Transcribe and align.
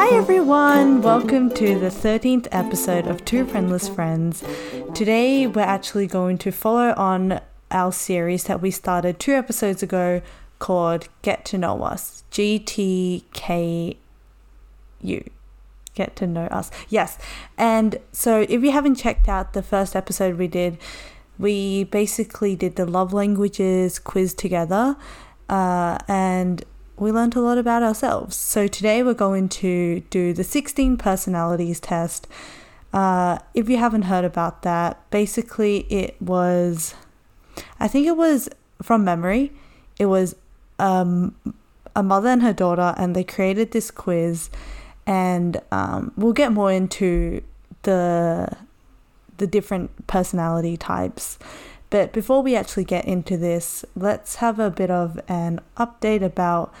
Hi 0.00 0.16
everyone, 0.16 1.02
welcome 1.02 1.50
to 1.50 1.78
the 1.78 1.90
13th 1.90 2.48
episode 2.52 3.06
of 3.06 3.22
Two 3.26 3.44
Friendless 3.44 3.86
Friends. 3.86 4.42
Today 4.94 5.46
we're 5.46 5.60
actually 5.60 6.06
going 6.06 6.38
to 6.38 6.50
follow 6.50 6.94
on 6.96 7.42
our 7.70 7.92
series 7.92 8.44
that 8.44 8.62
we 8.62 8.70
started 8.70 9.20
two 9.20 9.32
episodes 9.32 9.82
ago 9.82 10.22
called 10.58 11.08
Get 11.20 11.44
to 11.44 11.58
Know 11.58 11.82
Us. 11.82 12.24
GTKU. 12.32 13.98
Get 15.94 16.16
to 16.16 16.26
Know 16.26 16.46
Us. 16.46 16.70
Yes. 16.88 17.18
And 17.58 17.98
so 18.10 18.46
if 18.48 18.62
you 18.62 18.70
haven't 18.70 18.94
checked 18.94 19.28
out 19.28 19.52
the 19.52 19.62
first 19.62 19.94
episode 19.94 20.38
we 20.38 20.48
did, 20.48 20.78
we 21.38 21.84
basically 21.84 22.56
did 22.56 22.76
the 22.76 22.86
love 22.86 23.12
languages 23.12 23.98
quiz 23.98 24.32
together 24.32 24.96
uh, 25.50 25.98
and 26.08 26.64
we 27.00 27.10
learned 27.10 27.34
a 27.34 27.40
lot 27.40 27.56
about 27.56 27.82
ourselves. 27.82 28.36
So 28.36 28.68
today 28.68 29.02
we're 29.02 29.14
going 29.14 29.48
to 29.48 30.00
do 30.10 30.34
the 30.34 30.44
16 30.44 30.98
personalities 30.98 31.80
test. 31.80 32.28
Uh, 32.92 33.38
if 33.54 33.70
you 33.70 33.78
haven't 33.78 34.02
heard 34.02 34.24
about 34.24 34.62
that, 34.62 35.00
basically 35.10 35.86
it 35.90 36.20
was, 36.20 36.94
I 37.80 37.88
think 37.88 38.06
it 38.06 38.16
was 38.16 38.50
from 38.82 39.02
memory, 39.02 39.50
it 39.98 40.06
was 40.06 40.36
um, 40.78 41.34
a 41.96 42.02
mother 42.02 42.28
and 42.28 42.42
her 42.42 42.52
daughter, 42.52 42.94
and 42.98 43.16
they 43.16 43.24
created 43.24 43.72
this 43.72 43.90
quiz. 43.90 44.50
And 45.06 45.60
um, 45.72 46.12
we'll 46.16 46.34
get 46.34 46.52
more 46.52 46.70
into 46.70 47.42
the 47.82 48.56
the 49.38 49.46
different 49.46 50.06
personality 50.06 50.76
types. 50.76 51.38
But 51.90 52.12
before 52.12 52.42
we 52.42 52.54
actually 52.54 52.84
get 52.84 53.04
into 53.04 53.36
this, 53.36 53.84
let's 53.96 54.36
have 54.36 54.60
a 54.60 54.70
bit 54.70 54.90
of 54.90 55.20
an 55.28 55.60
update 55.76 56.22
about 56.22 56.72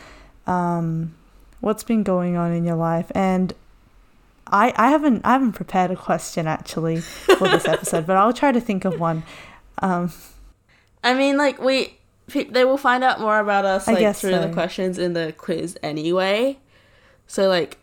um, 0.46 1.14
what's 1.60 1.84
been 1.84 2.02
going 2.02 2.36
on 2.36 2.52
in 2.52 2.64
your 2.64 2.76
life. 2.76 3.10
And 3.14 3.52
I, 4.46 4.72
I 4.76 4.90
haven't 4.90 5.24
I 5.24 5.32
haven't 5.32 5.52
prepared 5.52 5.90
a 5.90 5.96
question 5.96 6.46
actually 6.46 7.00
for 7.00 7.48
this 7.48 7.64
episode, 7.68 8.06
but 8.06 8.16
I'll 8.16 8.32
try 8.32 8.52
to 8.52 8.60
think 8.60 8.84
of 8.84 8.98
one. 8.98 9.22
Um, 9.78 10.12
I 11.04 11.14
mean, 11.14 11.36
like 11.36 11.60
we 11.60 11.96
they 12.28 12.64
will 12.64 12.76
find 12.76 13.02
out 13.02 13.20
more 13.20 13.38
about 13.38 13.64
us 13.64 13.86
like 13.86 13.98
through 14.16 14.32
so. 14.32 14.46
the 14.46 14.52
questions 14.52 14.98
in 14.98 15.12
the 15.12 15.34
quiz 15.36 15.78
anyway. 15.82 16.58
So 17.26 17.48
like, 17.48 17.78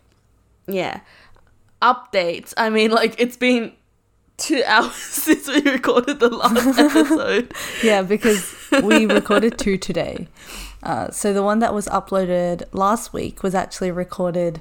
yeah, 0.66 1.00
updates. 1.80 2.54
I 2.56 2.70
mean, 2.70 2.90
like 2.90 3.14
it's 3.18 3.36
been 3.36 3.72
two 4.36 4.62
hours 4.66 4.94
since 4.94 5.48
we 5.48 5.60
recorded 5.62 6.20
the 6.20 6.28
last 6.28 6.78
episode. 6.78 7.52
yeah, 7.82 8.02
because 8.02 8.54
we 8.82 9.06
recorded 9.06 9.58
two 9.58 9.76
today. 9.78 10.28
Uh, 10.82 11.10
so 11.10 11.32
the 11.32 11.42
one 11.42 11.58
that 11.58 11.74
was 11.74 11.86
uploaded 11.88 12.62
last 12.72 13.12
week 13.12 13.42
was 13.42 13.54
actually 13.54 13.90
recorded 13.90 14.60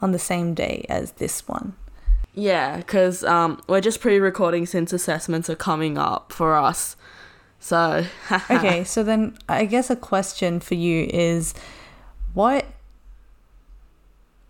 on 0.00 0.12
the 0.12 0.18
same 0.18 0.54
day 0.54 0.84
as 0.88 1.12
this 1.12 1.46
one. 1.48 1.74
Yeah, 2.34 2.78
because 2.78 3.22
um, 3.24 3.60
we're 3.68 3.80
just 3.80 4.00
pre-recording 4.00 4.66
since 4.66 4.92
assessments 4.92 5.48
are 5.50 5.54
coming 5.56 5.98
up 5.98 6.32
for 6.32 6.54
us. 6.54 6.96
So 7.60 8.04
Okay, 8.50 8.84
so 8.84 9.02
then 9.02 9.36
I 9.48 9.64
guess 9.64 9.88
a 9.90 9.96
question 9.96 10.60
for 10.60 10.74
you 10.74 11.08
is 11.12 11.54
what 12.34 12.66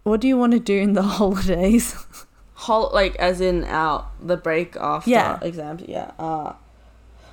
what 0.02 0.20
do 0.20 0.28
you 0.28 0.36
want 0.36 0.52
to 0.52 0.58
do 0.60 0.76
in 0.78 0.92
the 0.94 1.02
holidays? 1.18 1.94
Hol- 2.54 2.90
like 2.92 3.16
as 3.16 3.40
in 3.40 3.64
out 3.64 4.06
the 4.26 4.36
break 4.36 4.76
after 4.76 5.10
Yeah. 5.10 5.38
exams. 5.42 5.82
Yeah. 5.86 6.10
Uh, 6.18 6.54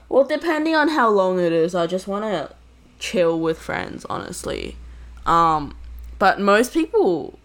well, 0.09 0.23
depending 0.25 0.75
on 0.75 0.89
how 0.89 1.09
long 1.09 1.39
it 1.39 1.51
is, 1.53 1.73
I 1.75 1.87
just 1.87 2.07
want 2.07 2.25
to 2.25 2.53
chill 3.01 3.37
with 3.37 3.59
friends. 3.59 4.05
Honestly, 4.09 4.77
um, 5.25 5.75
but 6.19 6.39
most 6.39 6.73
people, 6.73 7.37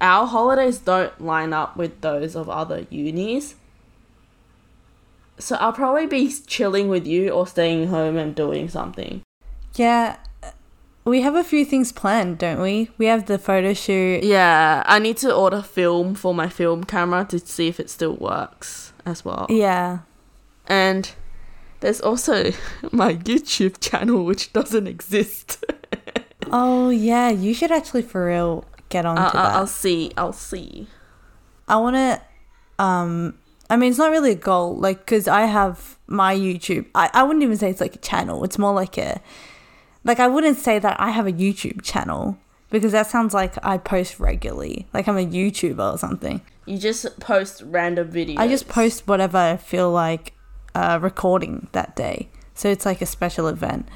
our 0.00 0.26
holidays 0.26 0.78
don't 0.78 1.20
line 1.20 1.52
up 1.52 1.76
with 1.76 2.00
those 2.00 2.34
of 2.34 2.48
other 2.48 2.86
unis. 2.90 3.54
So 5.38 5.56
I'll 5.56 5.72
probably 5.72 6.06
be 6.06 6.32
chilling 6.46 6.88
with 6.88 7.06
you 7.06 7.30
or 7.30 7.46
staying 7.46 7.88
home 7.88 8.16
and 8.16 8.34
doing 8.34 8.68
something. 8.68 9.22
yeah, 9.74 10.16
we 11.04 11.22
have 11.22 11.34
a 11.34 11.42
few 11.42 11.64
things 11.64 11.90
planned, 11.90 12.38
don't 12.38 12.60
we? 12.60 12.90
We 12.96 13.06
have 13.06 13.26
the 13.26 13.38
photo 13.38 13.74
shoot. 13.74 14.22
Yeah, 14.22 14.82
I 14.86 14.98
need 14.98 15.16
to 15.18 15.34
order 15.34 15.60
film 15.62 16.14
for 16.14 16.32
my 16.34 16.48
film 16.48 16.84
camera 16.84 17.24
to 17.30 17.38
see 17.40 17.66
if 17.68 17.80
it 17.80 17.90
still 17.90 18.14
works 18.14 18.92
as 19.04 19.24
well. 19.24 19.46
Yeah. 19.48 20.00
And 20.68 21.12
there's 21.82 22.00
also 22.00 22.52
my 22.92 23.14
YouTube 23.14 23.78
channel, 23.80 24.24
which 24.24 24.52
doesn't 24.52 24.86
exist. 24.86 25.62
Oh, 26.54 26.90
yeah, 26.90 27.30
you 27.30 27.54
should 27.54 27.70
actually 27.70 28.02
for 28.02 28.26
real 28.26 28.66
get 28.90 29.06
onto 29.06 29.22
I'll, 29.22 29.32
that. 29.32 29.54
I'll, 29.54 29.66
see. 29.66 30.12
I'll 30.18 30.34
see. 30.34 30.86
I 31.66 31.76
want 31.76 31.96
to 31.96 32.20
um 32.78 33.38
I 33.70 33.76
mean 33.76 33.90
it's 33.90 33.98
not 33.98 34.10
really 34.10 34.32
a 34.32 34.34
goal 34.34 34.76
like 34.76 35.06
cuz 35.06 35.28
I 35.28 35.42
have 35.42 35.96
my 36.08 36.34
YouTube. 36.34 36.86
I 36.94 37.08
I 37.14 37.22
wouldn't 37.22 37.42
even 37.42 37.56
say 37.56 37.70
it's 37.70 37.80
like 37.80 37.94
a 37.94 38.00
channel. 38.00 38.44
It's 38.44 38.58
more 38.58 38.74
like 38.74 38.98
a 38.98 39.20
like 40.04 40.20
I 40.20 40.28
wouldn't 40.28 40.58
say 40.58 40.78
that 40.78 41.00
I 41.00 41.10
have 41.10 41.26
a 41.26 41.32
YouTube 41.32 41.80
channel 41.82 42.36
because 42.70 42.92
that 42.92 43.06
sounds 43.06 43.32
like 43.32 43.54
I 43.64 43.78
post 43.78 44.20
regularly. 44.20 44.88
Like 44.92 45.08
I'm 45.08 45.16
a 45.16 45.24
YouTuber 45.24 45.94
or 45.94 45.96
something. 45.96 46.42
You 46.66 46.76
just 46.76 47.18
post 47.18 47.62
random 47.64 48.10
videos. 48.10 48.38
I 48.38 48.48
just 48.48 48.68
post 48.68 49.06
whatever 49.06 49.38
I 49.38 49.56
feel 49.56 49.90
like 49.90 50.34
uh 50.74 50.98
recording 51.02 51.68
that 51.72 51.96
day. 51.96 52.28
So 52.54 52.68
it's 52.68 52.84
like 52.86 53.00
a 53.02 53.06
special 53.06 53.48
event. 53.48 53.88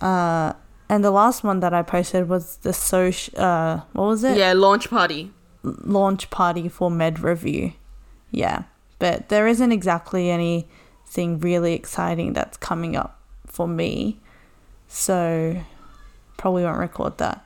Uh 0.00 0.52
and 0.90 1.04
the 1.04 1.10
last 1.10 1.44
one 1.44 1.60
that 1.60 1.74
I 1.74 1.82
posted 1.82 2.28
was 2.28 2.56
the 2.58 2.72
social 2.72 3.38
uh 3.40 3.80
what 3.92 4.06
was 4.06 4.24
it? 4.24 4.36
Yeah, 4.38 4.52
launch 4.54 4.88
party. 4.90 5.30
launch 5.64 6.30
party 6.30 6.68
for 6.68 6.88
med 6.90 7.18
review 7.20 7.72
yeah 8.30 8.62
but 9.00 9.28
there 9.28 9.46
isn't 9.48 9.72
exactly 9.72 10.30
anything 10.30 11.40
really 11.40 11.74
exciting 11.74 12.32
that's 12.32 12.56
coming 12.56 12.94
up 12.94 13.18
for 13.46 13.66
me 13.66 14.20
so 14.86 15.56
probably 16.36 16.62
won't 16.62 16.78
record 16.78 17.18
that 17.18 17.44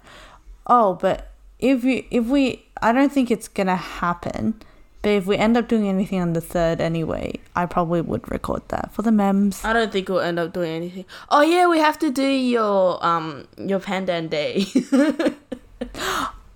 oh 0.66 0.94
but 1.00 1.30
if 1.58 1.82
we 1.84 2.06
if 2.10 2.26
we 2.26 2.64
i 2.82 2.92
don't 2.92 3.12
think 3.12 3.30
it's 3.30 3.48
gonna 3.48 3.76
happen 3.76 4.54
but 5.02 5.10
if 5.10 5.26
we 5.26 5.36
end 5.36 5.56
up 5.56 5.68
doing 5.68 5.88
anything 5.88 6.20
on 6.20 6.32
the 6.32 6.40
third 6.40 6.80
anyway 6.80 7.34
i 7.54 7.66
probably 7.66 8.00
would 8.00 8.30
record 8.30 8.62
that 8.68 8.90
for 8.92 9.02
the 9.02 9.12
memes 9.12 9.64
I 9.64 9.72
don't 9.72 9.92
think 9.92 10.08
we'll 10.08 10.20
end 10.20 10.38
up 10.38 10.52
doing 10.52 10.70
anything. 10.70 11.04
Oh 11.30 11.42
yeah, 11.42 11.66
we 11.66 11.78
have 11.78 11.98
to 12.00 12.10
do 12.10 12.26
your 12.26 13.04
um 13.04 13.46
your 13.56 13.80
pandan 13.80 14.28
day. 14.28 14.66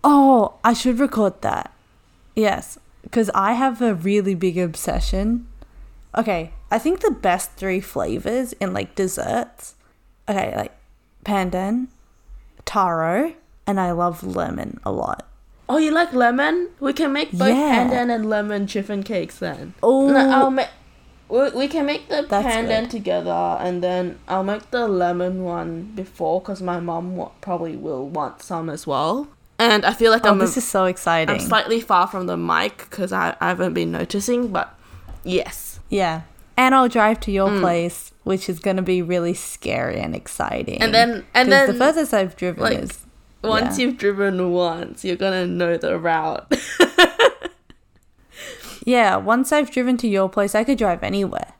Oh, 0.09 0.55
I 0.63 0.73
should 0.73 1.01
record 1.01 1.43
that. 1.43 1.73
Yes, 2.37 2.79
because 3.03 3.29
I 3.35 3.55
have 3.55 3.83
a 3.83 3.93
really 3.93 4.37
big 4.37 4.57
obsession. 4.57 5.49
Okay, 6.17 6.53
I 6.71 6.79
think 6.79 7.01
the 7.01 7.11
best 7.11 7.55
three 7.55 7.81
flavors 7.81 8.53
in 8.55 8.73
like 8.73 8.95
desserts. 8.95 9.75
Okay, 10.29 10.55
like 10.57 10.73
pandan, 11.25 11.89
taro, 12.65 13.35
and 13.67 13.81
I 13.81 13.91
love 13.91 14.23
lemon 14.23 14.79
a 14.85 14.93
lot. 14.93 15.27
Oh, 15.69 15.79
you 15.79 15.91
like 15.91 16.13
lemon? 16.13 16.69
We 16.81 16.93
can 16.93 17.13
make 17.13 17.33
both 17.33 17.49
Yeah. 17.49 17.89
pandan 17.89 18.15
and 18.15 18.29
lemon 18.29 18.67
chiffon 18.67 19.03
cakes 19.03 19.39
then. 19.39 19.75
Oh, 19.83 20.09
No, 20.11 20.31
I'll 20.31 20.51
make. 20.51 20.69
We, 21.29 21.51
we 21.51 21.67
can 21.69 21.87
make 21.87 22.09
the 22.09 22.25
That's 22.29 22.47
pandan 22.47 22.83
good. 22.83 22.91
together, 22.91 23.57
and 23.61 23.83
then 23.83 24.19
I'll 24.29 24.45
make 24.45 24.71
the 24.71 24.87
lemon 24.87 25.43
one 25.43 25.91
before, 25.97 26.41
because 26.41 26.63
my 26.63 26.79
mom 26.79 27.17
wa- 27.17 27.33
probably 27.41 27.77
will 27.77 28.09
want 28.09 28.43
some 28.43 28.71
as 28.71 28.87
well. 28.87 29.27
And 29.59 29.85
I 29.85 29.93
feel 29.93 30.13
like 30.13 30.25
oh 30.27 30.31
I'm, 30.31 30.39
this 30.39 30.57
is 30.57 30.65
so 30.69 30.85
exciting. 30.85 31.35
I'm 31.35 31.41
slightly 31.41 31.81
far 31.81 32.07
from 32.07 32.27
the 32.27 32.37
mic 32.37 32.77
because 32.79 33.11
I, 33.13 33.35
I 33.41 33.49
haven't 33.49 33.75
been 33.75 33.91
noticing, 33.91 34.49
but 34.49 34.73
yes. 35.25 35.81
yeah, 35.89 36.23
and 36.57 36.75
I'll 36.75 36.89
drive 36.89 37.21
to 37.21 37.31
Mm. 37.31 37.35
your 37.35 37.59
place, 37.61 38.13
which 38.23 38.49
is 38.49 38.59
gonna 38.61 38.83
be 38.83 39.03
really 39.03 39.35
scary 39.35 39.99
and 39.99 40.15
exciting. 40.15 40.81
And 40.81 40.95
then- 40.95 41.25
and 41.35 41.51
then, 41.51 41.67
the 41.67 41.75
furthest 41.75 42.15
I've 42.15 42.37
driven 42.37 42.63
like, 42.63 42.79
is 42.79 42.99
Once 43.47 43.79
Yeah. 43.79 43.87
you've 43.87 43.99
driven 43.99 44.51
once, 44.53 45.05
you're 45.05 45.17
gonna 45.17 45.47
know 45.47 45.77
the 45.77 45.99
route. 45.99 46.53
Yeah, 48.85 49.17
once 49.17 49.51
I've 49.51 49.73
driven 49.73 49.97
to 49.97 50.07
your 50.07 50.29
place, 50.29 50.55
I 50.55 50.63
could 50.63 50.79
drive 50.79 51.03
anywhere. 51.03 51.55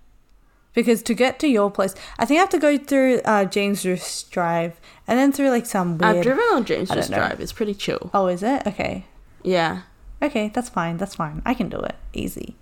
Because 0.75 1.03
to 1.03 1.13
get 1.15 1.41
to 1.41 1.49
your 1.49 1.73
place, 1.73 1.93
I 2.21 2.25
think 2.25 2.39
I 2.39 2.41
have 2.43 2.51
to 2.51 2.59
go 2.59 2.79
through 2.79 3.21
uh, 3.25 3.47
James 3.47 3.85
Ruse 3.85 4.23
Drive 4.25 4.79
and 5.09 5.19
then 5.19 5.33
through 5.33 5.51
like 5.51 5.67
some 5.67 5.99
weird. 5.99 6.19
I've 6.19 6.23
driven 6.23 6.45
on 6.53 6.65
James 6.65 6.89
Ruse. 6.95 7.09
Drive. 7.09 7.41
It's 7.41 7.53
pretty 7.53 7.75
chill. 7.75 8.11
Oh, 8.15 8.29
is 8.29 8.45
it? 8.45 8.65
Okay. 8.67 9.07
Yeah, 9.43 9.83
Okay, 10.23 10.51
that's 10.55 10.69
fine. 10.69 10.99
That's 10.99 11.15
fine. 11.17 11.43
I 11.45 11.53
can 11.55 11.69
do 11.69 11.79
it. 11.79 11.97
Easy. 12.13 12.55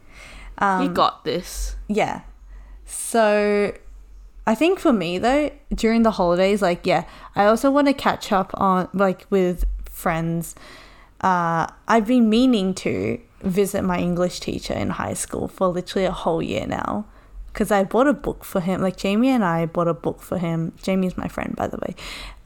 Um, 0.58 0.82
you 0.82 0.88
got 0.88 1.24
this. 1.24 1.76
Yeah. 1.86 2.22
So 2.86 3.74
I 4.46 4.54
think 4.54 4.78
for 4.78 4.92
me 4.92 5.18
though, 5.18 5.50
during 5.74 6.02
the 6.02 6.12
holidays, 6.12 6.60
like 6.60 6.86
yeah, 6.86 7.04
I 7.34 7.46
also 7.46 7.70
want 7.70 7.86
to 7.88 7.94
catch 7.94 8.32
up 8.32 8.50
on 8.54 8.88
like 8.92 9.26
with 9.30 9.64
friends. 9.84 10.54
Uh, 11.20 11.66
I've 11.88 12.06
been 12.06 12.28
meaning 12.28 12.74
to 12.74 13.18
visit 13.40 13.82
my 13.82 13.98
English 13.98 14.40
teacher 14.40 14.74
in 14.74 14.90
high 14.90 15.14
school 15.14 15.48
for 15.48 15.68
literally 15.68 16.06
a 16.06 16.12
whole 16.12 16.42
year 16.42 16.66
now. 16.66 17.06
Because 17.46 17.70
I 17.70 17.84
bought 17.84 18.08
a 18.08 18.12
book 18.12 18.44
for 18.44 18.60
him. 18.60 18.82
Like 18.82 18.96
Jamie 18.96 19.28
and 19.28 19.44
I 19.44 19.66
bought 19.66 19.86
a 19.86 19.94
book 19.94 20.20
for 20.20 20.38
him. 20.38 20.72
Jamie's 20.82 21.16
my 21.16 21.28
friend, 21.28 21.54
by 21.54 21.68
the 21.68 21.78
way. 21.78 21.94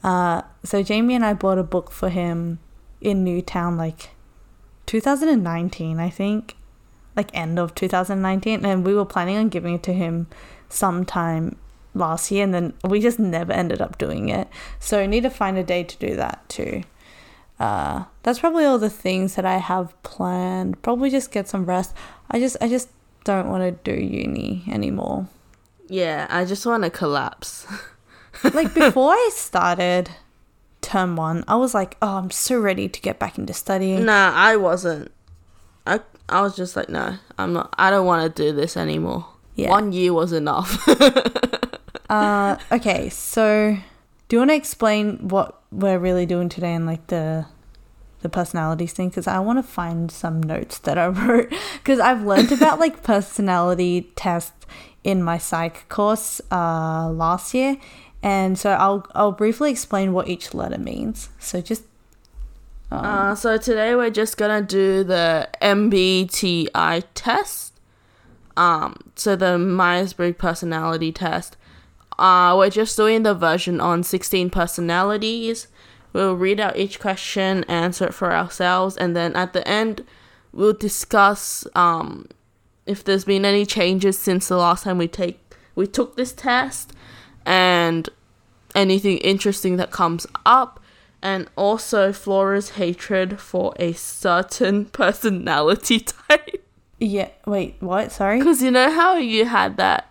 Uh, 0.03 0.43
so 0.63 0.83
Jamie 0.83 1.15
and 1.15 1.25
I 1.25 1.33
bought 1.33 1.57
a 1.57 1.63
book 1.63 1.89
for 1.89 2.09
him 2.09 2.59
in 3.01 3.23
Newtown 3.23 3.75
like 3.75 4.11
2019, 4.85 5.99
I 5.99 6.09
think, 6.09 6.55
like 7.15 7.29
end 7.33 7.57
of 7.57 7.73
2019, 7.75 8.65
and 8.65 8.85
we 8.85 8.93
were 8.93 9.05
planning 9.05 9.37
on 9.37 9.49
giving 9.49 9.75
it 9.75 9.83
to 9.83 9.93
him 9.93 10.27
sometime 10.69 11.57
last 11.93 12.31
year, 12.31 12.43
and 12.43 12.53
then 12.53 12.73
we 12.83 12.99
just 12.99 13.19
never 13.19 13.51
ended 13.51 13.81
up 13.81 13.97
doing 13.97 14.29
it. 14.29 14.47
So 14.79 14.99
I 14.99 15.05
need 15.05 15.23
to 15.23 15.29
find 15.29 15.57
a 15.57 15.63
day 15.63 15.83
to 15.83 15.97
do 15.97 16.15
that 16.15 16.47
too. 16.49 16.83
Uh, 17.59 18.05
that's 18.23 18.39
probably 18.39 18.63
all 18.63 18.79
the 18.79 18.89
things 18.89 19.35
that 19.35 19.45
I 19.45 19.57
have 19.57 20.01
planned. 20.03 20.81
Probably 20.81 21.09
just 21.09 21.31
get 21.31 21.47
some 21.47 21.65
rest. 21.65 21.93
I 22.31 22.39
just 22.39 22.55
I 22.61 22.69
just 22.69 22.89
don't 23.25 23.49
want 23.49 23.63
to 23.63 23.91
do 23.91 23.99
uni 23.99 24.63
anymore. 24.67 25.27
Yeah, 25.87 26.27
I 26.29 26.45
just 26.45 26.65
want 26.65 26.83
to 26.83 26.89
collapse. 26.89 27.67
like 28.53 28.73
before 28.73 29.11
I 29.11 29.29
started 29.33 30.09
term 30.81 31.15
one, 31.15 31.43
I 31.47 31.55
was 31.55 31.73
like, 31.73 31.97
oh, 32.01 32.17
I'm 32.17 32.31
so 32.31 32.59
ready 32.59 32.87
to 32.87 33.01
get 33.01 33.19
back 33.19 33.37
into 33.37 33.53
studying. 33.53 34.05
Nah, 34.05 34.31
I 34.33 34.55
wasn't. 34.55 35.11
I 35.85 35.99
I 36.29 36.41
was 36.41 36.55
just 36.55 36.75
like, 36.75 36.89
no, 36.89 37.17
I'm 37.37 37.53
not. 37.53 37.73
I 37.77 37.89
don't 37.89 38.05
want 38.05 38.35
to 38.35 38.43
do 38.43 38.55
this 38.55 38.77
anymore. 38.77 39.25
Yeah. 39.55 39.71
One 39.71 39.91
year 39.91 40.13
was 40.13 40.31
enough. 40.31 40.87
Uh, 42.09 42.57
okay, 42.71 43.09
so 43.09 43.77
do 44.27 44.35
you 44.35 44.39
want 44.39 44.51
to 44.51 44.55
explain 44.55 45.27
what 45.27 45.61
we're 45.71 45.99
really 45.99 46.25
doing 46.25 46.49
today 46.49 46.73
and 46.73 46.85
like 46.85 47.07
the 47.07 47.45
the 48.21 48.29
personalities 48.29 48.93
thing? 48.93 49.09
Because 49.09 49.27
I 49.27 49.39
want 49.39 49.59
to 49.59 49.63
find 49.63 50.11
some 50.11 50.41
notes 50.41 50.79
that 50.79 50.97
I 50.97 51.07
wrote 51.07 51.53
because 51.75 51.99
I've 51.99 52.23
learned 52.23 52.51
about 52.51 52.79
like 52.79 53.03
personality 53.03 54.11
tests 54.15 54.65
in 55.03 55.23
my 55.23 55.37
psych 55.37 55.87
course 55.89 56.41
uh, 56.51 57.09
last 57.09 57.53
year, 57.53 57.77
and 58.23 58.57
so 58.57 58.71
I'll 58.71 59.05
I'll 59.13 59.31
briefly 59.31 59.71
explain 59.71 60.13
what 60.13 60.27
each 60.27 60.53
letter 60.53 60.79
means. 60.79 61.29
So 61.39 61.61
just 61.61 61.83
um, 62.91 63.05
uh, 63.05 63.35
so 63.35 63.57
today 63.57 63.95
we're 63.95 64.09
just 64.09 64.37
gonna 64.37 64.61
do 64.61 65.03
the 65.03 65.47
MBTI 65.61 67.03
test. 67.13 67.73
Um, 68.57 68.97
so 69.15 69.35
the 69.35 69.57
Myers 69.57 70.13
Briggs 70.13 70.37
personality 70.37 71.11
test. 71.11 71.55
Uh, 72.19 72.53
we're 72.57 72.69
just 72.69 72.97
doing 72.97 73.23
the 73.23 73.33
version 73.33 73.79
on 73.79 74.03
16 74.03 74.49
personalities. 74.49 75.67
We'll 76.11 76.35
read 76.35 76.59
out 76.59 76.75
each 76.75 76.99
question, 76.99 77.63
answer 77.65 78.07
it 78.07 78.13
for 78.13 78.33
ourselves, 78.33 78.97
and 78.97 79.15
then 79.15 79.35
at 79.35 79.53
the 79.53 79.65
end, 79.65 80.05
we'll 80.51 80.73
discuss 80.73 81.65
um, 81.75 82.27
if 82.85 83.03
there's 83.03 83.23
been 83.23 83.45
any 83.45 83.65
changes 83.65 84.19
since 84.19 84.47
the 84.49 84.57
last 84.57 84.83
time 84.83 84.97
we 84.97 85.07
take 85.07 85.39
we 85.75 85.87
took 85.87 86.17
this 86.17 86.33
test, 86.33 86.91
and 87.45 88.09
anything 88.75 89.17
interesting 89.19 89.77
that 89.77 89.91
comes 89.91 90.27
up, 90.45 90.81
and 91.21 91.47
also 91.55 92.11
Flora's 92.11 92.71
hatred 92.71 93.39
for 93.39 93.73
a 93.77 93.93
certain 93.93 94.85
personality 95.01 96.01
type. 96.01 96.67
yeah. 96.99 97.29
Wait, 97.45 97.75
what? 97.79 98.11
Sorry. 98.11 98.39
Because 98.39 98.61
you 98.61 98.71
know 98.71 98.91
how 98.91 99.15
you 99.15 99.45
had 99.45 99.77
that 99.77 100.09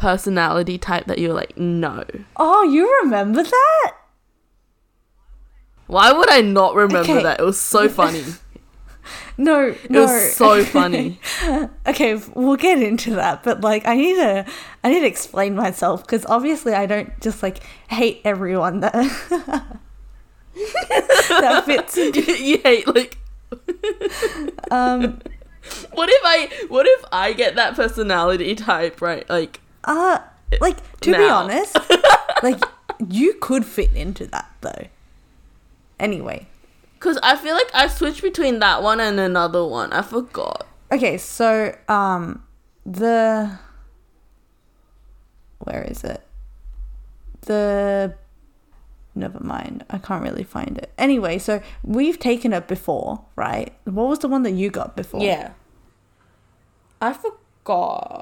personality 0.00 0.78
type 0.78 1.06
that 1.06 1.18
you're 1.18 1.34
like, 1.34 1.56
no. 1.56 2.04
Oh, 2.36 2.62
you 2.64 3.00
remember 3.02 3.42
that? 3.42 3.92
Why 5.86 6.12
would 6.12 6.30
I 6.30 6.40
not 6.40 6.74
remember 6.74 7.14
Okay. 7.14 7.22
that? 7.22 7.40
It 7.40 7.44
was 7.44 7.60
so 7.60 7.88
funny. 8.00 8.24
No, 9.36 9.68
It 9.68 9.90
no. 9.90 10.02
was 10.02 10.34
so 10.36 10.64
funny. 10.76 11.18
okay, 11.86 12.20
we'll 12.34 12.56
get 12.56 12.82
into 12.82 13.14
that, 13.16 13.42
but 13.42 13.60
like 13.60 13.86
I 13.86 13.96
need 13.96 14.14
to 14.16 14.46
I 14.84 14.90
need 14.90 15.00
to 15.00 15.06
explain 15.06 15.54
myself 15.54 16.02
because 16.06 16.24
obviously 16.26 16.74
I 16.74 16.86
don't 16.86 17.18
just 17.20 17.42
like 17.42 17.62
hate 17.88 18.20
everyone 18.24 18.80
that 18.80 18.92
that 21.28 21.64
fits. 21.64 21.96
you 21.96 22.58
hate 22.62 22.86
like 22.94 23.18
Um 24.70 25.20
what 25.92 26.08
if 26.10 26.20
I 26.24 26.66
what 26.68 26.86
if 26.86 27.04
I 27.12 27.32
get 27.32 27.54
that 27.56 27.74
personality 27.76 28.54
type, 28.54 29.00
right? 29.00 29.28
Like 29.28 29.60
uh 29.90 30.20
like 30.60 30.78
to 31.00 31.16
be 31.16 31.24
honest, 31.24 31.76
like 32.42 32.62
you 33.08 33.34
could 33.34 33.64
fit 33.64 33.92
into 33.94 34.26
that 34.28 34.50
though. 34.60 34.86
Anyway, 35.98 36.46
cuz 37.00 37.18
I 37.22 37.36
feel 37.36 37.54
like 37.54 37.70
I 37.74 37.88
switched 37.88 38.22
between 38.22 38.60
that 38.60 38.82
one 38.82 39.00
and 39.00 39.18
another 39.20 39.64
one. 39.64 39.92
I 39.92 40.02
forgot. 40.02 40.66
okay, 40.92 41.18
so 41.18 41.76
um 41.88 42.42
the 42.86 43.58
where 45.58 45.82
is 45.82 46.04
it? 46.04 46.22
The 47.42 48.14
never 49.14 49.40
mind. 49.40 49.84
I 49.90 49.98
can't 49.98 50.22
really 50.22 50.44
find 50.44 50.78
it. 50.78 50.92
Anyway, 50.96 51.38
so 51.38 51.60
we've 51.82 52.18
taken 52.18 52.52
it 52.52 52.68
before, 52.68 53.24
right? 53.36 53.72
What 53.84 54.08
was 54.08 54.20
the 54.20 54.28
one 54.28 54.42
that 54.44 54.52
you 54.52 54.70
got 54.70 54.96
before? 54.96 55.22
Yeah. 55.22 55.52
I 57.00 57.12
forgot. 57.12 58.19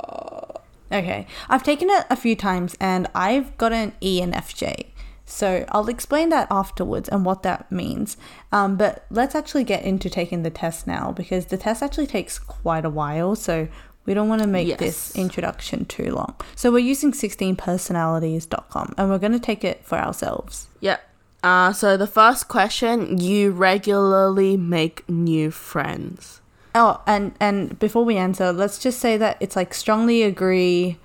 Okay. 0.90 1.26
I've 1.48 1.62
taken 1.62 1.88
it 1.90 2.06
a 2.10 2.16
few 2.16 2.34
times 2.34 2.76
and 2.80 3.08
I've 3.14 3.56
got 3.58 3.72
an 3.72 3.92
ENFJ. 4.00 4.86
So 5.24 5.66
I'll 5.68 5.88
explain 5.88 6.30
that 6.30 6.48
afterwards 6.50 7.08
and 7.08 7.24
what 7.24 7.42
that 7.42 7.70
means. 7.70 8.16
Um, 8.50 8.76
but 8.76 9.04
let's 9.10 9.34
actually 9.34 9.64
get 9.64 9.84
into 9.84 10.08
taking 10.08 10.42
the 10.42 10.50
test 10.50 10.86
now 10.86 11.12
because 11.12 11.46
the 11.46 11.58
test 11.58 11.82
actually 11.82 12.06
takes 12.06 12.38
quite 12.38 12.86
a 12.86 12.90
while. 12.90 13.36
So 13.36 13.68
we 14.06 14.14
don't 14.14 14.30
want 14.30 14.40
to 14.40 14.48
make 14.48 14.78
this 14.78 15.14
introduction 15.14 15.84
too 15.84 16.14
long. 16.14 16.34
So 16.56 16.72
we're 16.72 16.78
using 16.78 17.12
16personalities.com 17.12 18.94
and 18.96 19.10
we're 19.10 19.18
going 19.18 19.32
to 19.32 19.38
take 19.38 19.64
it 19.64 19.84
for 19.84 19.98
ourselves. 19.98 20.68
Yep. 20.80 21.06
Uh, 21.42 21.72
so 21.74 21.96
the 21.96 22.06
first 22.06 22.48
question: 22.48 23.18
You 23.18 23.50
regularly 23.50 24.56
make 24.56 25.06
new 25.08 25.50
friends. 25.50 26.40
Oh, 26.78 27.00
and 27.08 27.34
and 27.40 27.76
before 27.80 28.04
we 28.04 28.16
answer, 28.16 28.52
let's 28.52 28.78
just 28.78 29.00
say 29.00 29.16
that 29.16 29.36
it's 29.40 29.56
like 29.56 29.74
strongly 29.74 30.22
agree. 30.22 30.98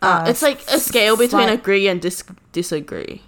Uh, 0.00 0.24
it's 0.28 0.40
like 0.40 0.62
a 0.68 0.78
scale 0.78 1.16
between 1.16 1.48
slight- 1.48 1.52
agree 1.52 1.88
and 1.88 2.00
dis- 2.00 2.22
disagree. 2.52 3.22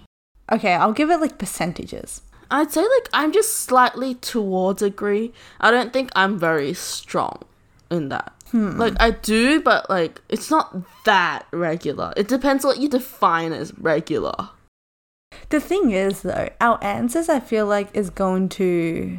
Okay, 0.49 0.73
I'll 0.73 0.93
give 0.93 1.09
it 1.11 1.19
like 1.19 1.37
percentages. 1.37 2.21
I'd 2.49 2.71
say 2.71 2.81
like 2.81 3.09
I'm 3.13 3.33
just 3.33 3.53
slightly 3.57 4.15
towards 4.15 4.81
agree. 4.81 5.33
I 5.59 5.71
don't 5.71 5.91
think 5.91 6.09
I'm 6.15 6.39
very 6.39 6.73
strong 6.73 7.43
in 7.91 8.07
that. 8.09 8.31
Like 8.53 8.93
I 8.99 9.11
do, 9.11 9.59
but 9.61 9.89
like 9.89 10.21
it's 10.29 10.49
not 10.49 10.77
that 11.05 11.47
regular. 11.51 12.13
It 12.15 12.29
depends 12.29 12.63
what 12.63 12.79
you 12.79 12.87
define 12.87 13.51
as 13.51 13.77
regular. 13.77 14.49
The 15.49 15.59
thing 15.59 15.91
is, 15.91 16.21
though, 16.21 16.49
our 16.61 16.81
answers 16.83 17.27
I 17.27 17.39
feel 17.39 17.65
like 17.65 17.89
is 17.95 18.09
going 18.11 18.49
to 18.49 19.17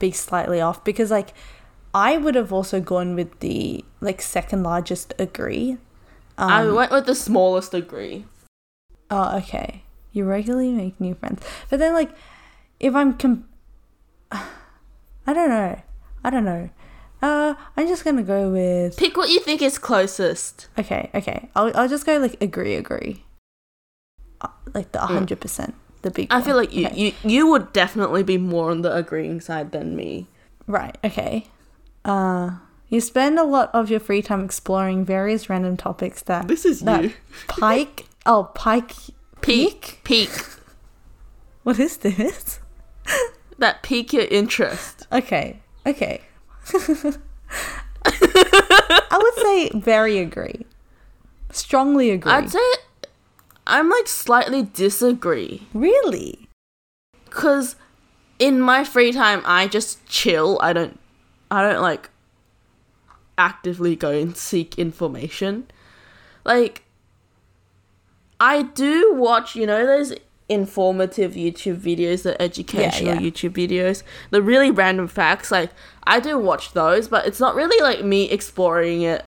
be 0.00 0.10
slightly 0.10 0.60
off 0.60 0.82
because, 0.82 1.10
like, 1.12 1.32
I 1.94 2.16
would 2.16 2.34
have 2.34 2.52
also 2.52 2.80
gone 2.80 3.14
with 3.16 3.40
the 3.40 3.84
like 4.00 4.22
second 4.22 4.62
largest 4.62 5.12
agree. 5.18 5.78
Um, 6.38 6.50
I 6.50 6.66
went 6.70 6.92
with 6.92 7.06
the 7.06 7.14
smallest 7.14 7.74
agree. 7.74 8.24
oh, 9.10 9.36
okay. 9.38 9.82
You 10.12 10.24
regularly 10.24 10.70
make 10.72 11.00
new 11.00 11.14
friends, 11.14 11.42
but 11.68 11.78
then 11.78 11.92
like, 11.94 12.10
if 12.80 12.94
I'm 12.94 13.14
com, 13.18 13.46
I 14.32 15.32
don't 15.32 15.48
know. 15.48 15.80
I 16.24 16.30
don't 16.30 16.44
know. 16.44 16.70
Uh, 17.22 17.54
I'm 17.76 17.86
just 17.86 18.04
gonna 18.04 18.22
go 18.22 18.50
with 18.50 18.96
Pick 18.96 19.16
what 19.16 19.28
you 19.28 19.40
think 19.40 19.60
is 19.62 19.78
closest. 19.78 20.68
okay. 20.78 21.10
Okay, 21.14 21.48
I'll 21.54 21.70
I'll 21.76 21.88
just 21.88 22.06
go 22.06 22.16
like 22.18 22.40
agree, 22.42 22.74
agree. 22.74 23.24
Uh, 24.40 24.48
like 24.74 24.92
the 24.92 25.00
hundred 25.00 25.40
percent, 25.40 25.74
the 26.02 26.10
big. 26.10 26.28
Mm. 26.30 26.32
I 26.32 26.36
one. 26.36 26.44
feel 26.44 26.56
like 26.56 26.72
you, 26.72 26.86
Okay. 26.86 26.96
you 26.96 27.12
you 27.22 27.46
would 27.48 27.72
definitely 27.74 28.22
be 28.22 28.38
more 28.38 28.70
on 28.70 28.80
the 28.82 28.94
agreeing 28.94 29.40
side 29.40 29.72
than 29.72 29.94
me. 29.94 30.26
Right, 30.66 30.96
okay. 31.04 31.46
Uh 32.04 32.58
you 32.88 33.00
spend 33.00 33.38
a 33.38 33.44
lot 33.44 33.70
of 33.72 33.88
your 33.88 34.00
free 34.00 34.20
time 34.20 34.44
exploring 34.44 35.04
various 35.04 35.48
random 35.48 35.76
topics 35.76 36.22
that 36.22 36.48
This 36.48 36.64
is 36.64 36.80
that 36.80 37.04
you. 37.04 37.12
Pike 37.46 38.06
oh 38.26 38.50
Pike 38.54 38.94
Peak, 39.40 40.00
peak. 40.04 40.30
What 41.62 41.78
is 41.78 41.96
this? 41.98 42.60
That 43.58 43.82
pique 43.82 44.12
your 44.12 44.24
interest. 44.24 45.06
Okay. 45.12 45.60
Okay. 45.86 46.20
I 46.72 47.18
would 49.12 49.34
say 49.42 49.70
very 49.74 50.18
agree. 50.18 50.66
Strongly 51.50 52.10
agree. 52.10 52.32
I'd 52.32 52.50
say 52.50 52.58
I'm 53.66 53.88
like 53.88 54.06
slightly 54.08 54.62
disagree. 54.62 55.66
really? 55.72 56.48
Cause 57.30 57.76
in 58.38 58.60
my 58.60 58.84
free 58.84 59.12
time 59.12 59.42
I 59.44 59.68
just 59.68 60.04
chill. 60.06 60.58
I 60.62 60.72
don't 60.72 60.99
I 61.50 61.62
don't 61.62 61.82
like 61.82 62.10
actively 63.36 63.96
go 63.96 64.10
and 64.10 64.36
seek 64.36 64.78
information. 64.78 65.70
Like 66.44 66.84
I 68.38 68.62
do 68.62 69.14
watch, 69.14 69.56
you 69.56 69.66
know, 69.66 69.84
those 69.84 70.14
informative 70.48 71.32
YouTube 71.34 71.78
videos, 71.78 72.22
the 72.22 72.40
educational 72.42 73.14
yeah. 73.14 73.20
YouTube 73.20 73.52
videos, 73.52 74.02
the 74.30 74.42
really 74.42 74.70
random 74.70 75.08
facts. 75.08 75.50
Like 75.50 75.70
I 76.04 76.20
do 76.20 76.38
watch 76.38 76.72
those, 76.72 77.08
but 77.08 77.26
it's 77.26 77.40
not 77.40 77.54
really 77.54 77.80
like 77.82 78.04
me 78.04 78.28
exploring 78.30 79.02
it 79.02 79.24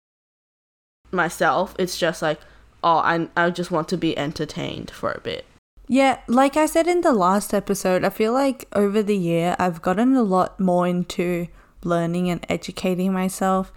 myself. 1.12 1.74
It's 1.78 1.98
just 1.98 2.22
like, 2.22 2.40
oh, 2.82 2.98
I 2.98 3.28
I 3.36 3.50
just 3.50 3.70
want 3.70 3.88
to 3.88 3.96
be 3.96 4.16
entertained 4.16 4.90
for 4.90 5.12
a 5.12 5.20
bit. 5.20 5.44
Yeah, 5.86 6.20
like 6.28 6.56
I 6.56 6.66
said 6.66 6.86
in 6.86 7.00
the 7.00 7.12
last 7.12 7.52
episode, 7.52 8.04
I 8.04 8.10
feel 8.10 8.32
like 8.32 8.68
over 8.74 9.02
the 9.02 9.16
year 9.16 9.56
I've 9.58 9.82
gotten 9.82 10.14
a 10.14 10.22
lot 10.22 10.60
more 10.60 10.86
into 10.86 11.48
learning 11.84 12.30
and 12.30 12.44
educating 12.48 13.12
myself. 13.12 13.72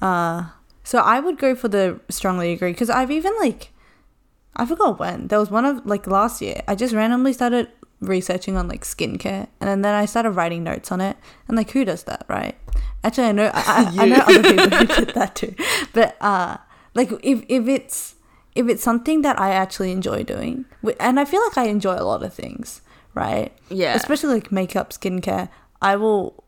Uh, 0.00 0.46
so 0.84 0.98
I 0.98 1.20
would 1.20 1.38
go 1.38 1.54
for 1.54 1.68
the 1.68 2.00
strongly 2.08 2.52
agree 2.52 2.72
because 2.72 2.90
I've 2.90 3.10
even 3.10 3.32
like, 3.40 3.72
I 4.54 4.66
forgot 4.66 4.98
when 4.98 5.28
there 5.28 5.38
was 5.38 5.50
one 5.50 5.64
of 5.64 5.84
like 5.84 6.06
last 6.06 6.40
year. 6.40 6.62
I 6.68 6.74
just 6.74 6.94
randomly 6.94 7.32
started 7.32 7.68
researching 8.00 8.56
on 8.56 8.68
like 8.68 8.84
skincare, 8.84 9.48
and 9.60 9.84
then 9.84 9.94
I 9.94 10.04
started 10.04 10.30
writing 10.32 10.64
notes 10.64 10.92
on 10.92 11.00
it. 11.00 11.16
And 11.48 11.56
like, 11.56 11.70
who 11.70 11.84
does 11.84 12.04
that, 12.04 12.24
right? 12.28 12.56
Actually, 13.02 13.28
I 13.28 13.32
know 13.32 13.50
I, 13.52 13.92
I, 13.98 14.02
I 14.02 14.08
know 14.08 14.16
other 14.16 14.42
people 14.42 14.78
who 14.78 14.86
did 15.04 15.14
that 15.14 15.34
too. 15.34 15.54
But 15.92 16.16
uh, 16.20 16.58
like 16.94 17.10
if 17.22 17.44
if 17.48 17.68
it's 17.68 18.14
if 18.54 18.68
it's 18.68 18.82
something 18.82 19.22
that 19.22 19.38
I 19.38 19.50
actually 19.50 19.92
enjoy 19.92 20.22
doing, 20.22 20.64
and 20.98 21.20
I 21.20 21.24
feel 21.24 21.42
like 21.42 21.58
I 21.58 21.64
enjoy 21.64 21.94
a 21.94 22.04
lot 22.04 22.22
of 22.22 22.32
things, 22.32 22.80
right? 23.14 23.52
Yeah. 23.68 23.94
Especially 23.94 24.34
like 24.34 24.50
makeup, 24.50 24.90
skincare. 24.90 25.48
I 25.82 25.96
will 25.96 26.42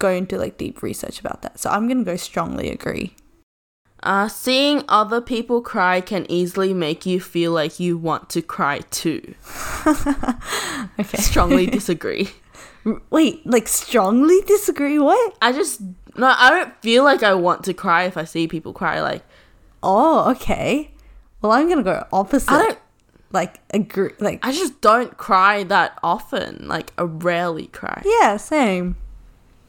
go 0.00 0.10
into 0.10 0.36
like 0.36 0.58
deep 0.58 0.82
research 0.82 1.20
about 1.20 1.42
that. 1.42 1.60
So 1.60 1.70
I'm 1.70 1.86
gonna 1.86 2.02
go 2.04 2.16
strongly 2.16 2.68
agree. 2.70 3.14
Uh, 4.02 4.26
seeing 4.28 4.82
other 4.88 5.20
people 5.20 5.60
cry 5.60 6.00
can 6.00 6.24
easily 6.30 6.72
make 6.72 7.04
you 7.04 7.20
feel 7.20 7.52
like 7.52 7.78
you 7.78 7.98
want 7.98 8.30
to 8.30 8.42
cry 8.42 8.80
too. 8.90 9.34
Okay. 10.98 11.18
Strongly 11.18 11.66
disagree. 11.78 12.30
Wait, 13.10 13.46
like 13.46 13.68
strongly 13.68 14.40
disagree? 14.46 14.98
What? 14.98 15.36
I 15.42 15.52
just 15.52 15.80
no, 16.16 16.34
I 16.36 16.50
don't 16.50 16.74
feel 16.82 17.04
like 17.04 17.22
I 17.22 17.34
want 17.34 17.64
to 17.64 17.74
cry 17.74 18.04
if 18.04 18.16
I 18.16 18.24
see 18.24 18.48
people 18.48 18.72
cry. 18.72 19.00
Like 19.00 19.22
Oh, 19.82 20.30
okay. 20.32 20.90
Well, 21.40 21.52
I'm 21.52 21.68
gonna 21.68 21.82
go 21.82 22.06
opposite. 22.12 22.50
I 22.50 22.58
don't. 22.62 22.78
like 23.32 23.60
agree. 23.72 24.12
Like 24.18 24.40
I 24.44 24.52
just 24.52 24.80
don't 24.80 25.16
cry 25.16 25.62
that 25.64 25.98
often. 26.02 26.66
Like 26.68 26.92
I 26.98 27.02
rarely 27.02 27.66
cry. 27.68 28.02
yeah, 28.04 28.36
same. 28.38 28.96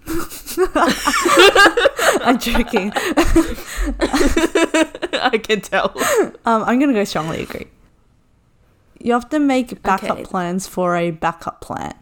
I'm 2.23 2.39
joking. 2.39 2.91
I 5.13 5.39
can 5.41 5.61
tell. 5.61 5.93
Um, 6.45 6.63
I'm 6.63 6.79
gonna 6.79 6.93
go 6.93 7.03
strongly 7.03 7.41
agree. 7.43 7.67
You 8.99 9.13
have 9.13 9.29
to 9.29 9.39
make 9.39 9.81
backup 9.83 10.11
Okay. 10.11 10.23
plans 10.23 10.67
for 10.67 10.95
a 10.95 11.11
backup 11.11 11.61
plan. 11.61 11.93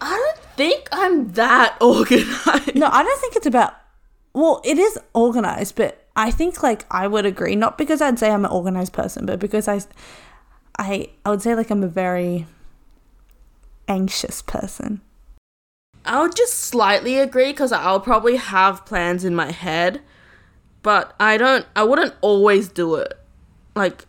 I 0.00 0.10
don't 0.10 0.38
think 0.56 0.88
I'm 0.92 1.32
that 1.32 1.76
organized. 1.80 2.74
No, 2.74 2.88
I 2.92 3.02
don't 3.02 3.20
think 3.20 3.36
it's 3.36 3.46
about. 3.46 3.74
Well, 4.34 4.60
it 4.64 4.78
is 4.78 4.98
organized, 5.14 5.76
but 5.76 6.04
I 6.14 6.30
think 6.30 6.62
like 6.62 6.84
I 6.90 7.06
would 7.06 7.24
agree. 7.26 7.56
Not 7.56 7.78
because 7.78 8.00
I'd 8.02 8.18
say 8.18 8.30
I'm 8.30 8.44
an 8.44 8.50
organized 8.50 8.92
person, 8.92 9.24
but 9.26 9.38
because 9.40 9.66
I, 9.68 9.80
I, 10.78 11.08
I 11.24 11.30
would 11.30 11.42
say 11.42 11.54
like 11.54 11.70
I'm 11.70 11.82
a 11.82 11.88
very 11.88 12.46
anxious 13.88 14.42
person. 14.42 15.00
I 16.06 16.22
would 16.22 16.34
just 16.36 16.54
slightly 16.54 17.18
agree 17.18 17.52
because 17.52 17.72
I'll 17.72 18.00
probably 18.00 18.36
have 18.36 18.86
plans 18.86 19.24
in 19.24 19.34
my 19.34 19.50
head, 19.50 20.00
but 20.82 21.14
I 21.20 21.36
don't. 21.36 21.66
I 21.74 21.82
wouldn't 21.84 22.14
always 22.20 22.68
do 22.68 22.94
it. 22.96 23.12
Like 23.74 24.06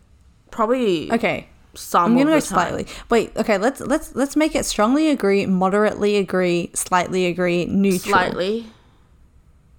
probably 0.50 1.12
Okay, 1.12 1.48
some. 1.74 2.12
I'm 2.12 2.18
gonna 2.18 2.30
go 2.30 2.36
of 2.38 2.42
the 2.42 2.48
time. 2.54 2.68
slightly. 2.68 2.86
Wait, 3.10 3.32
okay, 3.36 3.58
let's 3.58 3.80
let's 3.80 4.14
let's 4.14 4.36
make 4.36 4.54
it 4.54 4.64
strongly 4.64 5.10
agree, 5.10 5.44
moderately 5.46 6.16
agree, 6.16 6.70
slightly 6.74 7.26
agree, 7.26 7.66
neutral. 7.66 8.12
Slightly. 8.12 8.66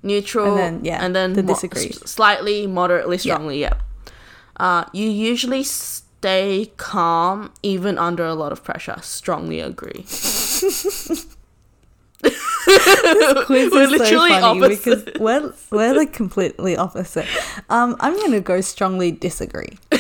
Neutral, 0.02 0.46
And 0.48 0.58
then, 0.58 0.86
yeah, 0.86 1.04
and 1.04 1.14
then 1.14 1.34
the 1.34 1.44
mo- 1.44 1.54
disagree. 1.54 1.90
s- 1.90 2.00
slightly, 2.10 2.66
moderately, 2.68 3.18
strongly. 3.18 3.60
Yeah. 3.60 3.74
Uh, 4.56 4.86
you 4.94 5.10
usually 5.10 5.62
stay 5.64 6.72
calm 6.78 7.52
even 7.64 7.98
under 7.98 8.26
a 8.26 8.34
lot 8.34 8.54
of 8.54 8.64
pressure. 8.64 8.96
Strongly 9.02 9.60
agree. 9.60 10.06
Quiz 13.46 13.72
We're 13.72 13.84
is 13.84 13.90
so 13.90 13.98
literally 13.98 14.30
funny 14.30 14.62
opposite. 14.62 15.06
because 15.06 15.20
we're 15.20 15.54
we're 15.72 15.94
like 15.94 16.14
completely 16.14 16.76
opposite. 16.76 17.26
Um, 17.70 17.96
I'm 18.00 18.16
gonna 18.20 18.42
go 18.42 18.62
strongly 18.62 19.12
disagree. 19.12 19.78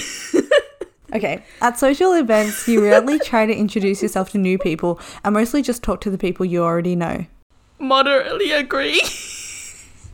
Okay, 1.11 1.43
at 1.61 1.79
social 1.79 2.13
events, 2.13 2.67
you 2.67 2.83
rarely 2.83 3.17
try 3.17 3.47
to 3.47 3.53
introduce 3.53 4.03
yourself 4.03 4.29
to 4.31 4.37
new 4.37 4.59
people 4.59 4.99
and 5.23 5.33
mostly 5.33 5.61
just 5.63 5.81
talk 5.81 6.01
to 6.01 6.11
the 6.11 6.19
people 6.19 6.45
you 6.45 6.63
already 6.63 6.95
know. 6.95 7.25
Moderately 7.79 8.51
agree. 8.51 9.01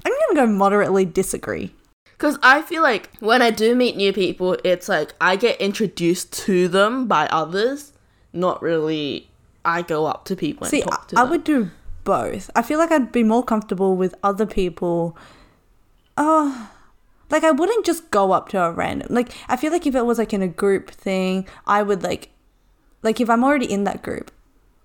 I'm 0.06 0.14
gonna 0.14 0.48
go 0.48 0.54
moderately 0.54 1.04
disagree. 1.04 1.74
Because 2.12 2.38
I 2.42 2.62
feel 2.62 2.82
like 2.82 3.10
when 3.20 3.42
I 3.42 3.52
do 3.52 3.76
meet 3.76 3.98
new 3.98 4.14
people, 4.14 4.58
it's 4.64 4.88
like 4.88 5.14
I 5.20 5.36
get 5.36 5.60
introduced 5.60 6.32
to 6.46 6.70
them 6.70 7.08
by 7.08 7.28
others, 7.28 7.92
not 8.32 8.62
really 8.62 9.30
I 9.66 9.82
go 9.82 10.06
up 10.06 10.24
to 10.26 10.36
people 10.36 10.64
and 10.64 10.72
See, 10.72 10.82
talk 10.82 11.10
to 11.10 11.20
I, 11.20 11.24
I 11.24 11.26
would 11.26 11.44
do 11.44 11.72
both. 12.06 12.50
I 12.56 12.62
feel 12.62 12.80
like 12.80 12.92
I'd 12.92 13.12
be 13.12 13.24
more 13.24 13.44
comfortable 13.44 13.98
with 13.98 14.16
other 14.24 14.46
people. 14.46 15.18
Oh, 16.16 16.72
like 17.30 17.44
I 17.44 17.52
wouldn't 17.52 17.86
just 17.86 18.10
go 18.12 18.32
up 18.32 18.48
to 18.50 18.62
a 18.64 18.72
random. 18.72 19.08
Like 19.10 19.34
I 19.50 19.58
feel 19.58 19.74
like 19.74 19.86
if 19.86 19.96
it 19.96 20.06
was 20.06 20.18
like 20.18 20.34
in 20.34 20.42
a 20.42 20.48
group 20.48 20.90
thing, 20.90 21.46
I 21.68 21.84
would 21.84 22.04
like, 22.04 22.30
like 23.04 23.20
if 23.20 23.30
I'm 23.30 23.44
already 23.44 23.70
in 23.70 23.84
that 23.84 24.02
group, 24.02 24.32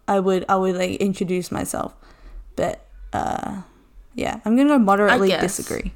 I 0.09 0.19
would 0.19 0.45
I 0.49 0.57
would 0.57 0.75
like 0.75 0.97
introduce 0.97 1.53
myself. 1.53 1.95
But 2.57 2.85
uh, 3.13 3.63
yeah, 4.15 4.41
I'm 4.45 4.57
gonna 4.57 4.79
moderately 4.79 5.29
disagree. 5.29 5.93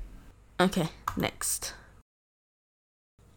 Okay, 0.60 0.88
next. 1.16 1.74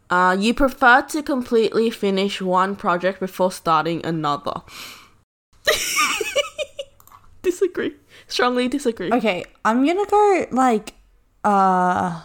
Uh, 0.09 0.37
you 0.39 0.53
prefer 0.53 1.01
to 1.01 1.21
completely 1.21 1.89
finish 1.89 2.41
one 2.41 2.75
project 2.75 3.19
before 3.19 3.51
starting 3.51 4.05
another. 4.05 4.61
disagree. 7.41 7.95
Strongly 8.27 8.67
disagree. 8.67 9.11
Okay, 9.11 9.45
I'm 9.63 9.85
gonna 9.85 10.05
go 10.05 10.45
like 10.51 10.93
uh 11.43 12.21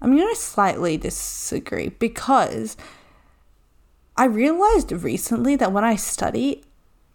I'm 0.00 0.16
gonna 0.16 0.34
slightly 0.34 0.96
disagree 0.96 1.88
because 1.88 2.76
I 4.16 4.26
realized 4.26 4.92
recently 4.92 5.56
that 5.56 5.72
when 5.72 5.82
I 5.82 5.96
study, 5.96 6.62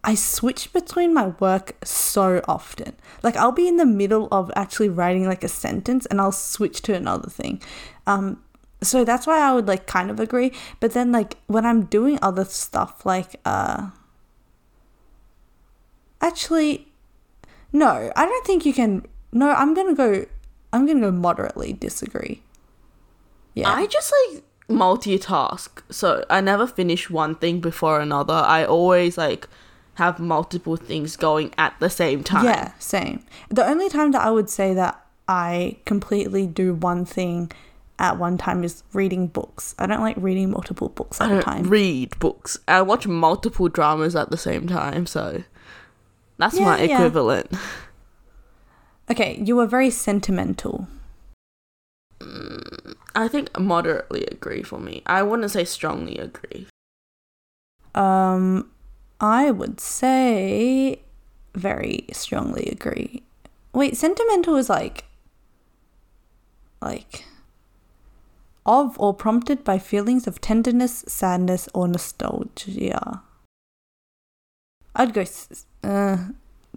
I 0.02 0.14
switch 0.14 0.72
between 0.72 1.14
my 1.14 1.28
work 1.38 1.76
so 1.84 2.42
often. 2.48 2.96
Like 3.22 3.36
I'll 3.36 3.52
be 3.52 3.68
in 3.68 3.76
the 3.76 3.86
middle 3.86 4.28
of 4.32 4.50
actually 4.56 4.88
writing 4.88 5.26
like 5.26 5.44
a 5.44 5.48
sentence 5.48 6.06
and 6.06 6.20
I'll 6.20 6.32
switch 6.32 6.82
to 6.82 6.94
another 6.94 7.30
thing. 7.30 7.62
Um 8.06 8.42
so 8.82 9.04
that's 9.04 9.26
why 9.26 9.38
I 9.40 9.54
would 9.54 9.68
like 9.68 9.86
kind 9.86 10.10
of 10.10 10.18
agree, 10.18 10.52
but 10.80 10.92
then 10.92 11.12
like 11.12 11.36
when 11.46 11.66
I'm 11.66 11.84
doing 11.84 12.18
other 12.22 12.44
stuff 12.44 13.04
like 13.04 13.36
uh 13.44 13.90
actually 16.20 16.86
no, 17.72 18.10
I 18.16 18.26
don't 18.26 18.46
think 18.46 18.66
you 18.66 18.72
can 18.72 19.06
no, 19.32 19.50
I'm 19.50 19.74
to 19.74 19.94
go 19.94 20.26
I'm 20.72 20.86
to 20.86 20.94
go 20.94 21.10
moderately 21.10 21.72
disagree. 21.72 22.42
Yeah. 23.54 23.68
I 23.68 23.86
just 23.86 24.12
like 24.32 24.44
multitask. 24.68 25.82
So 25.90 26.24
I 26.30 26.40
never 26.40 26.66
finish 26.66 27.10
one 27.10 27.34
thing 27.34 27.60
before 27.60 28.00
another. 28.00 28.34
I 28.34 28.64
always 28.64 29.18
like 29.18 29.48
have 29.94 30.18
multiple 30.18 30.76
things 30.76 31.16
going 31.16 31.52
at 31.58 31.74
the 31.80 31.90
same 31.90 32.22
time. 32.22 32.44
Yeah, 32.44 32.72
same. 32.78 33.24
The 33.50 33.66
only 33.66 33.88
time 33.88 34.12
that 34.12 34.22
I 34.22 34.30
would 34.30 34.48
say 34.48 34.72
that 34.74 35.04
I 35.28 35.76
completely 35.84 36.46
do 36.46 36.74
one 36.74 37.04
thing 37.04 37.52
at 37.98 38.18
one 38.18 38.38
time 38.38 38.64
is 38.64 38.82
reading 38.92 39.26
books. 39.26 39.74
I 39.78 39.86
don't 39.86 40.00
like 40.00 40.16
reading 40.18 40.50
multiple 40.50 40.88
books 40.88 41.20
at 41.20 41.30
a 41.30 41.42
time. 41.42 41.64
read 41.64 42.18
books. 42.18 42.58
I 42.66 42.80
watch 42.82 43.06
multiple 43.06 43.68
dramas 43.68 44.16
at 44.16 44.30
the 44.30 44.38
same 44.38 44.66
time, 44.66 45.06
so 45.06 45.42
that's 46.40 46.56
Yeah, 46.56 46.64
my 46.64 46.80
yeah. 46.82 46.94
equivalent. 46.94 47.52
okay, 49.10 49.40
you 49.44 49.56
were 49.56 49.66
very 49.66 49.90
sentimental. 49.90 50.86
I 53.14 53.28
think 53.28 53.58
moderately 53.58 54.24
agree 54.26 54.62
for 54.62 54.78
me. 54.78 55.02
I 55.06 55.22
wouldn't 55.22 55.50
say 55.50 55.64
strongly 55.64 56.16
agree. 56.18 56.66
Um 57.94 58.70
I 59.20 59.50
would 59.50 59.80
say 59.80 61.02
very 61.54 62.06
strongly 62.12 62.66
agree. 62.70 63.22
Wait, 63.72 63.96
sentimental 63.96 64.56
is 64.56 64.68
like 64.68 65.04
like 66.80 67.24
of 68.64 68.98
or 69.00 69.12
prompted 69.14 69.64
by 69.64 69.78
feelings 69.78 70.26
of 70.26 70.40
tenderness, 70.40 71.04
sadness, 71.08 71.68
or 71.74 71.88
nostalgia. 71.88 73.22
I'd 74.94 75.12
go, 75.14 75.22
s- 75.22 75.66
uh, 75.82 76.18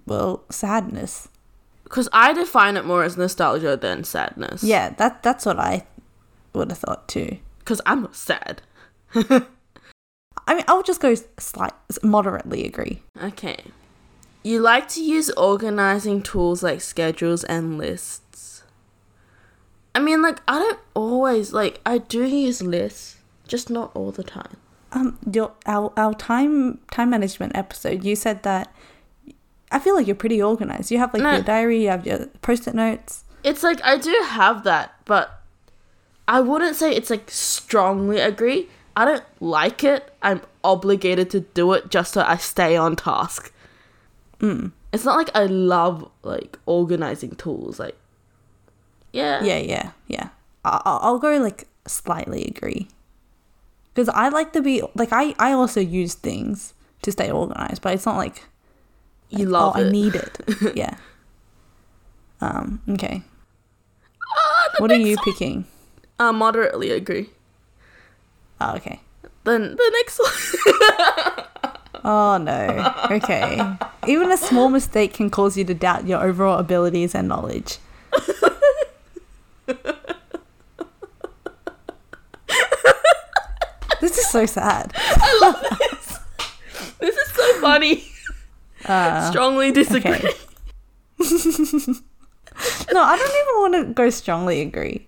well, 0.05 0.43
sadness. 0.49 1.27
Because 1.83 2.09
I 2.11 2.33
define 2.33 2.75
it 2.77 2.85
more 2.85 3.03
as 3.03 3.17
nostalgia 3.17 3.77
than 3.77 4.03
sadness. 4.03 4.63
Yeah, 4.63 4.89
that 4.97 5.21
that's 5.23 5.45
what 5.45 5.59
I 5.59 5.85
would 6.53 6.69
have 6.71 6.79
thought 6.79 7.07
too. 7.07 7.37
Because 7.59 7.81
I'm 7.85 8.01
not 8.01 8.15
sad. 8.15 8.61
I 9.15 10.55
mean, 10.55 10.63
I 10.67 10.73
would 10.73 10.85
just 10.85 10.99
go 11.01 11.15
slight, 11.37 11.73
moderately 12.01 12.65
agree. 12.65 13.01
Okay. 13.21 13.63
You 14.43 14.59
like 14.59 14.87
to 14.89 15.01
use 15.03 15.29
organizing 15.31 16.21
tools 16.21 16.63
like 16.63 16.81
schedules 16.81 17.43
and 17.45 17.77
lists. 17.77 18.63
I 19.95 19.99
mean, 19.99 20.21
like, 20.21 20.39
I 20.47 20.59
don't 20.59 20.79
always, 20.95 21.53
like, 21.53 21.79
I 21.85 21.99
do 21.99 22.25
use 22.25 22.61
lists, 22.61 23.17
just 23.47 23.69
not 23.69 23.91
all 23.95 24.11
the 24.11 24.23
time. 24.23 24.57
um 24.91 25.17
your 25.31 25.51
our 25.65 25.91
our 25.97 26.13
time 26.13 26.79
time 26.91 27.09
management 27.11 27.55
episode, 27.55 28.03
you 28.03 28.15
said 28.15 28.43
that 28.43 28.73
I 29.73 29.79
feel 29.79 29.95
like 29.95 30.07
you're 30.07 30.15
pretty 30.15 30.41
organized. 30.41 30.91
You 30.91 30.99
have 30.99 31.13
like 31.13 31.23
No. 31.23 31.33
your 31.33 31.41
diary, 31.41 31.83
you 31.83 31.89
have 31.89 32.05
your 32.05 32.27
post-it 32.41 32.73
notes. 32.75 33.23
It's 33.43 33.63
like 33.63 33.83
I 33.83 33.97
do 33.97 34.15
have 34.29 34.63
that, 34.63 34.93
but 35.05 35.41
I 36.27 36.39
wouldn't 36.39 36.75
say 36.77 36.95
it's 36.95 37.09
like 37.09 37.29
strongly 37.29 38.19
agree. 38.19 38.69
I 38.95 39.05
don't 39.05 39.23
like 39.41 39.83
it. 39.83 40.13
I'm 40.21 40.41
obligated 40.63 41.29
to 41.31 41.39
do 41.41 41.73
it 41.73 41.89
just 41.89 42.13
so 42.13 42.21
I 42.21 42.37
stay 42.37 42.75
on 42.77 42.95
task. 42.95 43.51
Mm. 44.39 44.71
It's 44.93 45.03
not 45.05 45.17
like 45.17 45.31
I 45.35 45.45
love 45.45 46.09
like 46.21 46.57
organizing 46.65 47.31
tools. 47.35 47.79
Like, 47.79 47.97
yeah, 49.11 49.43
Yeah, 49.43 49.57
yeah, 49.57 49.91
yeah. 50.07 50.29
I- 50.63 50.81
I'll, 50.85 50.99
I'll 51.01 51.19
go 51.19 51.37
like 51.39 51.67
slightly 51.87 52.45
agree. 52.45 52.87
Because 53.93 54.09
I 54.09 54.29
like 54.29 54.53
to 54.53 54.61
be 54.61 54.81
like 54.95 55.09
I 55.11 55.35
I 55.39 55.51
also 55.51 55.79
use 55.81 56.13
things 56.13 56.73
to 57.01 57.11
stay 57.11 57.29
organized, 57.31 57.81
but 57.81 57.93
it's 57.93 58.05
not 58.05 58.17
like 58.17 58.43
you 59.37 59.45
like, 59.45 59.61
love 59.61 59.73
oh, 59.75 59.81
it. 59.81 59.87
I 59.87 59.89
need 59.89 60.15
it. 60.15 60.37
yeah. 60.75 60.97
Um. 62.41 62.81
Okay. 62.89 63.21
The 64.75 64.81
What 64.81 64.91
are 64.91 64.95
you 64.95 65.15
one. 65.15 65.25
picking? 65.25 65.65
Uh, 66.19 66.31
moderately 66.31 66.91
agree. 66.91 67.29
Oh, 68.61 68.75
okay. 68.75 68.99
Then 69.43 69.75
the 69.75 69.91
next 69.93 70.19
one. 70.19 71.45
Oh 72.05 72.37
no. 72.37 72.93
Okay. 73.11 73.61
Even 74.07 74.29
a 74.31 74.37
small 74.37 74.67
mistake 74.69 75.13
can 75.13 75.29
cause 75.29 75.55
you 75.57 75.63
to 75.63 75.73
doubt 75.73 76.05
your 76.05 76.21
overall 76.21 76.59
abilities 76.59 77.15
and 77.15 77.29
knowledge. 77.29 77.77
this 84.01 84.17
is 84.17 84.27
so 84.27 84.45
sad. 84.45 84.91
I 84.95 85.39
love 85.41 85.79
this. 85.79 86.19
This 86.99 87.15
is 87.15 87.27
so 87.33 87.61
funny. 87.61 88.03
Uh, 88.85 89.29
Strongly 89.29 89.71
disagree. 89.71 90.11
okay. 90.13 90.29
no, 92.93 93.01
I 93.01 93.17
don't 93.17 93.29
even 93.29 93.55
want 93.61 93.73
to 93.87 93.93
go 93.93 94.09
strongly 94.09 94.61
agree. 94.61 95.07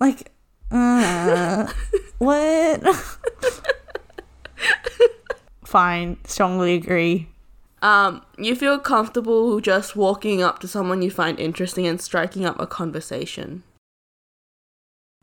Like, 0.00 0.32
uh, 0.70 1.72
what? 2.18 2.82
Fine, 5.64 6.18
strongly 6.24 6.74
agree. 6.74 7.28
Um, 7.82 8.22
you 8.38 8.54
feel 8.56 8.78
comfortable 8.78 9.60
just 9.60 9.94
walking 9.94 10.42
up 10.42 10.58
to 10.60 10.68
someone 10.68 11.02
you 11.02 11.10
find 11.10 11.38
interesting 11.38 11.86
and 11.86 12.00
striking 12.00 12.44
up 12.44 12.58
a 12.58 12.66
conversation. 12.66 13.62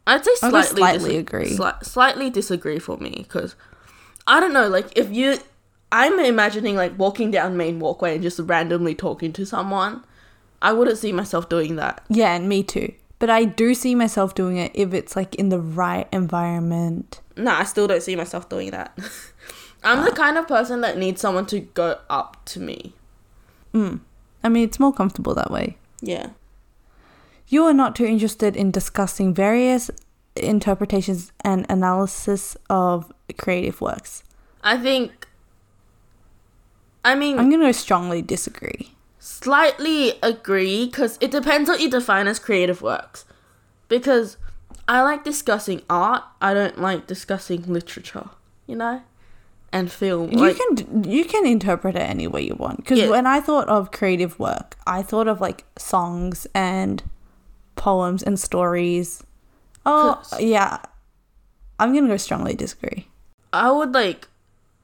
I'd 0.05 0.23
say 0.25 0.35
slightly, 0.35 0.77
slightly 0.79 1.09
dis- 1.11 1.19
agree. 1.19 1.57
sli- 1.57 1.83
slightly 1.83 2.29
disagree 2.29 2.79
for 2.79 2.97
me 2.97 3.11
because 3.17 3.55
I 4.27 4.39
don't 4.39 4.53
know. 4.53 4.67
Like 4.67 4.95
if 4.95 5.09
you, 5.11 5.37
I'm 5.91 6.19
imagining 6.19 6.75
like 6.75 6.97
walking 6.97 7.31
down 7.31 7.57
main 7.57 7.79
walkway 7.79 8.13
and 8.13 8.23
just 8.23 8.39
randomly 8.39 8.95
talking 8.95 9.33
to 9.33 9.45
someone. 9.45 10.03
I 10.61 10.73
wouldn't 10.73 10.97
see 10.97 11.11
myself 11.11 11.49
doing 11.49 11.75
that. 11.77 12.03
Yeah, 12.09 12.35
and 12.35 12.47
me 12.47 12.63
too. 12.63 12.93
But 13.19 13.29
I 13.29 13.45
do 13.45 13.73
see 13.73 13.93
myself 13.93 14.33
doing 14.33 14.57
it 14.57 14.71
if 14.73 14.93
it's 14.93 15.15
like 15.15 15.35
in 15.35 15.49
the 15.49 15.59
right 15.59 16.07
environment. 16.11 17.21
No, 17.35 17.51
I 17.51 17.63
still 17.65 17.87
don't 17.87 18.01
see 18.01 18.15
myself 18.15 18.49
doing 18.49 18.71
that. 18.71 18.97
I'm 19.83 20.05
the 20.05 20.11
kind 20.11 20.37
of 20.37 20.47
person 20.47 20.81
that 20.81 20.97
needs 20.97 21.21
someone 21.21 21.45
to 21.47 21.59
go 21.59 21.99
up 22.09 22.43
to 22.45 22.59
me. 22.59 22.93
Mm. 23.73 24.01
I 24.43 24.49
mean, 24.49 24.63
it's 24.63 24.79
more 24.79 24.93
comfortable 24.93 25.33
that 25.35 25.51
way. 25.51 25.77
Yeah. 26.01 26.29
You 27.47 27.63
are 27.65 27.73
not 27.73 27.95
too 27.95 28.05
interested 28.05 28.55
in 28.55 28.71
discussing 28.71 29.33
various 29.33 29.91
interpretations 30.35 31.31
and 31.41 31.65
analysis 31.69 32.55
of 32.69 33.11
creative 33.37 33.81
works. 33.81 34.23
I 34.63 34.77
think. 34.77 35.27
I 37.03 37.15
mean, 37.15 37.39
I'm 37.39 37.49
going 37.49 37.61
to 37.61 37.73
strongly 37.73 38.21
disagree. 38.21 38.91
slightly 39.19 40.13
agree 40.21 40.85
because 40.85 41.17
it 41.21 41.31
depends 41.31 41.69
what 41.69 41.79
you 41.81 41.89
define 41.89 42.27
as 42.27 42.39
creative 42.39 42.81
works. 42.81 43.25
Because 43.87 44.37
I 44.87 45.01
like 45.01 45.23
discussing 45.23 45.81
art, 45.89 46.23
I 46.41 46.53
don't 46.53 46.79
like 46.79 47.07
discussing 47.07 47.63
literature, 47.63 48.29
you 48.67 48.75
know, 48.75 49.01
and 49.71 49.91
film. 49.91 50.31
You 50.31 50.37
like, 50.37 50.57
can 50.57 51.03
you 51.03 51.25
can 51.25 51.45
interpret 51.45 51.95
it 51.95 52.01
any 52.01 52.27
way 52.27 52.41
you 52.41 52.55
want. 52.55 52.77
Because 52.77 52.99
Yeah. 52.99 53.09
when 53.09 53.25
I 53.25 53.41
thought 53.41 53.67
of 53.67 53.91
creative 53.91 54.39
work, 54.39 54.77
I 54.85 55.01
thought 55.01 55.27
of 55.27 55.41
like 55.41 55.65
songs 55.77 56.45
and 56.53 57.03
poems 57.75 58.21
and 58.23 58.39
stories. 58.39 59.23
Oh, 59.85 60.21
yeah, 60.39 60.77
I'm 61.79 61.93
gonna 61.93 62.07
go 62.07 62.17
strongly 62.17 62.53
disagree. 62.53 63.07
I 63.51 63.71
would 63.71 63.93
like 63.93 64.27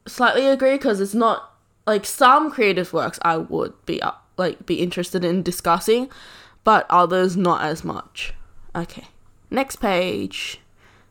slightly 0.08 0.48
agree 0.48 0.74
because 0.74 1.00
it's 1.00 1.14
not 1.14 1.47
like 1.88 2.06
some 2.06 2.52
creative 2.52 2.94
works 2.94 3.18
I 3.24 3.38
would 3.38 3.74
be 3.86 4.02
up 4.02 4.26
like 4.38 4.66
be 4.68 4.76
interested 4.82 5.26
in 5.26 5.42
discussing, 5.42 6.10
but 6.64 6.86
others 6.90 7.36
not 7.36 7.64
as 7.64 7.84
much. 7.84 8.34
Okay, 8.76 9.06
next 9.50 9.78
page, 9.78 10.60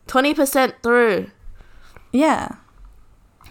twenty 0.07 0.33
percent 0.33 0.75
through. 0.81 1.31
Yeah, 2.13 2.55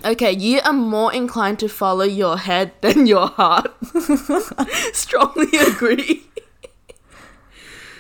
Okay, 0.05 0.33
you 0.33 0.61
are 0.65 0.73
more 0.73 1.13
inclined 1.13 1.59
to 1.61 1.69
follow 1.69 2.05
your 2.05 2.39
head 2.39 2.73
than 2.81 3.07
your 3.07 3.29
heart. 3.29 3.75
Strongly 4.93 5.59
agree. 5.59 6.27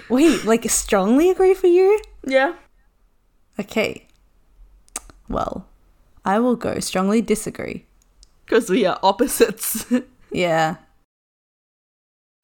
wait, 0.09 0.45
like 0.45 0.69
strongly 0.71 1.31
agree 1.31 1.55
for 1.55 1.67
you? 1.67 1.99
Yeah. 2.25 2.55
Okay. 3.59 4.07
Well, 5.29 5.67
I 6.25 6.39
will 6.39 6.57
go 6.57 6.79
strongly 6.81 7.23
disagree. 7.23 7.86
Because 8.47 8.71
we 8.71 8.87
are 8.87 8.99
opposites. 9.03 9.87
Yeah. 10.33 10.77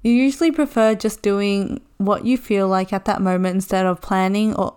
You 0.02 0.12
usually 0.12 0.50
prefer 0.50 0.94
just 0.94 1.20
doing 1.20 1.80
what 1.98 2.24
you 2.24 2.38
feel 2.38 2.66
like 2.68 2.92
at 2.92 3.04
that 3.04 3.20
moment 3.20 3.56
instead 3.56 3.86
of 3.86 4.00
planning 4.00 4.54
or 4.54 4.76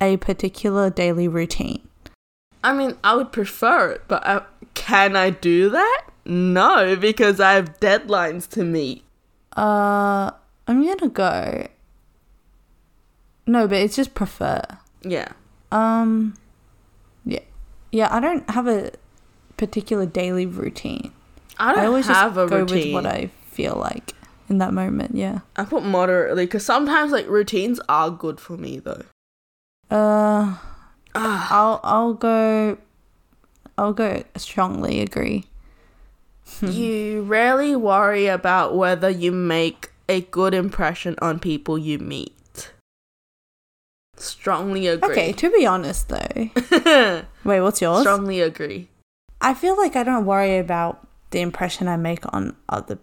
a 0.00 0.16
particular 0.18 0.90
daily 0.90 1.26
routine. 1.26 1.88
I 2.62 2.74
mean, 2.74 2.96
I 3.02 3.14
would 3.14 3.32
prefer 3.32 3.92
it, 3.92 4.02
but 4.08 4.26
uh, 4.26 4.42
can 4.74 5.16
I 5.16 5.30
do 5.30 5.70
that? 5.70 6.02
No, 6.24 6.96
because 6.96 7.40
I 7.40 7.52
have 7.54 7.80
deadlines 7.80 8.48
to 8.50 8.64
meet. 8.64 9.04
Uh, 9.56 10.30
I'm 10.66 10.84
gonna 10.84 11.08
go. 11.08 11.66
No, 13.46 13.66
but 13.66 13.78
it's 13.78 13.96
just 13.96 14.14
prefer. 14.14 14.62
Yeah. 15.02 15.32
Um, 15.72 16.34
yeah, 17.24 17.40
yeah. 17.90 18.14
I 18.14 18.20
don't 18.20 18.48
have 18.50 18.68
a 18.68 18.92
particular 19.60 20.06
daily 20.06 20.46
routine. 20.46 21.12
I 21.58 21.74
don't 21.74 21.84
always 21.84 22.06
have 22.06 22.34
just 22.34 22.46
a 22.46 22.48
go 22.48 22.60
routine. 22.60 22.94
with 22.94 23.04
what 23.04 23.06
I 23.06 23.26
feel 23.50 23.76
like 23.76 24.14
in 24.48 24.56
that 24.58 24.72
moment. 24.72 25.14
Yeah. 25.14 25.40
I 25.54 25.64
put 25.64 25.84
moderately 25.84 26.46
because 26.46 26.64
sometimes 26.64 27.12
like 27.12 27.28
routines 27.28 27.78
are 27.88 28.10
good 28.10 28.40
for 28.40 28.56
me 28.56 28.80
though. 28.80 29.04
Uh, 29.90 30.56
Ah, 31.14 31.48
I'll 31.50 31.80
I'll 31.82 32.14
go. 32.14 32.78
I'll 33.76 33.92
go 33.92 34.22
strongly 34.36 35.00
agree. 35.00 35.44
you 36.62 37.22
rarely 37.22 37.76
worry 37.76 38.26
about 38.26 38.76
whether 38.76 39.10
you 39.10 39.32
make 39.32 39.90
a 40.08 40.22
good 40.22 40.54
impression 40.54 41.16
on 41.20 41.38
people 41.38 41.76
you 41.76 41.98
meet. 41.98 42.72
Strongly 44.16 44.86
agree. 44.86 45.10
Okay, 45.10 45.32
to 45.32 45.50
be 45.50 45.66
honest 45.66 46.08
though. 46.08 46.50
Wait, 47.44 47.60
what's 47.60 47.80
yours? 47.80 48.00
Strongly 48.00 48.40
agree. 48.40 48.88
I 49.40 49.54
feel 49.54 49.76
like 49.76 49.96
I 49.96 50.02
don't 50.02 50.26
worry 50.26 50.58
about 50.58 51.06
the 51.30 51.40
impression 51.40 51.88
I 51.88 51.96
make 51.96 52.24
on 52.32 52.56
other. 52.68 52.98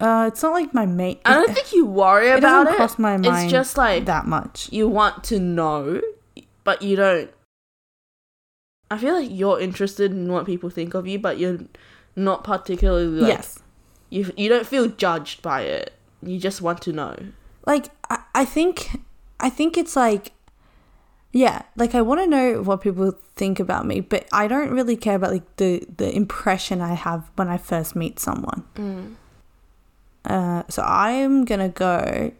Uh, 0.00 0.26
it's 0.28 0.42
not 0.42 0.52
like 0.52 0.74
my 0.74 0.86
mate. 0.86 1.20
I 1.24 1.34
don't 1.34 1.52
think 1.52 1.72
you 1.72 1.86
worry 1.86 2.28
it 2.28 2.38
about 2.38 2.64
doesn't 2.64 2.74
it. 2.74 2.76
cross 2.76 2.98
my 2.98 3.16
mind. 3.16 3.44
It's 3.44 3.52
just 3.52 3.76
like 3.76 4.04
that 4.06 4.26
much. 4.26 4.72
you 4.72 4.88
want 4.88 5.22
to 5.24 5.38
know, 5.38 6.00
but 6.64 6.82
you 6.82 6.96
don't. 6.96 7.30
I 8.90 8.98
feel 8.98 9.14
like 9.14 9.28
you're 9.30 9.60
interested 9.60 10.10
in 10.10 10.30
what 10.30 10.44
people 10.44 10.70
think 10.70 10.94
of 10.94 11.06
you, 11.06 11.18
but 11.18 11.38
you're 11.38 11.60
not 12.16 12.44
particularly 12.44 13.06
like 13.06 13.28
yes, 13.28 13.60
you. 14.10 14.32
You 14.36 14.48
don't 14.48 14.66
feel 14.66 14.88
judged 14.88 15.40
by 15.40 15.62
it. 15.62 15.92
You 16.22 16.38
just 16.38 16.60
want 16.62 16.82
to 16.82 16.92
know. 16.92 17.16
like 17.66 17.86
I, 18.10 18.18
I 18.34 18.44
think, 18.44 19.00
I 19.40 19.50
think 19.50 19.78
it's 19.78 19.96
like, 19.96 20.32
yeah, 21.32 21.62
like 21.76 21.94
I 21.94 22.02
want 22.02 22.20
to 22.20 22.26
know 22.26 22.62
what 22.62 22.80
people 22.82 23.12
think 23.36 23.58
about 23.60 23.86
me, 23.86 24.00
but 24.00 24.26
I 24.32 24.46
don't 24.48 24.70
really 24.70 24.96
care 24.96 25.16
about 25.16 25.32
like 25.32 25.56
the 25.56 25.82
the 25.96 26.14
impression 26.14 26.80
I 26.80 26.94
have 26.94 27.30
when 27.36 27.48
I 27.48 27.56
first 27.58 27.96
meet 27.96 28.18
someone. 28.20 28.64
Mm. 28.76 29.14
Uh, 30.24 30.62
so 30.68 30.82
I'm 30.82 31.44
gonna 31.44 31.68
go. 31.70 32.32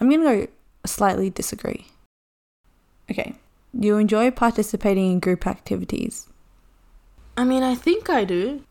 I'm 0.00 0.10
gonna 0.10 0.46
go 0.46 0.46
slightly 0.86 1.30
disagree. 1.30 1.86
Okay, 3.10 3.34
you 3.72 3.96
enjoy 3.96 4.30
participating 4.30 5.12
in 5.12 5.20
group 5.20 5.46
activities, 5.46 6.26
I 7.36 7.44
mean, 7.44 7.62
I 7.62 7.74
think 7.74 8.10
I 8.10 8.24
do. 8.24 8.62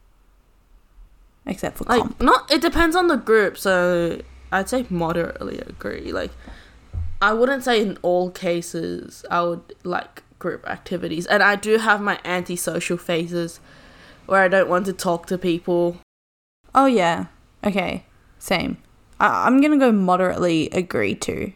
except 1.45 1.78
for 1.78 1.86
Like, 1.86 2.02
comp. 2.02 2.21
not. 2.21 2.52
It 2.52 2.62
depends 2.62 2.95
on 2.95 3.08
the 3.08 3.15
group. 3.17 3.58
So 3.58 4.21
I'd 4.52 4.69
say 4.69 4.86
moderately 4.89 5.58
agree. 5.60 6.12
Like, 6.12 6.32
I 7.21 7.34
wouldn't 7.34 7.63
say 7.63 7.82
in 7.82 7.97
all 8.01 8.30
cases 8.30 9.25
I 9.30 9.41
would 9.43 9.75
like 9.84 10.23
group 10.39 10.67
activities. 10.69 11.25
And 11.25 11.41
I 11.41 11.56
do 11.56 11.77
have 11.77 12.01
my 12.01 12.19
antisocial 12.23 12.97
phases 12.97 13.60
where 14.25 14.41
I 14.41 14.47
don't 14.47 14.69
want 14.69 14.86
to 14.86 14.93
talk 14.93 15.25
to 15.27 15.38
people. 15.38 15.97
Oh 16.75 16.86
yeah. 16.86 17.25
Okay. 17.63 18.06
Same. 18.39 18.77
I- 19.19 19.47
I'm 19.47 19.62
gonna 19.62 19.77
go 19.77 19.91
moderately 19.91 20.69
agree 20.69 21.15
to. 21.15 21.53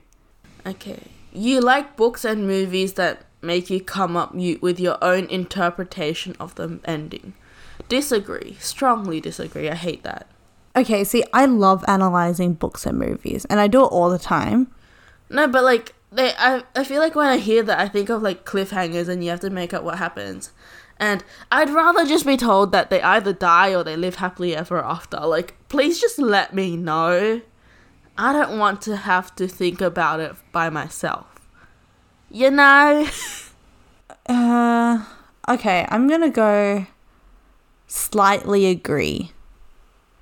Okay. 0.65 1.00
You 1.32 1.62
like 1.62 1.95
books 1.95 2.26
and 2.26 2.47
movies 2.47 2.93
that 2.93 3.26
make 3.41 3.69
you 3.69 3.82
come 3.82 4.15
up 4.15 4.34
you, 4.36 4.60
with 4.62 4.80
your 4.80 4.97
own 5.04 5.26
interpretation 5.26 6.36
of 6.39 6.56
the 6.56 6.80
ending. 6.86 7.34
Disagree. 7.89 8.58
Strongly 8.60 9.19
disagree. 9.21 9.69
I 9.69 9.76
hate 9.76 10.04
that. 10.04 10.28
Okay, 10.76 11.04
see, 11.04 11.24
I 11.34 11.45
love 11.45 11.84
analyzing 11.88 12.54
books 12.54 12.86
and 12.86 12.97
movies, 12.97 13.43
and 13.45 13.60
I 13.60 13.67
do 13.67 13.82
it 13.84 13.88
all 13.88 14.10
the 14.10 14.19
time. 14.19 14.71
No, 15.32 15.48
but 15.48 15.63
like 15.63 15.96
they 16.12 16.34
I 16.38 16.63
I 16.76 16.84
feel 16.84 17.02
like 17.02 17.15
when 17.15 17.28
I 17.28 17.38
hear 17.38 17.63
that 17.63 17.80
I 17.80 17.88
think 17.88 18.10
of 18.10 18.22
like 18.22 18.46
cliffhangers 18.46 19.08
and 19.08 19.24
you 19.24 19.30
have 19.30 19.39
to 19.41 19.50
make 19.50 19.74
up 19.74 19.84
what 19.84 19.98
happens. 19.98 20.52
And 20.98 21.24
I'd 21.52 21.72
rather 21.72 22.06
just 22.06 22.26
be 22.28 22.38
told 22.38 22.72
that 22.74 22.91
they 22.91 23.02
either 23.02 23.34
die 23.34 23.74
or 23.74 23.84
they 23.84 23.96
live 23.96 24.15
happily 24.15 24.56
ever 24.56 24.80
after. 24.80 25.20
Like 25.22 25.56
please 25.70 26.00
just 26.00 26.20
let 26.20 26.54
me 26.54 26.76
know. 26.78 27.41
I 28.17 28.34
don't 28.34 28.60
want 28.60 28.82
to 28.84 28.98
have 28.98 29.34
to 29.38 29.48
think 29.48 29.82
about 29.82 30.20
it 30.20 30.36
by 30.52 30.70
myself. 30.70 31.26
You 32.30 32.52
know? 32.52 33.08
Uh, 34.28 35.04
okay, 35.50 35.86
I'm 35.89 36.08
gonna 36.08 36.30
go 36.30 36.86
slightly 37.88 38.67
agree. 38.67 39.32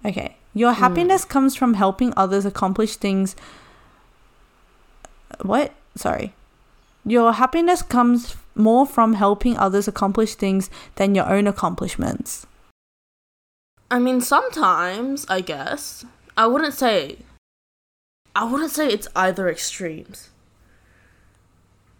Okay, 0.05 0.37
your 0.53 0.71
happiness 0.71 1.25
comes 1.25 1.55
from 1.55 1.73
helping 1.73 2.13
others 2.15 2.45
accomplish 2.45 2.95
things. 2.95 3.35
What? 5.41 5.73
Sorry. 5.95 6.33
Your 7.05 7.33
happiness 7.33 7.81
comes 7.81 8.35
more 8.55 8.85
from 8.85 9.13
helping 9.13 9.57
others 9.57 9.87
accomplish 9.87 10.35
things 10.35 10.69
than 10.95 11.15
your 11.15 11.29
own 11.29 11.47
accomplishments. 11.47 12.45
I 13.89 13.99
mean 13.99 14.21
sometimes, 14.21 15.25
I 15.29 15.41
guess. 15.41 16.05
I 16.37 16.45
wouldn't 16.45 16.73
say 16.73 17.17
I 18.35 18.43
wouldn't 18.43 18.71
say 18.71 18.87
it's 18.89 19.07
either 19.15 19.49
extremes. 19.49 20.29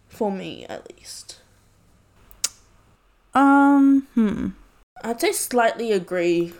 For 0.08 0.30
me 0.30 0.66
at 0.68 0.88
least. 0.96 1.40
Um, 3.34 4.06
hmm. 4.14 4.48
I'd 5.02 5.20
say 5.20 5.32
slightly 5.32 5.92
agree. 5.92 6.52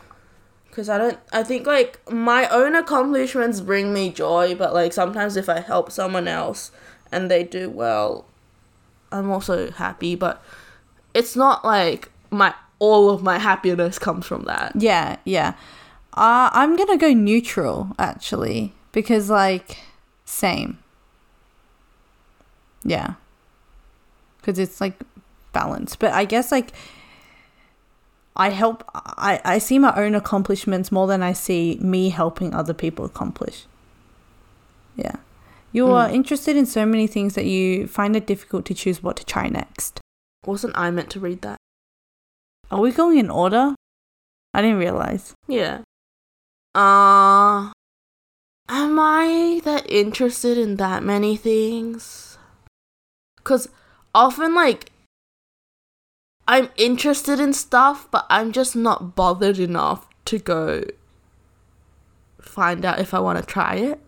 Because 0.70 0.88
I 0.88 0.98
don't, 0.98 1.18
I 1.32 1.42
think 1.42 1.66
like 1.66 1.98
my 2.10 2.48
own 2.48 2.74
accomplishments 2.76 3.60
bring 3.60 3.92
me 3.92 4.10
joy, 4.10 4.54
but 4.54 4.72
like 4.72 4.92
sometimes 4.92 5.36
if 5.36 5.48
I 5.48 5.60
help 5.60 5.90
someone 5.90 6.28
else 6.28 6.70
and 7.10 7.30
they 7.30 7.42
do 7.42 7.68
well, 7.68 8.24
I'm 9.10 9.30
also 9.30 9.70
happy, 9.72 10.14
but 10.14 10.42
it's 11.12 11.34
not 11.34 11.64
like 11.64 12.10
my, 12.30 12.54
all 12.78 13.10
of 13.10 13.22
my 13.22 13.38
happiness 13.38 13.98
comes 13.98 14.26
from 14.26 14.44
that. 14.44 14.72
Yeah, 14.76 15.16
yeah. 15.24 15.54
Uh, 16.14 16.50
I'm 16.52 16.76
gonna 16.76 16.96
go 16.96 17.12
neutral 17.12 17.90
actually 17.98 18.72
because 18.92 19.28
like 19.28 19.78
same. 20.24 20.78
Yeah. 22.84 23.14
Because 24.38 24.58
it's 24.58 24.80
like 24.80 24.94
balanced, 25.52 25.98
but 25.98 26.12
I 26.12 26.24
guess 26.24 26.50
like 26.50 26.72
I 28.40 28.48
help. 28.48 28.84
I 28.94 29.40
I 29.44 29.58
see 29.58 29.78
my 29.78 29.94
own 29.94 30.14
accomplishments 30.14 30.90
more 30.90 31.06
than 31.06 31.22
I 31.22 31.34
see 31.34 31.78
me 31.82 32.08
helping 32.08 32.54
other 32.54 32.72
people 32.72 33.04
accomplish. 33.04 33.66
Yeah. 34.96 35.16
You 35.72 35.92
are 35.92 36.08
interested 36.10 36.56
in 36.56 36.66
so 36.66 36.84
many 36.84 37.06
things 37.06 37.34
that 37.34 37.44
you 37.44 37.86
find 37.86 38.16
it 38.16 38.26
difficult 38.26 38.64
to 38.66 38.74
choose 38.74 39.02
what 39.02 39.16
to 39.18 39.24
try 39.24 39.48
next. 39.48 40.00
Wasn't 40.44 40.76
I 40.76 40.90
meant 40.90 41.10
to 41.10 41.20
read 41.20 41.42
that? 41.42 41.58
Are 42.70 42.80
we 42.80 42.90
going 42.90 43.18
in 43.18 43.30
order? 43.30 43.74
I 44.54 44.62
didn't 44.62 44.78
realize. 44.78 45.34
Yeah. 45.46 45.82
Uh, 46.74 47.70
am 48.68 48.98
I 48.98 49.60
that 49.64 49.84
interested 49.88 50.58
in 50.58 50.76
that 50.76 51.04
many 51.04 51.36
things? 51.36 52.38
Because 53.36 53.68
often, 54.12 54.54
like, 54.54 54.89
I'm 56.50 56.68
interested 56.76 57.38
in 57.38 57.52
stuff, 57.52 58.08
but 58.10 58.26
I'm 58.28 58.50
just 58.50 58.74
not 58.74 59.14
bothered 59.14 59.60
enough 59.60 60.08
to 60.24 60.40
go 60.40 60.82
find 62.40 62.84
out 62.84 62.98
if 62.98 63.14
I 63.14 63.20
want 63.20 63.38
to 63.38 63.46
try 63.46 63.76
it. 63.76 64.00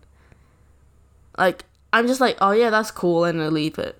Like, 1.37 1.63
I'm 1.93 2.05
just 2.05 2.19
like, 2.19 2.37
oh 2.41 2.51
yeah, 2.51 2.69
that's 2.69 2.91
cool, 2.91 3.23
and 3.23 3.41
I 3.41 3.47
leave 3.47 3.79
it. 3.79 3.97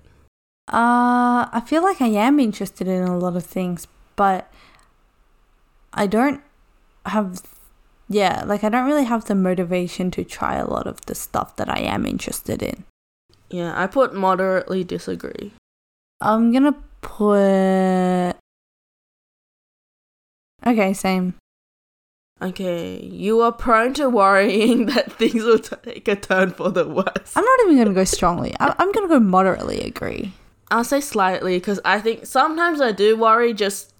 Uh, 0.68 1.48
I 1.52 1.62
feel 1.66 1.82
like 1.82 2.02
I 2.02 2.08
am 2.08 2.38
interested 2.38 2.86
in 2.86 3.04
a 3.04 3.16
lot 3.16 3.34
of 3.34 3.46
things, 3.46 3.86
but 4.14 4.52
I 5.94 6.06
don't 6.06 6.42
have, 7.06 7.40
yeah, 8.10 8.44
like 8.44 8.62
I 8.62 8.68
don't 8.68 8.84
really 8.86 9.04
have 9.04 9.24
the 9.24 9.34
motivation 9.34 10.10
to 10.10 10.22
try 10.22 10.56
a 10.56 10.68
lot 10.68 10.86
of 10.86 11.00
the 11.06 11.14
stuff 11.14 11.56
that 11.56 11.70
I 11.70 11.78
am 11.78 12.04
interested 12.04 12.62
in. 12.62 12.84
Yeah, 13.48 13.72
I 13.74 13.86
put 13.86 14.14
moderately 14.14 14.84
disagree. 14.84 15.54
I'm 16.20 16.52
gonna 16.52 16.76
put. 17.04 18.34
Okay, 20.66 20.92
same. 20.94 21.34
Okay, 22.42 23.00
you 23.02 23.40
are 23.42 23.52
prone 23.52 23.94
to 23.94 24.08
worrying 24.10 24.86
that 24.92 25.12
things 25.12 25.44
will 25.44 25.58
take 25.58 26.08
a 26.08 26.16
turn 26.16 26.50
for 26.50 26.70
the 26.70 26.86
worse. 26.88 27.32
I'm 27.36 27.44
not 27.44 27.60
even 27.64 27.78
gonna 27.78 27.94
go 27.94 28.04
strongly. 28.04 28.54
I- 28.58 28.74
I'm 28.78 28.90
gonna 28.92 29.08
go 29.08 29.20
moderately 29.20 29.80
agree. 29.80 30.32
I'll 30.70 30.84
say 30.84 31.00
slightly 31.00 31.56
because 31.58 31.80
I 31.84 32.00
think 32.00 32.26
sometimes 32.26 32.80
I 32.80 32.90
do 32.92 33.16
worry, 33.16 33.52
just 33.54 33.92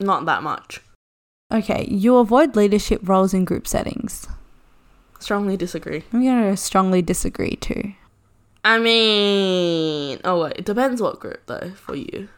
not 0.00 0.24
that 0.26 0.42
much. 0.42 0.80
Okay, 1.52 1.86
you 1.88 2.16
avoid 2.16 2.56
leadership 2.56 3.00
roles 3.04 3.32
in 3.32 3.44
group 3.44 3.68
settings. 3.68 4.26
Strongly 5.20 5.56
disagree. 5.56 6.02
I'm 6.12 6.24
gonna 6.24 6.56
strongly 6.56 7.02
disagree 7.02 7.56
too. 7.56 7.92
I 8.64 8.78
mean, 8.80 10.20
oh 10.24 10.42
wait, 10.42 10.54
it 10.56 10.64
depends 10.64 11.00
what 11.00 11.20
group 11.20 11.40
though 11.46 11.70
for 11.76 11.94
you. 11.94 12.28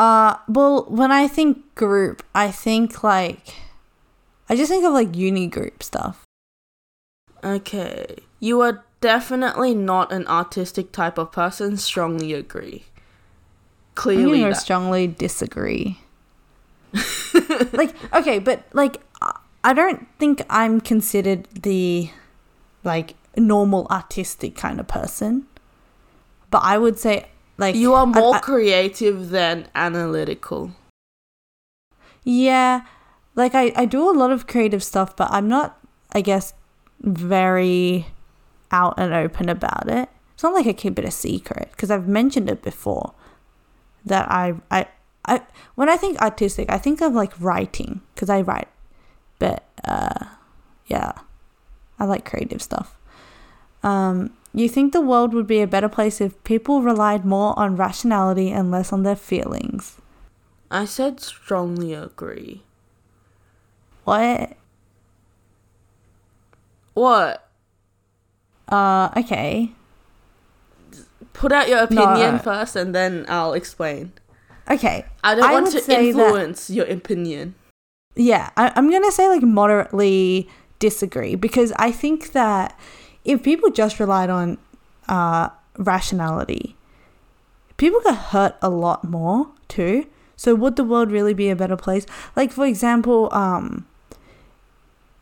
Uh, 0.00 0.38
well, 0.48 0.86
when 0.88 1.12
I 1.12 1.28
think 1.28 1.74
group, 1.74 2.22
I 2.34 2.50
think 2.50 3.04
like, 3.04 3.54
I 4.48 4.56
just 4.56 4.70
think 4.70 4.82
of 4.82 4.94
like 4.94 5.14
uni 5.14 5.46
group 5.46 5.82
stuff. 5.82 6.24
Okay, 7.44 8.16
you 8.38 8.62
are 8.62 8.82
definitely 9.02 9.74
not 9.74 10.10
an 10.10 10.26
artistic 10.26 10.90
type 10.92 11.18
of 11.18 11.30
person. 11.32 11.76
Strongly 11.76 12.32
agree. 12.32 12.86
Clearly, 13.94 14.40
that. 14.40 14.56
strongly 14.56 15.06
disagree. 15.06 15.98
like, 17.74 17.94
okay, 18.14 18.38
but 18.38 18.64
like, 18.72 19.02
I- 19.20 19.38
I 19.62 19.74
don't 19.74 20.08
think 20.18 20.40
I'm 20.48 20.80
considered 20.80 21.46
the 21.52 22.08
like 22.84 23.16
normal 23.36 23.86
artistic 23.90 24.56
kind 24.56 24.80
of 24.80 24.88
person. 24.88 25.44
But 26.50 26.62
I 26.64 26.78
would 26.78 26.98
say 26.98 27.26
like 27.60 27.76
you 27.76 27.94
are 27.94 28.06
I- 28.06 28.10
more 28.20 28.36
I- 28.36 28.40
creative 28.40 29.30
than 29.30 29.68
analytical. 29.74 30.72
Yeah, 32.24 32.82
like 33.34 33.54
I, 33.54 33.72
I 33.76 33.84
do 33.86 34.08
a 34.10 34.12
lot 34.12 34.30
of 34.30 34.46
creative 34.46 34.82
stuff, 34.82 35.16
but 35.16 35.28
I'm 35.30 35.48
not, 35.48 35.78
I 36.12 36.20
guess, 36.20 36.52
very 37.00 38.06
out 38.70 38.94
and 38.98 39.12
open 39.14 39.48
about 39.48 39.88
it. 39.88 40.08
It's 40.34 40.42
not 40.42 40.54
like 40.54 40.66
I 40.66 40.72
keep 40.72 40.98
it 40.98 41.04
a 41.04 41.10
secret 41.10 41.68
because 41.72 41.90
I've 41.90 42.08
mentioned 42.08 42.48
it 42.50 42.62
before 42.62 43.12
that 44.04 44.30
I, 44.30 44.54
I, 44.70 44.86
I, 45.26 45.42
when 45.74 45.88
I 45.88 45.96
think 45.96 46.18
artistic, 46.20 46.70
I 46.70 46.78
think 46.78 47.00
of 47.00 47.12
like 47.14 47.32
writing 47.40 48.00
because 48.14 48.30
I 48.30 48.40
write, 48.42 48.68
but 49.38 49.64
uh, 49.84 50.24
yeah, 50.86 51.12
I 51.98 52.04
like 52.04 52.24
creative 52.24 52.62
stuff. 52.62 52.96
Um, 53.82 54.32
you 54.52 54.68
think 54.68 54.92
the 54.92 55.00
world 55.00 55.32
would 55.32 55.46
be 55.46 55.60
a 55.60 55.66
better 55.66 55.88
place 55.88 56.20
if 56.20 56.42
people 56.44 56.82
relied 56.82 57.24
more 57.24 57.56
on 57.58 57.76
rationality 57.76 58.50
and 58.50 58.70
less 58.70 58.92
on 58.92 59.02
their 59.04 59.16
feelings? 59.16 59.96
I 60.70 60.84
said 60.84 61.20
strongly 61.20 61.94
agree. 61.94 62.62
What? 64.04 64.56
What? 66.94 67.48
Uh, 68.68 69.10
okay. 69.16 69.72
Put 71.32 71.52
out 71.52 71.68
your 71.68 71.78
opinion 71.78 72.36
uh, 72.36 72.38
first, 72.38 72.76
and 72.76 72.94
then 72.94 73.24
I'll 73.28 73.54
explain. 73.54 74.12
Okay. 74.70 75.04
I 75.24 75.34
don't 75.34 75.44
I 75.44 75.52
want 75.52 75.70
to 75.72 75.80
say 75.80 76.12
that- 76.12 76.18
influence 76.20 76.70
your 76.70 76.86
opinion. 76.86 77.54
Yeah, 78.16 78.50
I, 78.56 78.72
I'm 78.74 78.90
going 78.90 79.04
to 79.04 79.12
say 79.12 79.28
like 79.28 79.42
moderately 79.42 80.48
disagree 80.80 81.36
because 81.36 81.72
I 81.76 81.92
think 81.92 82.32
that 82.32 82.78
if 83.24 83.42
people 83.42 83.70
just 83.70 84.00
relied 84.00 84.30
on 84.30 84.58
uh, 85.08 85.50
rationality, 85.76 86.76
people 87.76 88.00
get 88.04 88.16
hurt 88.16 88.56
a 88.62 88.70
lot 88.70 89.04
more 89.04 89.50
too. 89.68 90.06
So 90.36 90.54
would 90.54 90.76
the 90.76 90.84
world 90.84 91.10
really 91.10 91.34
be 91.34 91.50
a 91.50 91.56
better 91.56 91.76
place? 91.76 92.06
Like 92.34 92.52
for 92.52 92.64
example, 92.66 93.28
um, 93.32 93.86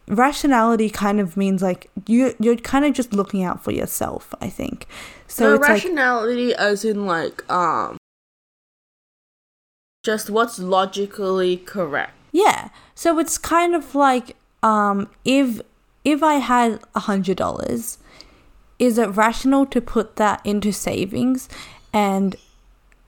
rationality 0.07 0.89
kind 0.91 1.21
of 1.21 1.37
means 1.37 1.63
like 1.63 1.91
you 2.07 2.35
you're 2.39 2.57
kind 2.57 2.85
of 2.85 2.93
just 2.93 3.13
looking 3.13 3.43
out 3.43 3.63
for 3.63 3.73
yourself. 3.73 4.35
I 4.41 4.49
think. 4.49 4.87
So 5.27 5.49
no 5.49 5.55
it's 5.55 5.63
like 5.63 5.71
rationality, 5.71 6.55
as 6.55 6.85
in 6.85 7.07
like 7.07 7.49
um, 7.51 7.97
just 10.05 10.31
what's 10.31 10.59
logically 10.59 11.57
correct. 11.57 12.13
Yeah. 12.33 12.69
So 12.95 13.19
it's 13.19 13.39
kind 13.39 13.75
of 13.75 13.95
like 13.95 14.37
um 14.63 15.09
if 15.25 15.61
if 16.13 16.23
I 16.23 16.35
had 16.35 16.81
a 16.95 17.01
hundred 17.01 17.37
dollars, 17.37 17.99
is 18.79 18.99
it 18.99 19.09
rational 19.17 19.67
to 19.67 19.81
put 19.81 20.17
that 20.17 20.41
into 20.45 20.73
savings 20.73 21.49
and 21.93 22.37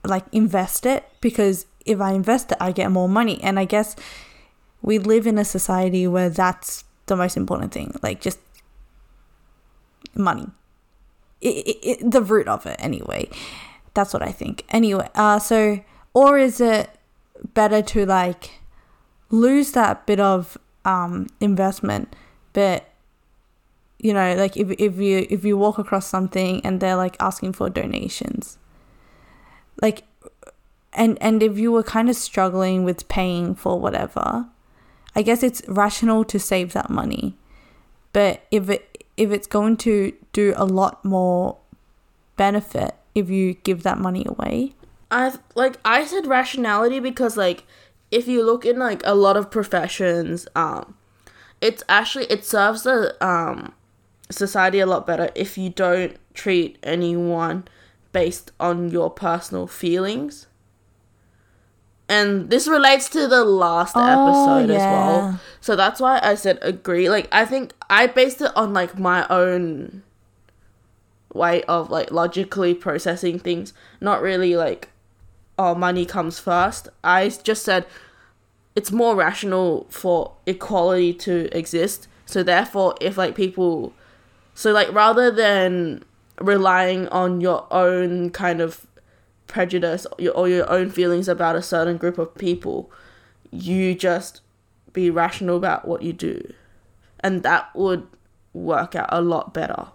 like 0.03 0.25
invest 0.31 0.85
it? 0.85 1.05
Because 1.21 1.65
if 1.85 1.99
I 1.99 2.11
invest 2.11 2.51
it 2.51 2.57
I 2.59 2.71
get 2.71 2.91
more 2.91 3.09
money. 3.09 3.41
And 3.41 3.57
I 3.57 3.65
guess 3.65 3.95
we 4.81 4.97
live 4.97 5.27
in 5.27 5.37
a 5.37 5.45
society 5.45 6.07
where 6.07 6.29
that's 6.29 6.83
the 7.05 7.15
most 7.15 7.37
important 7.37 7.71
thing. 7.71 7.97
Like 8.01 8.21
just 8.21 8.39
money. 10.13 10.47
It, 11.39 11.67
it, 11.67 11.77
it, 11.83 12.11
the 12.11 12.21
root 12.21 12.47
of 12.47 12.65
it 12.65 12.75
anyway. 12.79 13.29
That's 13.93 14.13
what 14.13 14.21
I 14.21 14.31
think. 14.31 14.65
Anyway, 14.69 15.09
uh 15.15 15.39
so 15.39 15.79
or 16.13 16.37
is 16.37 16.61
it 16.61 16.89
better 17.53 17.81
to 17.81 18.05
like 18.05 18.61
lose 19.29 19.71
that 19.71 20.05
bit 20.05 20.19
of 20.19 20.57
um, 20.85 21.27
investment, 21.39 22.15
but 22.53 22.90
you 24.01 24.13
know, 24.13 24.35
like 24.35 24.57
if 24.57 24.71
if 24.71 24.97
you 24.97 25.27
if 25.29 25.45
you 25.45 25.57
walk 25.57 25.77
across 25.77 26.07
something 26.07 26.59
and 26.65 26.79
they're 26.79 26.95
like 26.95 27.15
asking 27.19 27.53
for 27.53 27.69
donations, 27.69 28.57
like, 29.81 30.03
and 30.93 31.19
and 31.21 31.43
if 31.43 31.59
you 31.59 31.71
were 31.71 31.83
kind 31.83 32.09
of 32.09 32.15
struggling 32.15 32.83
with 32.83 33.07
paying 33.07 33.53
for 33.53 33.79
whatever, 33.79 34.47
I 35.15 35.21
guess 35.21 35.43
it's 35.43 35.61
rational 35.67 36.23
to 36.25 36.39
save 36.39 36.73
that 36.73 36.89
money, 36.89 37.37
but 38.11 38.41
if 38.49 38.69
it 38.69 39.05
if 39.17 39.31
it's 39.31 39.45
going 39.45 39.77
to 39.77 40.13
do 40.33 40.55
a 40.57 40.65
lot 40.65 41.05
more 41.05 41.57
benefit 42.37 42.95
if 43.13 43.29
you 43.29 43.53
give 43.53 43.83
that 43.83 43.99
money 43.99 44.25
away. 44.27 44.73
I 45.11 45.33
like 45.53 45.77
I 45.85 46.05
said 46.05 46.25
rationality 46.25 46.99
because 46.99 47.37
like 47.37 47.65
if 48.09 48.27
you 48.27 48.43
look 48.43 48.65
in 48.65 48.79
like 48.79 49.01
a 49.05 49.13
lot 49.13 49.37
of 49.37 49.51
professions, 49.51 50.47
um, 50.55 50.95
it's 51.59 51.83
actually 51.87 52.25
it 52.25 52.45
serves 52.45 52.83
the 52.83 53.15
um 53.25 53.73
society 54.31 54.79
a 54.79 54.85
lot 54.85 55.05
better 55.05 55.29
if 55.35 55.57
you 55.57 55.69
don't 55.69 56.17
treat 56.33 56.77
anyone 56.83 57.65
based 58.11 58.51
on 58.59 58.89
your 58.89 59.09
personal 59.09 59.67
feelings. 59.67 60.47
And 62.09 62.49
this 62.49 62.67
relates 62.67 63.07
to 63.09 63.27
the 63.27 63.45
last 63.45 63.93
Oh, 63.95 64.01
episode 64.01 64.69
as 64.69 64.81
well. 64.81 65.39
So 65.61 65.77
that's 65.77 66.01
why 66.01 66.19
I 66.21 66.35
said 66.35 66.59
agree. 66.61 67.09
Like 67.09 67.29
I 67.31 67.45
think 67.45 67.73
I 67.89 68.07
based 68.07 68.41
it 68.41 68.51
on 68.55 68.73
like 68.73 68.99
my 68.99 69.25
own 69.29 70.03
way 71.33 71.63
of 71.63 71.89
like 71.89 72.11
logically 72.11 72.73
processing 72.73 73.39
things, 73.39 73.73
not 74.01 74.21
really 74.21 74.57
like 74.57 74.89
oh 75.57 75.73
money 75.73 76.05
comes 76.05 76.37
first. 76.37 76.89
I 77.01 77.29
just 77.29 77.63
said 77.63 77.85
it's 78.75 78.91
more 78.91 79.15
rational 79.15 79.87
for 79.89 80.33
equality 80.45 81.13
to 81.13 81.49
exist. 81.57 82.09
So 82.25 82.43
therefore 82.43 82.95
if 82.99 83.17
like 83.17 83.35
people 83.35 83.93
so 84.53 84.71
like 84.71 84.91
rather 84.93 85.31
than 85.31 86.03
relying 86.39 87.07
on 87.09 87.41
your 87.41 87.67
own 87.71 88.29
kind 88.31 88.61
of 88.61 88.85
prejudice 89.47 90.07
or 90.33 90.47
your, 90.47 90.69
own 90.71 90.89
feelings 90.89 91.27
about 91.27 91.55
a 91.55 91.61
certain 91.61 91.97
group 91.97 92.17
of 92.17 92.33
people, 92.35 92.91
you 93.51 93.93
just 93.93 94.41
be 94.93 95.09
rational 95.09 95.57
about 95.57 95.87
what 95.87 96.01
you 96.01 96.13
do. 96.13 96.53
And 97.19 97.43
that 97.43 97.73
would 97.75 98.07
work 98.53 98.95
out 98.95 99.09
a 99.11 99.21
lot 99.21 99.53
better. 99.53 99.87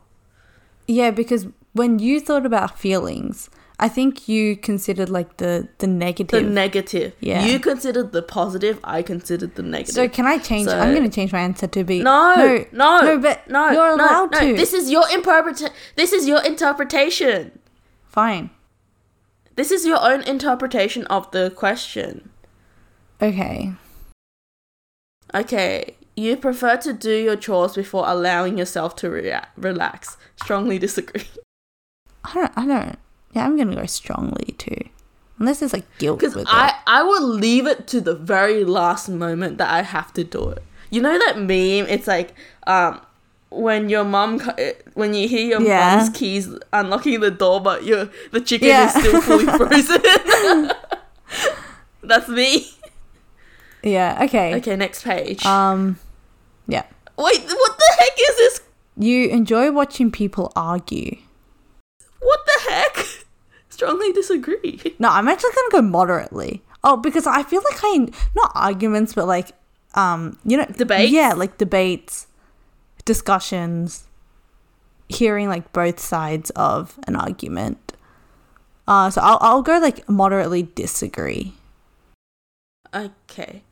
Yeah, 0.87 1.11
because 1.11 1.47
when 1.73 1.99
you 1.99 2.21
thought 2.21 2.47
about 2.47 2.79
feelings, 2.79 3.51
I 3.79 3.89
think 3.91 4.27
you 4.27 4.57
considered 4.57 5.11
like 5.11 5.37
the 5.37 5.69
the 5.79 5.87
negative. 5.87 6.43
The 6.43 6.49
negative. 6.49 7.13
Yeah. 7.21 7.45
You 7.45 7.59
considered 7.59 8.13
the 8.13 8.23
positive, 8.23 8.81
I 8.83 9.03
considered 9.03 9.55
the 9.55 9.63
negative. 9.63 9.95
so 9.95 10.09
can 10.09 10.27
I 10.27 10.39
change? 10.39 10.69
So- 10.69 10.79
I'm 10.79 10.95
going 10.95 11.05
to 11.09 11.15
change 11.15 11.31
my 11.33 11.41
answer 11.41 11.67
to 11.67 11.85
be 11.85 12.03
No, 12.03 12.65
no, 12.73 13.01
no, 13.03 13.19
but 13.19 13.47
no, 13.51 13.71
you're 13.71 13.97
no, 13.97 14.05
allowed 14.05 14.33
no. 14.33 14.41
to. 14.41 14.57
This 14.57 14.73
is 14.73 14.91
your 14.91 15.05
interpret. 15.13 15.61
This 15.95 16.13
is 16.15 16.27
your 16.27 16.43
interpretation. 16.43 17.59
fine. 18.09 18.49
This 19.57 19.71
is 19.71 19.85
your 19.87 20.01
own 20.03 20.23
interpretation 20.23 21.05
of 21.07 21.31
the 21.31 21.51
question. 21.51 22.29
Okay. 23.23 23.73
Okay, 25.35 25.97
you 26.15 26.37
prefer 26.37 26.77
to 26.79 26.93
do 26.93 27.11
your 27.15 27.37
chores 27.37 27.75
before 27.75 28.05
allowing 28.07 28.57
yourself 28.59 28.97
to 28.97 29.11
rea- 29.11 29.41
relax. 29.57 30.17
Strongly 30.37 30.79
disagree. 30.79 31.25
I 32.25 32.35
don't. 32.35 32.53
I 32.57 32.67
don't. 32.67 32.99
Yeah, 33.37 33.45
I'm 33.45 33.57
to 33.69 33.77
go 33.77 33.85
strongly 33.87 34.55
too, 34.57 34.81
unless 35.39 35.61
there's 35.61 35.73
like 35.75 35.85
guilt 35.99 36.19
Because 36.21 36.37
I 36.49 36.69
it. 36.69 36.75
I 36.87 37.03
will 37.03 37.27
leave 37.29 37.67
it 37.67 37.87
to 37.89 38.01
the 38.01 38.15
very 38.15 38.65
last 38.65 39.09
moment 39.11 39.59
that 39.59 39.69
I 39.71 39.83
have 39.83 40.13
to 40.15 40.25
do 40.25 40.49
it. 40.51 40.63
You 40.91 41.03
know 41.03 41.19
that 41.19 41.37
meme? 41.39 41.87
It's 41.89 42.07
like 42.07 42.33
um 42.67 43.01
when 43.51 43.89
your 43.91 44.05
mom 44.05 44.41
when 44.95 45.13
you 45.15 45.29
hear 45.29 45.47
your 45.47 45.61
Yeah. 45.61 45.97
mom's 45.97 46.09
keys 46.17 46.49
unlocking 46.73 47.21
the 47.21 47.31
door, 47.31 47.61
but 47.61 47.85
your 47.85 48.09
the 48.33 48.41
chicken 48.41 48.69
Yeah. 48.69 48.87
is 48.87 48.93
still 48.95 49.21
fully 49.21 49.45
frozen. 49.59 50.73
That's 52.03 52.29
me. 52.29 52.71
Yeah. 53.83 54.25
Okay. 54.25 54.55
Okay, 54.57 54.77
next 54.77 55.05
page. 55.05 55.45
Um. 55.45 55.99
Yeah. 56.67 56.85
Wait, 57.19 57.41
what 57.45 57.79
the 57.79 57.97
heck 57.99 58.13
is 58.19 58.37
this? 58.37 58.61
You 58.97 59.29
enjoy 59.29 59.71
watching 59.73 60.11
people 60.11 60.53
argue. 60.57 61.19
What 62.21 62.41
the 62.47 62.71
heck? 62.71 62.97
Strongly 63.77 64.13
disagree. 64.13 64.81
No, 64.99 65.11
I'm 65.11 65.29
actually 65.29 65.51
gonna 65.55 65.83
go 65.83 65.83
moderately. 65.83 66.63
Oh, 66.83 66.97
because 66.97 67.27
I 67.27 67.43
feel 67.43 67.61
like 67.71 67.79
I 67.83 68.09
not 68.35 68.51
arguments, 68.55 69.13
but 69.13 69.27
like 69.27 69.53
um, 69.95 70.39
you 70.45 70.57
know, 70.57 70.65
Debates? 70.65 71.13
Yeah, 71.13 71.35
like 71.35 71.59
debates, 71.59 72.27
discussions, 73.05 74.07
hearing 75.11 75.49
like 75.49 75.75
both 75.75 76.01
sides 76.01 76.49
of 76.51 76.99
an 77.07 77.17
argument. 77.17 77.93
Uh, 78.89 79.11
so 79.11 79.21
I'll 79.21 79.39
I'll 79.43 79.63
go 79.63 79.79
like 79.79 80.09
moderately 80.09 80.63
disagree. 80.63 81.53
Okay. 82.95 83.63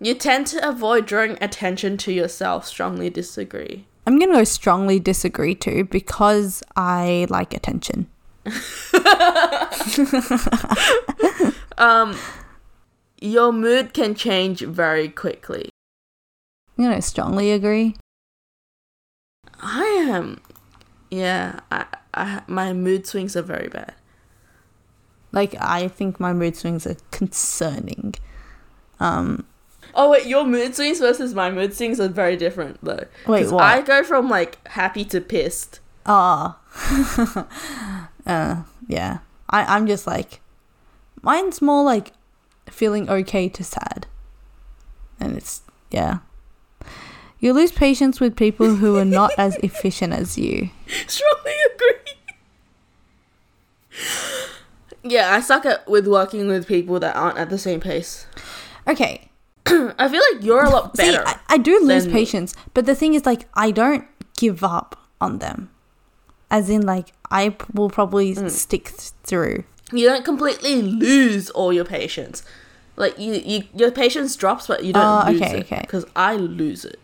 You 0.00 0.14
tend 0.14 0.46
to 0.48 0.68
avoid 0.68 1.06
drawing 1.06 1.38
attention 1.40 1.96
to 1.98 2.12
yourself. 2.12 2.66
Strongly 2.66 3.10
disagree. 3.10 3.86
I'm 4.06 4.16
gonna 4.16 4.34
go 4.34 4.44
strongly 4.44 5.00
disagree 5.00 5.56
too 5.56 5.84
because 5.84 6.62
I 6.76 7.26
like 7.30 7.52
attention. 7.52 8.06
Um, 11.80 12.14
your 13.22 13.52
mood 13.52 13.94
can 13.94 14.14
change 14.14 14.60
very 14.60 15.08
quickly. 15.08 15.70
I'm 16.76 16.84
gonna 16.84 17.00
strongly 17.00 17.52
agree. 17.52 17.96
I 19.62 19.84
am, 20.08 20.42
yeah. 21.10 21.60
I, 21.72 21.86
I, 22.12 22.42
my 22.46 22.74
mood 22.74 23.06
swings 23.06 23.34
are 23.34 23.42
very 23.42 23.68
bad. 23.68 23.94
Like 25.32 25.54
I 25.58 25.88
think 25.88 26.20
my 26.20 26.34
mood 26.34 26.54
swings 26.54 26.86
are 26.86 26.96
concerning. 27.10 28.14
Um, 29.00 29.46
Oh 29.94 30.10
wait, 30.10 30.26
your 30.26 30.44
mood 30.44 30.76
swings 30.76 30.98
versus 30.98 31.34
my 31.34 31.50
mood 31.50 31.72
swings 31.72 31.98
are 31.98 32.08
very 32.08 32.36
different 32.36 32.78
though. 32.82 33.06
Wait, 33.26 33.50
what? 33.50 33.62
I 33.62 33.80
go 33.80 34.04
from 34.04 34.28
like 34.28 34.66
happy 34.68 35.06
to 35.06 35.22
pissed. 35.22 35.80
Ah. 36.04 36.58
uh, 38.30 38.62
yeah. 38.86 39.18
I, 39.48 39.76
I'm 39.76 39.86
just 39.86 40.06
like, 40.06 40.40
mine's 41.22 41.60
more 41.60 41.82
like 41.82 42.12
feeling 42.68 43.10
okay 43.10 43.48
to 43.48 43.64
sad. 43.64 44.06
And 45.18 45.36
it's, 45.36 45.62
yeah. 45.90 46.18
You 47.40 47.52
lose 47.52 47.72
patience 47.72 48.20
with 48.20 48.36
people 48.36 48.76
who 48.76 48.96
are 48.96 49.04
not 49.04 49.32
as 49.36 49.56
efficient 49.62 50.12
as 50.12 50.38
you. 50.38 50.70
Strongly 51.06 51.54
agree. 51.74 51.96
yeah, 55.02 55.32
I 55.34 55.40
suck 55.40 55.66
at 55.66 55.88
with 55.88 56.06
working 56.06 56.46
with 56.48 56.68
people 56.68 57.00
that 57.00 57.16
aren't 57.16 57.38
at 57.38 57.50
the 57.50 57.58
same 57.58 57.80
pace. 57.80 58.26
Okay. 58.86 59.28
I 59.66 60.08
feel 60.08 60.22
like 60.32 60.44
you're 60.44 60.64
a 60.64 60.70
lot 60.70 60.96
See, 60.96 61.02
better. 61.10 61.26
I, 61.26 61.38
I 61.48 61.58
do 61.58 61.80
lose 61.80 62.04
than 62.04 62.12
me. 62.12 62.18
patience, 62.20 62.54
but 62.74 62.86
the 62.86 62.94
thing 62.94 63.14
is, 63.14 63.26
like, 63.26 63.46
I 63.54 63.70
don't 63.70 64.06
give 64.36 64.62
up 64.62 65.08
on 65.20 65.38
them. 65.38 65.70
As 66.50 66.68
in, 66.68 66.82
like, 66.82 67.12
I 67.30 67.54
will 67.72 67.90
probably 67.90 68.34
Mm. 68.34 68.50
stick 68.50 68.84
th- 68.86 69.12
through. 69.24 69.64
you 69.92 70.06
don't 70.08 70.24
completely 70.24 70.80
lose 70.82 71.50
all 71.50 71.72
your 71.72 71.84
patience. 71.84 72.42
Like 72.96 73.18
you, 73.18 73.34
you 73.34 73.62
your 73.74 73.90
patience 73.90 74.36
drops, 74.36 74.66
but 74.66 74.84
you 74.84 74.92
don't 74.92 75.26
Oh, 75.26 75.30
lose 75.30 75.40
okay, 75.42 75.58
it. 75.58 75.64
okay. 75.64 75.80
Because 75.80 76.04
I 76.14 76.36
lose 76.36 76.84
it. 76.84 76.98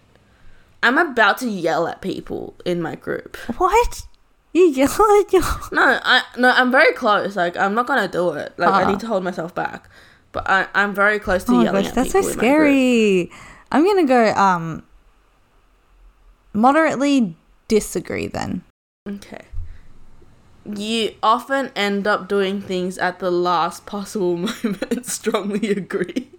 I'm 0.83 0.99
about 0.99 1.39
to 1.39 1.49
yell 1.49 1.89
at 1.89 2.01
people 2.01 2.55
in 2.65 2.81
my 2.83 2.95
group. 2.95 3.37
What? 3.59 4.03
You 4.53 4.65
yell 4.69 4.91
at 5.21 5.33
your. 5.33 5.43
No, 5.73 5.99
I 6.05 6.23
no, 6.39 6.51
I'm 6.51 6.71
very 6.71 6.93
close. 6.93 7.35
Like 7.37 7.57
I'm 7.57 7.75
not 7.75 7.87
gonna 7.87 8.09
do 8.09 8.31
it. 8.33 8.53
Like 8.59 8.69
I 8.69 8.83
Uh-huh. 8.83 8.91
need 8.91 9.01
to 9.01 9.07
hold 9.07 9.25
myself 9.25 9.55
back. 9.55 9.89
But 10.33 10.49
I, 10.51 10.67
I'm 10.75 10.95
very 10.95 11.19
close 11.19 11.45
to 11.45 11.53
Oh 11.53 11.63
yelling 11.63 11.83
gosh, 11.85 11.91
at 11.91 11.95
that's 11.95 12.13
so 12.13 12.21
people 12.21 12.29
my 12.29 12.35
group. 12.35 12.41
scary. 12.43 13.31
I'm 13.73 13.85
gonna 13.85 14.05
go 14.07 14.35
um 14.35 14.83
moderately 16.53 17.37
disagree 17.69 18.27
then. 18.29 18.63
Okay. 19.07 19.45
You 20.65 21.15
often 21.23 21.71
end 21.77 22.07
up 22.07 22.29
doing 22.29 22.61
things 22.61 22.99
at 22.99 23.21
the 23.21 23.31
last 23.31 23.87
possible 23.87 24.37
moment. 24.65 25.07
Strongly 25.07 25.71
agree. 25.71 26.31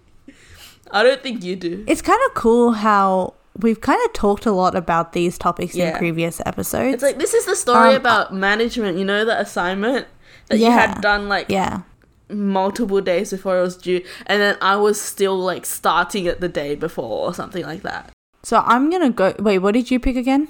I 0.90 1.02
don't 1.02 1.22
think 1.22 1.42
you 1.42 1.56
do. 1.56 1.84
It's 1.86 2.02
kind 2.02 2.20
of 2.26 2.34
cool 2.34 2.72
how 2.72 3.34
we've 3.58 3.80
kind 3.80 4.00
of 4.04 4.12
talked 4.12 4.46
a 4.46 4.52
lot 4.52 4.74
about 4.74 5.12
these 5.12 5.38
topics 5.38 5.74
in 5.74 5.96
previous 5.96 6.40
episodes. 6.46 6.94
It's 6.94 7.02
like 7.02 7.18
this 7.18 7.34
is 7.34 7.46
the 7.46 7.56
story 7.56 7.90
Um, 7.90 7.96
about 7.96 8.34
management. 8.34 8.98
You 8.98 9.04
know 9.04 9.24
the 9.24 9.38
assignment 9.38 10.06
that 10.48 10.58
you 10.58 10.70
had 10.70 11.00
done 11.00 11.28
like 11.28 11.46
yeah. 11.48 11.82
multiple 12.28 13.00
days 13.00 13.30
before 13.30 13.58
it 13.58 13.62
was 13.62 13.76
due, 13.76 14.02
and 14.26 14.40
then 14.40 14.56
I 14.60 14.76
was 14.76 15.00
still 15.00 15.38
like 15.38 15.64
starting 15.66 16.26
it 16.26 16.40
the 16.40 16.48
day 16.48 16.74
before 16.74 17.26
or 17.26 17.34
something 17.34 17.64
like 17.64 17.82
that. 17.82 18.10
So 18.42 18.62
I'm 18.64 18.90
gonna 18.90 19.10
go. 19.10 19.34
Wait, 19.38 19.58
what 19.58 19.72
did 19.72 19.90
you 19.90 19.98
pick 19.98 20.16
again? 20.16 20.48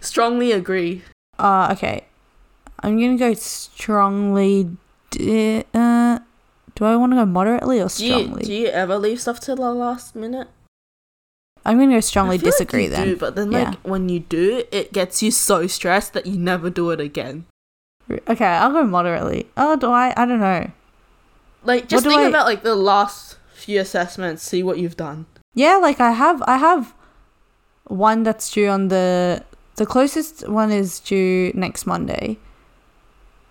Strongly 0.00 0.52
agree. 0.52 1.02
Uh, 1.38 1.68
okay. 1.72 2.04
I'm 2.80 3.00
gonna 3.00 3.16
go 3.18 3.34
strongly. 3.34 4.76
Di- 5.10 5.64
uh, 5.74 6.18
do 6.74 6.84
I 6.84 6.96
want 6.96 7.12
to 7.12 7.16
go 7.16 7.24
moderately 7.26 7.80
or 7.80 7.88
Do 7.88 8.04
you, 8.04 8.12
strongly? 8.20 8.42
do 8.44 8.52
you 8.52 8.66
ever 8.68 8.98
leave 8.98 9.20
stuff 9.20 9.40
to 9.40 9.54
the 9.54 9.72
last 9.72 10.14
minute? 10.14 10.48
I'm 11.64 11.78
gonna 11.78 11.94
go 11.96 12.00
strongly 12.00 12.36
like 12.36 12.44
disagree 12.44 12.84
you 12.84 12.90
then. 12.90 13.06
do, 13.08 13.16
but 13.16 13.34
then 13.34 13.50
Yeah. 13.50 13.70
like 13.70 13.78
when 13.82 14.08
you 14.08 14.20
do, 14.20 14.64
it 14.70 14.92
gets 14.92 15.22
you 15.22 15.30
so 15.30 15.66
stressed 15.66 16.12
that 16.12 16.26
you 16.26 16.38
never 16.38 16.70
do 16.70 16.90
it 16.90 17.00
again. 17.00 17.46
Okay, 18.28 18.44
I'll 18.46 18.70
go 18.72 18.84
moderately. 18.84 19.48
Oh, 19.56 19.74
do 19.76 19.90
I? 19.90 20.12
I 20.16 20.26
don't 20.26 20.38
know. 20.40 20.70
Like 21.64 21.88
just 21.88 22.04
think 22.06 22.20
I- 22.20 22.28
about 22.28 22.46
like 22.46 22.62
the 22.62 22.76
last 22.76 23.38
few 23.52 23.80
assessments, 23.80 24.42
see 24.44 24.62
what 24.62 24.78
you've 24.78 24.96
done. 24.96 25.26
Yeah, 25.54 25.76
like 25.78 25.98
I 26.00 26.12
have, 26.12 26.42
I 26.46 26.58
have 26.58 26.94
one 27.88 28.22
that's 28.22 28.50
due 28.52 28.68
on 28.68 28.88
the 28.88 29.42
the 29.76 29.86
closest 29.86 30.48
one 30.48 30.70
is 30.72 31.00
due 31.00 31.52
next 31.54 31.86
Monday, 31.86 32.38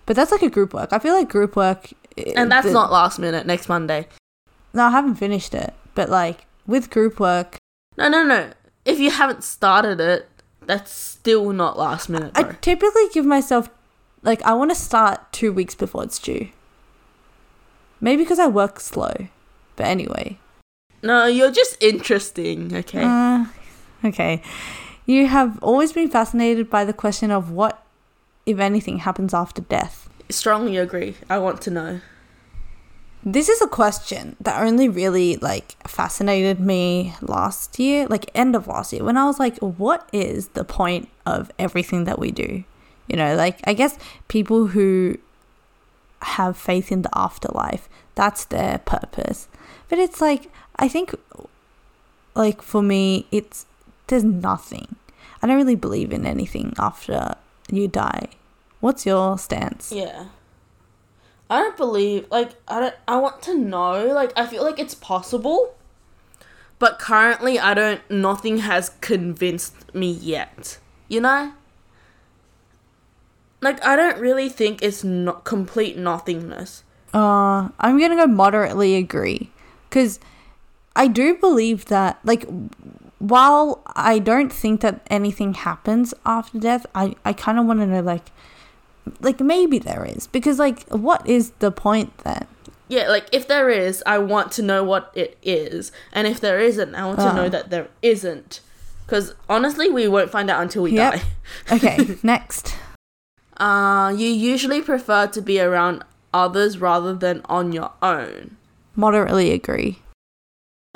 but 0.06 0.16
that's 0.16 0.30
like 0.32 0.42
a 0.42 0.50
group 0.50 0.74
work. 0.74 0.92
I 0.92 0.98
feel 0.98 1.14
like 1.14 1.28
group 1.28 1.56
work, 1.56 1.90
And 2.34 2.50
that's 2.50 2.66
the- 2.66 2.72
not 2.72 2.90
last 2.92 3.18
minute, 3.18 3.46
next 3.46 3.68
Monday. 3.68 4.08
No, 4.72 4.84
I 4.86 4.90
haven't 4.90 5.16
finished 5.16 5.54
it, 5.54 5.74
but 5.94 6.08
like 6.10 6.46
with 6.66 6.90
group 6.90 7.18
work, 7.20 7.56
No, 7.96 8.08
no, 8.08 8.24
no. 8.24 8.50
If 8.84 8.98
you 9.00 9.10
haven't 9.10 9.42
started 9.42 10.00
it, 10.00 10.28
that's 10.66 10.92
still 10.92 11.52
not 11.52 11.78
last 11.78 12.08
minute, 12.08 12.32
I 12.34 12.42
typically 12.60 13.08
give 13.12 13.24
myself 13.24 13.68
like 14.22 14.42
I 14.42 14.52
want 14.54 14.70
to 14.70 14.74
start 14.76 15.32
two 15.32 15.52
weeks 15.52 15.74
before 15.74 16.04
it's 16.04 16.18
due. 16.18 16.48
Maybe 18.00 18.22
because 18.24 18.38
I 18.38 18.46
work 18.48 18.78
slow, 18.80 19.28
but 19.76 19.86
anyway. 19.86 20.38
No, 21.02 21.26
you're 21.26 21.50
just 21.52 21.82
interesting, 21.82 22.74
okay? 22.74 23.02
Uh, 23.04 23.46
okay. 24.04 24.42
You 25.06 25.28
have 25.28 25.58
always 25.62 25.92
been 25.92 26.10
fascinated 26.10 26.68
by 26.68 26.84
the 26.84 26.92
question 26.92 27.30
of 27.30 27.50
what, 27.52 27.82
if 28.44 28.58
anything, 28.58 28.98
happens 28.98 29.32
after 29.32 29.62
death. 29.62 30.08
Strongly 30.28 30.76
agree. 30.76 31.16
I 31.30 31.38
want 31.38 31.62
to 31.62 31.70
know. 31.70 32.00
This 33.24 33.48
is 33.48 33.60
a 33.60 33.66
question 33.66 34.36
that 34.40 34.60
only 34.62 34.88
really 34.88 35.36
like 35.36 35.76
fascinated 35.88 36.60
me 36.60 37.14
last 37.20 37.78
year, 37.78 38.06
like 38.06 38.30
end 38.34 38.54
of 38.54 38.68
last 38.68 38.92
year, 38.92 39.02
when 39.02 39.16
I 39.16 39.24
was 39.24 39.40
like, 39.40 39.58
what 39.58 40.08
is 40.12 40.48
the 40.48 40.64
point 40.64 41.08
of 41.24 41.50
everything 41.58 42.04
that 42.04 42.18
we 42.18 42.30
do? 42.30 42.62
You 43.08 43.16
know, 43.16 43.34
like 43.34 43.60
I 43.64 43.72
guess 43.74 43.98
people 44.28 44.68
who 44.68 45.18
have 46.22 46.56
faith 46.56 46.90
in 46.90 47.02
the 47.02 47.18
afterlife, 47.18 47.88
that's 48.14 48.44
their 48.44 48.78
purpose. 48.78 49.48
But 49.88 49.98
it's 49.98 50.20
like 50.20 50.50
I 50.76 50.88
think 50.88 51.14
like 52.34 52.62
for 52.62 52.82
me 52.82 53.26
it's 53.32 53.66
there's 54.06 54.24
nothing. 54.24 54.96
I 55.42 55.46
don't 55.46 55.56
really 55.56 55.76
believe 55.76 56.12
in 56.12 56.26
anything 56.26 56.74
after 56.78 57.34
you 57.70 57.88
die. 57.88 58.28
What's 58.80 59.06
your 59.06 59.38
stance? 59.38 59.92
Yeah. 59.92 60.26
I 61.48 61.60
don't 61.60 61.76
believe 61.76 62.26
like 62.30 62.52
I 62.66 62.80
don't 62.80 62.94
I 63.06 63.16
want 63.18 63.42
to 63.42 63.56
know 63.56 64.06
like 64.06 64.32
I 64.36 64.46
feel 64.46 64.64
like 64.64 64.78
it's 64.78 64.94
possible 64.94 65.74
but 66.78 66.98
currently 66.98 67.58
I 67.58 67.74
don't 67.74 68.00
nothing 68.10 68.58
has 68.58 68.90
convinced 69.00 69.94
me 69.94 70.10
yet. 70.10 70.78
You 71.08 71.20
know? 71.20 71.52
Like 73.60 73.84
I 73.84 73.96
don't 73.96 74.18
really 74.18 74.48
think 74.48 74.82
it's 74.82 75.04
not 75.04 75.44
complete 75.44 75.96
nothingness. 75.96 76.82
Uh, 77.14 77.68
I'm 77.80 77.98
gonna 77.98 78.16
go 78.16 78.26
moderately 78.26 78.94
agree, 78.96 79.50
because 79.88 80.20
I 80.94 81.08
do 81.08 81.34
believe 81.36 81.86
that, 81.86 82.18
like, 82.24 82.46
while 83.18 83.82
I 83.94 84.18
don't 84.18 84.52
think 84.52 84.80
that 84.82 85.00
anything 85.08 85.54
happens 85.54 86.12
after 86.24 86.58
death, 86.58 86.86
I 86.94 87.14
I 87.24 87.32
kind 87.32 87.58
of 87.58 87.66
want 87.66 87.80
to 87.80 87.86
know, 87.86 88.00
like, 88.00 88.26
like 89.20 89.40
maybe 89.40 89.78
there 89.78 90.04
is, 90.04 90.26
because 90.26 90.58
like, 90.58 90.86
what 90.90 91.26
is 91.26 91.50
the 91.58 91.70
point 91.70 92.16
then? 92.18 92.46
Yeah, 92.88 93.08
like 93.08 93.28
if 93.32 93.48
there 93.48 93.68
is, 93.68 94.02
I 94.06 94.18
want 94.18 94.52
to 94.52 94.62
know 94.62 94.84
what 94.84 95.10
it 95.14 95.36
is, 95.42 95.90
and 96.12 96.26
if 96.26 96.38
there 96.40 96.60
isn't, 96.60 96.94
I 96.94 97.04
want 97.06 97.18
to 97.20 97.34
know 97.34 97.48
that 97.48 97.70
there 97.70 97.88
isn't. 98.02 98.60
Because 99.04 99.34
honestly, 99.48 99.88
we 99.88 100.08
won't 100.08 100.30
find 100.30 100.50
out 100.50 100.60
until 100.62 100.82
we 100.82 100.92
Yep. 100.92 101.14
die. 101.14 101.22
Okay, 101.72 102.16
next. 102.22 102.74
Uh, 103.56 104.12
you 104.16 104.28
usually 104.28 104.82
prefer 104.82 105.26
to 105.28 105.40
be 105.40 105.58
around 105.60 106.04
others 106.34 106.78
rather 106.78 107.14
than 107.14 107.40
on 107.46 107.72
your 107.72 107.92
own. 108.02 108.56
Moderately 108.94 109.52
agree. 109.52 110.00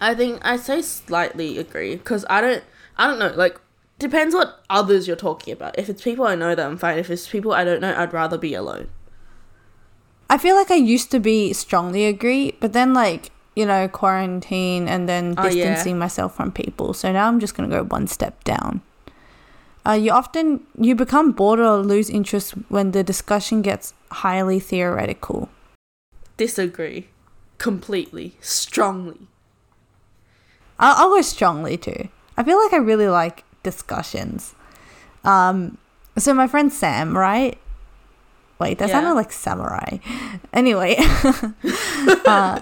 I 0.01 0.15
think 0.15 0.41
I 0.43 0.57
say 0.57 0.83
slightly 0.83 1.59
agree 1.59 1.97
because 1.97 2.25
I 2.31 2.41
don't, 2.41 2.65
I 2.97 3.07
don't 3.07 3.19
know. 3.19 3.33
Like, 3.37 3.61
depends 3.99 4.35
what 4.35 4.65
others 4.71 5.07
you're 5.07 5.17
talking 5.17 5.53
about. 5.53 5.79
If 5.79 5.89
it's 5.89 6.03
people 6.03 6.27
I 6.27 6.35
know, 6.35 6.55
that 6.55 6.67
I'm 6.67 6.79
fine. 6.79 6.99
If 6.99 7.11
it's 7.11 7.29
people 7.29 7.53
I 7.53 7.65
don't 7.65 7.81
know, 7.81 7.95
I'd 7.97 8.13
rather 8.13 8.39
be 8.39 8.55
alone. 8.55 8.89
I 10.31 10.39
feel 10.39 10.55
like 10.55 10.71
I 10.71 10.77
used 10.77 11.11
to 11.11 11.19
be 11.21 11.53
strongly 11.53 12.07
agree, 12.07 12.57
but 12.61 12.73
then 12.73 12.95
like 12.95 13.31
you 13.57 13.67
know 13.67 13.89
quarantine 13.89 14.87
and 14.89 15.09
then 15.09 15.35
Oh, 15.37 15.43
yeah. 15.43 15.51
distancing 15.51 15.99
myself 15.99 16.35
from 16.37 16.53
people. 16.53 16.95
So 16.95 17.13
now 17.13 17.29
I'm 17.29 17.41
just 17.41 17.55
gonna 17.55 17.69
go 17.69 17.83
one 17.83 18.07
step 18.07 18.43
down. 18.45 18.81
Uh, 19.85 19.93
you 19.93 20.13
often 20.13 20.61
you 20.79 20.95
become 20.95 21.33
bored 21.33 21.59
or 21.59 21.79
lose 21.79 22.09
interest 22.09 22.53
when 22.69 22.93
the 22.93 23.03
discussion 23.03 23.61
gets 23.61 23.93
highly 24.13 24.61
theoretical. 24.61 25.49
Disagree, 26.37 27.09
completely, 27.59 28.37
strongly. 28.41 29.27
I'll, 30.81 30.97
I'll 30.97 31.11
go 31.15 31.23
strongly 31.23 31.77
too. 31.77 32.09
I 32.37 32.43
feel 32.43 32.61
like 32.61 32.73
I 32.73 32.79
really 32.79 33.09
like 33.09 33.45
discussions. 33.63 34.55
Um, 35.25 35.79
so 36.19 36.35
my 36.35 36.49
friend 36.49 36.73
Sam, 36.73 37.17
right? 37.17 37.57
Wait, 38.59 38.79
that 38.79 38.89
Yeah. 38.89 38.95
sounded 39.01 39.15
like 39.15 39.33
samurai. 39.33 39.99
Anyway, 40.53 40.97
uh, 42.27 42.61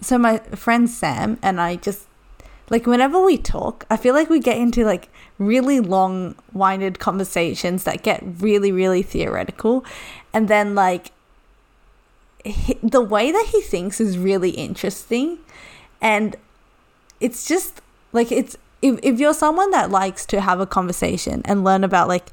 so 0.00 0.18
my 0.18 0.38
friend 0.54 0.88
Sam 0.88 1.38
and 1.42 1.60
I 1.60 1.76
just 1.76 2.06
like 2.70 2.86
whenever 2.86 3.22
we 3.22 3.36
talk, 3.36 3.84
I 3.90 3.96
feel 3.96 4.14
like 4.14 4.30
we 4.30 4.40
get 4.40 4.56
into 4.56 4.84
like 4.84 5.08
really 5.38 5.80
long-winded 5.80 6.98
conversations 6.98 7.84
that 7.84 8.02
get 8.02 8.22
really, 8.40 8.72
really 8.72 9.02
theoretical, 9.02 9.84
and 10.32 10.48
then 10.48 10.74
like 10.74 11.12
he, 12.44 12.78
the 12.82 13.02
way 13.02 13.30
that 13.32 13.46
he 13.52 13.60
thinks 13.60 14.00
is 14.00 14.16
really 14.18 14.50
interesting, 14.50 15.38
and 16.00 16.36
it's 17.24 17.48
just 17.48 17.80
like 18.12 18.30
it's 18.30 18.54
if, 18.82 19.00
if 19.02 19.18
you're 19.18 19.32
someone 19.32 19.70
that 19.70 19.90
likes 19.90 20.26
to 20.26 20.42
have 20.42 20.60
a 20.60 20.66
conversation 20.66 21.40
and 21.46 21.64
learn 21.64 21.82
about 21.82 22.06
like 22.06 22.28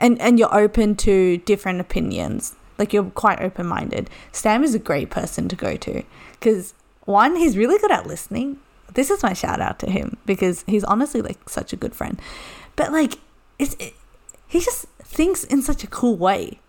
and 0.00 0.18
and 0.18 0.38
you're 0.38 0.54
open 0.56 0.96
to 0.96 1.36
different 1.38 1.78
opinions 1.78 2.56
like 2.78 2.94
you're 2.94 3.10
quite 3.10 3.42
open-minded 3.42 4.08
sam 4.32 4.64
is 4.64 4.74
a 4.74 4.78
great 4.78 5.10
person 5.10 5.46
to 5.48 5.54
go 5.54 5.76
to. 5.76 6.02
Because 6.32 6.72
one 7.04 7.36
he's 7.36 7.56
really 7.56 7.78
good 7.78 7.92
at 7.92 8.06
listening. 8.06 8.58
This 8.94 9.10
is 9.10 9.22
my 9.22 9.34
shout 9.34 9.60
out 9.60 9.78
to 9.80 9.90
him 9.90 10.16
because 10.24 10.64
he's 10.66 10.84
honestly 10.84 11.20
like 11.20 11.48
such 11.48 11.74
a 11.74 11.76
good 11.76 11.94
friend. 11.94 12.18
But 12.76 12.90
like 12.90 13.18
it's 13.58 13.74
it, 13.78 13.92
he 14.46 14.60
just 14.60 14.86
thinks 15.02 15.44
in 15.44 15.60
such 15.60 15.84
a 15.84 15.86
cool 15.86 16.16
way. 16.16 16.60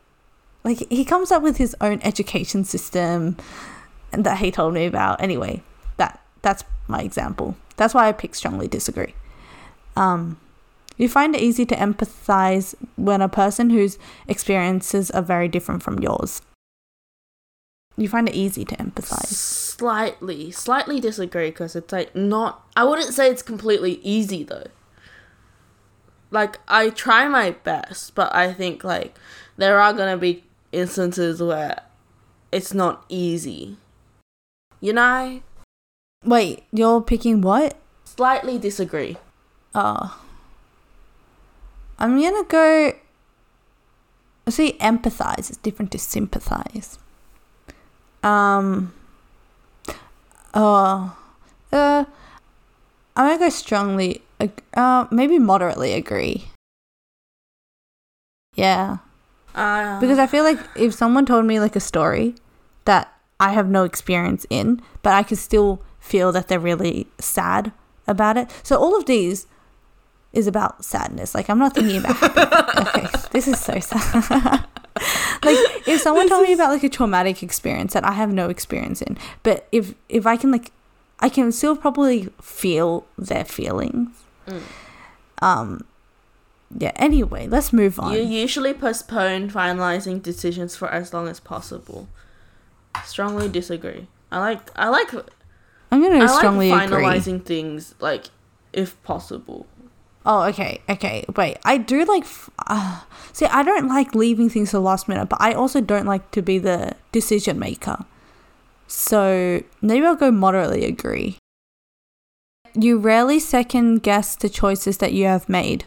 Like 0.66 0.86
he 0.92 1.06
comes 1.06 1.32
up 1.32 1.42
with 1.42 1.56
his 1.56 1.74
own 1.80 2.02
education 2.04 2.66
system 2.66 3.38
that 4.12 4.40
he 4.40 4.52
told 4.52 4.74
me 4.74 4.86
about. 4.86 5.22
Anyway 5.22 5.64
that 5.96 6.22
that's 6.42 6.66
my 6.88 7.02
example 7.02 7.56
that's 7.78 7.94
why 7.94 8.08
i 8.08 8.12
pick 8.12 8.36
strongly 8.36 8.68
disagree 8.68 9.14
um 9.96 10.38
you 10.98 11.10
find 11.10 11.36
it 11.36 11.42
easy 11.42 11.66
to 11.66 11.76
empathize 11.76 12.74
when 12.96 13.22
a 13.22 13.28
person 13.28 13.70
whose 13.70 13.98
experiences 14.28 15.12
are 15.12 15.22
very 15.22 15.48
different 15.48 15.84
from 15.84 16.00
yours. 16.00 16.42
You 17.98 18.08
find 18.08 18.28
it 18.28 18.36
easy 18.36 18.66
to 18.66 18.76
empathize. 18.76 19.28
Slightly, 19.28 20.52
slightly 20.52 21.00
disagree 21.00 21.50
because 21.50 21.76
it's 21.76 21.92
like 21.92 22.16
not. 22.16 22.66
I 22.76 22.84
wouldn't 22.84 23.14
say 23.14 23.30
it's 23.30 23.42
completely 23.42 24.00
easy 24.04 24.44
though. 24.44 24.68
Like 26.32 26.60
I 26.68 26.90
try 26.90 27.28
my 27.28 27.52
best, 27.52 28.16
but 28.16 28.34
I 28.34 28.54
think 28.54 28.84
like 28.84 29.18
there 29.58 29.80
are 29.80 29.94
gonna 29.94 30.18
be 30.18 30.44
instances 30.72 31.42
where 31.42 31.82
it's 32.52 32.74
not 32.74 33.06
easy. 33.08 33.78
You 34.82 34.94
know, 34.94 35.42
Wait, 36.24 36.64
you're 36.72 37.02
picking 37.02 37.42
what? 37.42 37.78
slightly 38.04 38.58
disagree. 38.58 39.18
Oh. 39.74 40.22
I'm 42.00 42.20
gonna 42.22 42.44
go. 42.48 42.94
see 44.50 44.74
empathize 44.80 45.50
is 45.52 45.58
different 45.58 45.92
to 45.92 46.00
sympathize. 46.00 46.98
Um. 48.24 48.94
Oh. 50.54 51.16
Uh. 51.72 52.06
I'm 53.16 53.28
gonna 53.28 53.40
go 53.40 53.50
strongly. 53.50 54.22
Uh, 54.74 55.08
maybe 55.12 55.40
moderately 55.40 55.94
agree. 55.94 56.50
Yeah, 58.56 58.98
Uh, 59.54 60.00
because 60.00 60.18
I 60.18 60.28
feel 60.28 60.44
like 60.46 60.60
if 60.76 60.94
someone 60.94 61.26
told 61.26 61.46
me 61.46 61.60
like 61.60 61.76
a 61.76 61.82
story 61.82 62.36
that 62.86 63.12
I 63.40 63.52
have 63.52 63.68
no 63.70 63.84
experience 63.84 64.46
in, 64.50 64.82
but 65.02 65.14
I 65.14 65.24
could 65.24 65.38
still 65.38 65.82
feel 66.06 66.32
that 66.32 66.48
they're 66.48 66.60
really 66.60 67.08
sad 67.20 67.72
about 68.08 68.38
it. 68.38 68.50
So 68.62 68.78
all 68.78 68.96
of 68.96 69.06
these 69.06 69.48
is 70.34 70.46
about 70.46 70.86
sadness. 70.86 71.34
Like 71.34 71.50
I'm 71.50 71.58
not 71.58 71.74
thinking 71.74 71.98
about 71.98 72.16
happy. 72.18 73.02
okay, 73.02 73.08
this 73.32 73.48
is 73.48 73.60
so 73.60 73.80
sad. 73.80 74.14
like 75.44 75.58
if 75.88 76.02
someone 76.02 76.30
told 76.30 76.48
me 76.48 76.54
about 76.54 76.70
like 76.70 76.84
a 76.84 76.90
traumatic 76.90 77.42
experience 77.42 77.94
that 77.94 78.06
I 78.06 78.12
have 78.12 78.32
no 78.32 78.50
experience 78.50 79.02
in, 79.02 79.18
but 79.42 79.68
if 79.72 79.96
if 80.08 80.28
I 80.28 80.38
can 80.38 80.52
like 80.52 80.72
I 81.20 81.30
can 81.30 81.52
still 81.52 81.76
probably 81.76 82.30
feel 82.40 83.06
their 83.18 83.46
feelings. 83.46 84.10
Mm. 84.48 84.62
Um 85.42 85.86
yeah, 86.78 86.92
anyway, 86.98 87.48
let's 87.48 87.72
move 87.72 88.00
on. 88.00 88.14
You 88.14 88.22
usually 88.22 88.74
postpone 88.74 89.50
finalizing 89.50 90.22
decisions 90.22 90.76
for 90.76 90.90
as 90.90 91.14
long 91.14 91.28
as 91.28 91.40
possible. 91.40 92.10
Strongly 93.06 93.50
disagree. 93.50 94.08
I 94.32 94.40
like 94.40 94.70
I 94.76 94.90
like 94.90 95.14
I'm 95.96 96.02
going 96.02 96.22
I 96.22 96.26
strongly 96.28 96.70
like 96.72 96.90
agree. 96.90 97.04
finalizing 97.04 97.44
things 97.46 97.96
like 98.00 98.26
if 98.74 99.02
possible. 99.04 99.66
Oh, 100.26 100.44
okay, 100.44 100.82
okay. 100.90 101.24
Wait, 101.36 101.58
I 101.64 101.78
do 101.78 102.04
like. 102.06 102.24
f- 102.24 102.50
Uh, 102.68 103.02
see, 103.32 103.46
I 103.46 103.62
don't 103.64 103.88
like 103.88 104.16
leaving 104.16 104.50
things 104.50 104.72
to 104.72 104.78
the 104.78 104.82
last 104.82 105.08
minute, 105.08 105.30
but 105.30 105.40
I 105.40 105.54
also 105.54 105.82
don't 105.82 106.06
like 106.08 106.32
to 106.32 106.42
be 106.42 106.58
the 106.58 106.94
decision 107.12 107.60
maker. 107.60 108.04
So 108.88 109.62
maybe 109.82 110.06
I'll 110.06 110.16
go 110.16 110.32
moderately 110.32 110.84
agree. 110.86 111.38
You 112.74 112.98
rarely 112.98 113.40
second 113.40 114.04
guess 114.04 114.36
the 114.36 114.50
choices 114.50 114.98
that 114.98 115.14
you 115.14 115.26
have 115.26 115.48
made. 115.48 115.86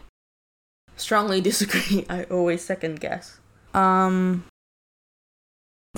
Strongly 0.95 1.39
disagree. 1.41 2.05
I 2.09 2.23
always 2.23 2.63
second 2.63 2.99
guess. 2.99 3.39
Um. 3.73 4.45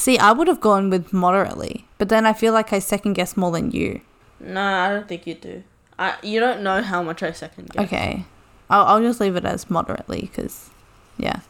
See, 0.02 0.18
I 0.18 0.32
would 0.32 0.48
have 0.48 0.60
gone 0.60 0.90
with 0.90 1.14
moderately, 1.14 1.86
but 2.00 2.10
then 2.10 2.26
I 2.26 2.34
feel 2.34 2.54
like 2.54 2.74
I 2.74 2.80
second 2.80 3.14
guess 3.14 3.38
more 3.38 3.52
than 3.52 3.70
you. 3.70 4.02
No, 4.40 4.60
I 4.60 4.90
don't 4.90 5.08
think 5.08 5.28
you 5.28 5.36
do. 5.36 5.62
I 6.00 6.16
you 6.24 6.40
don't 6.40 6.64
know 6.64 6.82
how 6.82 7.04
much 7.04 7.22
I 7.22 7.32
second 7.32 7.70
guess. 7.70 7.86
Okay, 7.86 8.26
I'll 8.68 8.86
I'll 8.86 9.00
just 9.00 9.20
leave 9.20 9.36
it 9.36 9.46
as 9.46 9.70
moderately 9.70 10.22
because, 10.22 10.72
yeah. 11.20 11.42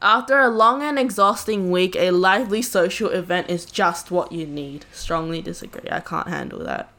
After 0.00 0.38
a 0.38 0.48
long 0.48 0.82
and 0.82 0.98
exhausting 0.98 1.70
week, 1.70 1.94
a 1.94 2.10
lively 2.10 2.62
social 2.62 3.10
event 3.10 3.50
is 3.50 3.66
just 3.66 4.10
what 4.10 4.32
you 4.32 4.46
need. 4.46 4.86
Strongly 4.94 5.42
disagree. 5.42 5.90
I 5.92 6.00
can't 6.00 6.28
handle 6.28 6.64
that. 6.64 6.90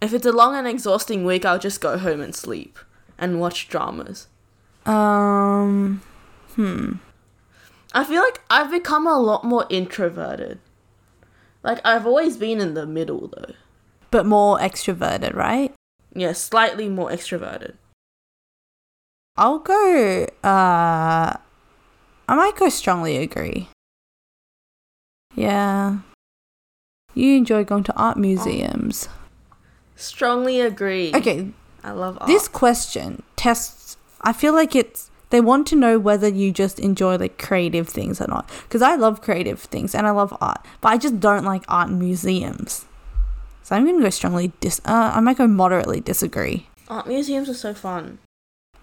If 0.00 0.12
it's 0.12 0.26
a 0.26 0.32
long 0.32 0.56
and 0.56 0.66
exhausting 0.66 1.24
week, 1.24 1.44
I'll 1.44 1.60
just 1.60 1.80
go 1.80 1.96
home 1.96 2.20
and 2.20 2.34
sleep 2.34 2.76
and 3.16 3.38
watch 3.38 3.68
dramas. 3.68 4.26
Um. 4.84 6.02
Hmm. 6.58 6.94
I 7.92 8.02
feel 8.02 8.20
like 8.20 8.40
I've 8.50 8.72
become 8.72 9.06
a 9.06 9.16
lot 9.16 9.44
more 9.44 9.64
introverted. 9.70 10.58
Like 11.62 11.80
I've 11.84 12.04
always 12.04 12.36
been 12.36 12.60
in 12.60 12.74
the 12.74 12.84
middle 12.84 13.28
though. 13.28 13.54
But 14.10 14.26
more 14.26 14.58
extroverted, 14.58 15.36
right? 15.36 15.72
Yeah, 16.14 16.32
slightly 16.32 16.88
more 16.88 17.10
extroverted. 17.10 17.74
I'll 19.36 19.60
go. 19.60 20.26
Uh, 20.42 21.36
I 22.28 22.34
might 22.34 22.56
go 22.56 22.68
strongly 22.70 23.18
agree. 23.18 23.68
Yeah. 25.36 25.98
You 27.14 27.36
enjoy 27.36 27.62
going 27.62 27.84
to 27.84 27.94
art 27.96 28.16
museums. 28.16 29.08
Strongly 29.94 30.60
agree. 30.60 31.12
Okay, 31.14 31.52
I 31.84 31.92
love 31.92 32.18
art. 32.20 32.26
this 32.26 32.48
question 32.48 33.22
tests. 33.36 33.96
I 34.22 34.32
feel 34.32 34.54
like 34.54 34.74
it's. 34.74 35.12
They 35.30 35.40
want 35.40 35.66
to 35.68 35.76
know 35.76 35.98
whether 35.98 36.28
you 36.28 36.52
just 36.52 36.78
enjoy 36.78 37.16
like 37.16 37.38
creative 37.38 37.88
things 37.88 38.20
or 38.20 38.26
not. 38.28 38.48
Because 38.62 38.82
I 38.82 38.94
love 38.94 39.20
creative 39.20 39.60
things 39.60 39.94
and 39.94 40.06
I 40.06 40.10
love 40.10 40.36
art, 40.40 40.64
but 40.80 40.88
I 40.90 40.96
just 40.96 41.20
don't 41.20 41.44
like 41.44 41.64
art 41.68 41.90
museums. 41.90 42.86
So 43.62 43.76
I'm 43.76 43.84
gonna 43.84 44.00
go 44.00 44.10
strongly 44.10 44.52
dis. 44.60 44.80
Uh, 44.84 45.12
I 45.14 45.20
might 45.20 45.36
go 45.36 45.46
moderately 45.46 46.00
disagree. 46.00 46.68
art 46.88 47.06
museums 47.06 47.48
are 47.48 47.54
so 47.54 47.74
fun. 47.74 48.18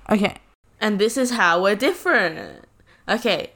Okay. 0.09 0.35
And 0.79 0.99
this 0.99 1.17
is 1.17 1.31
how 1.31 1.63
we're 1.63 1.75
different. 1.75 2.65
Okay. 3.09 3.51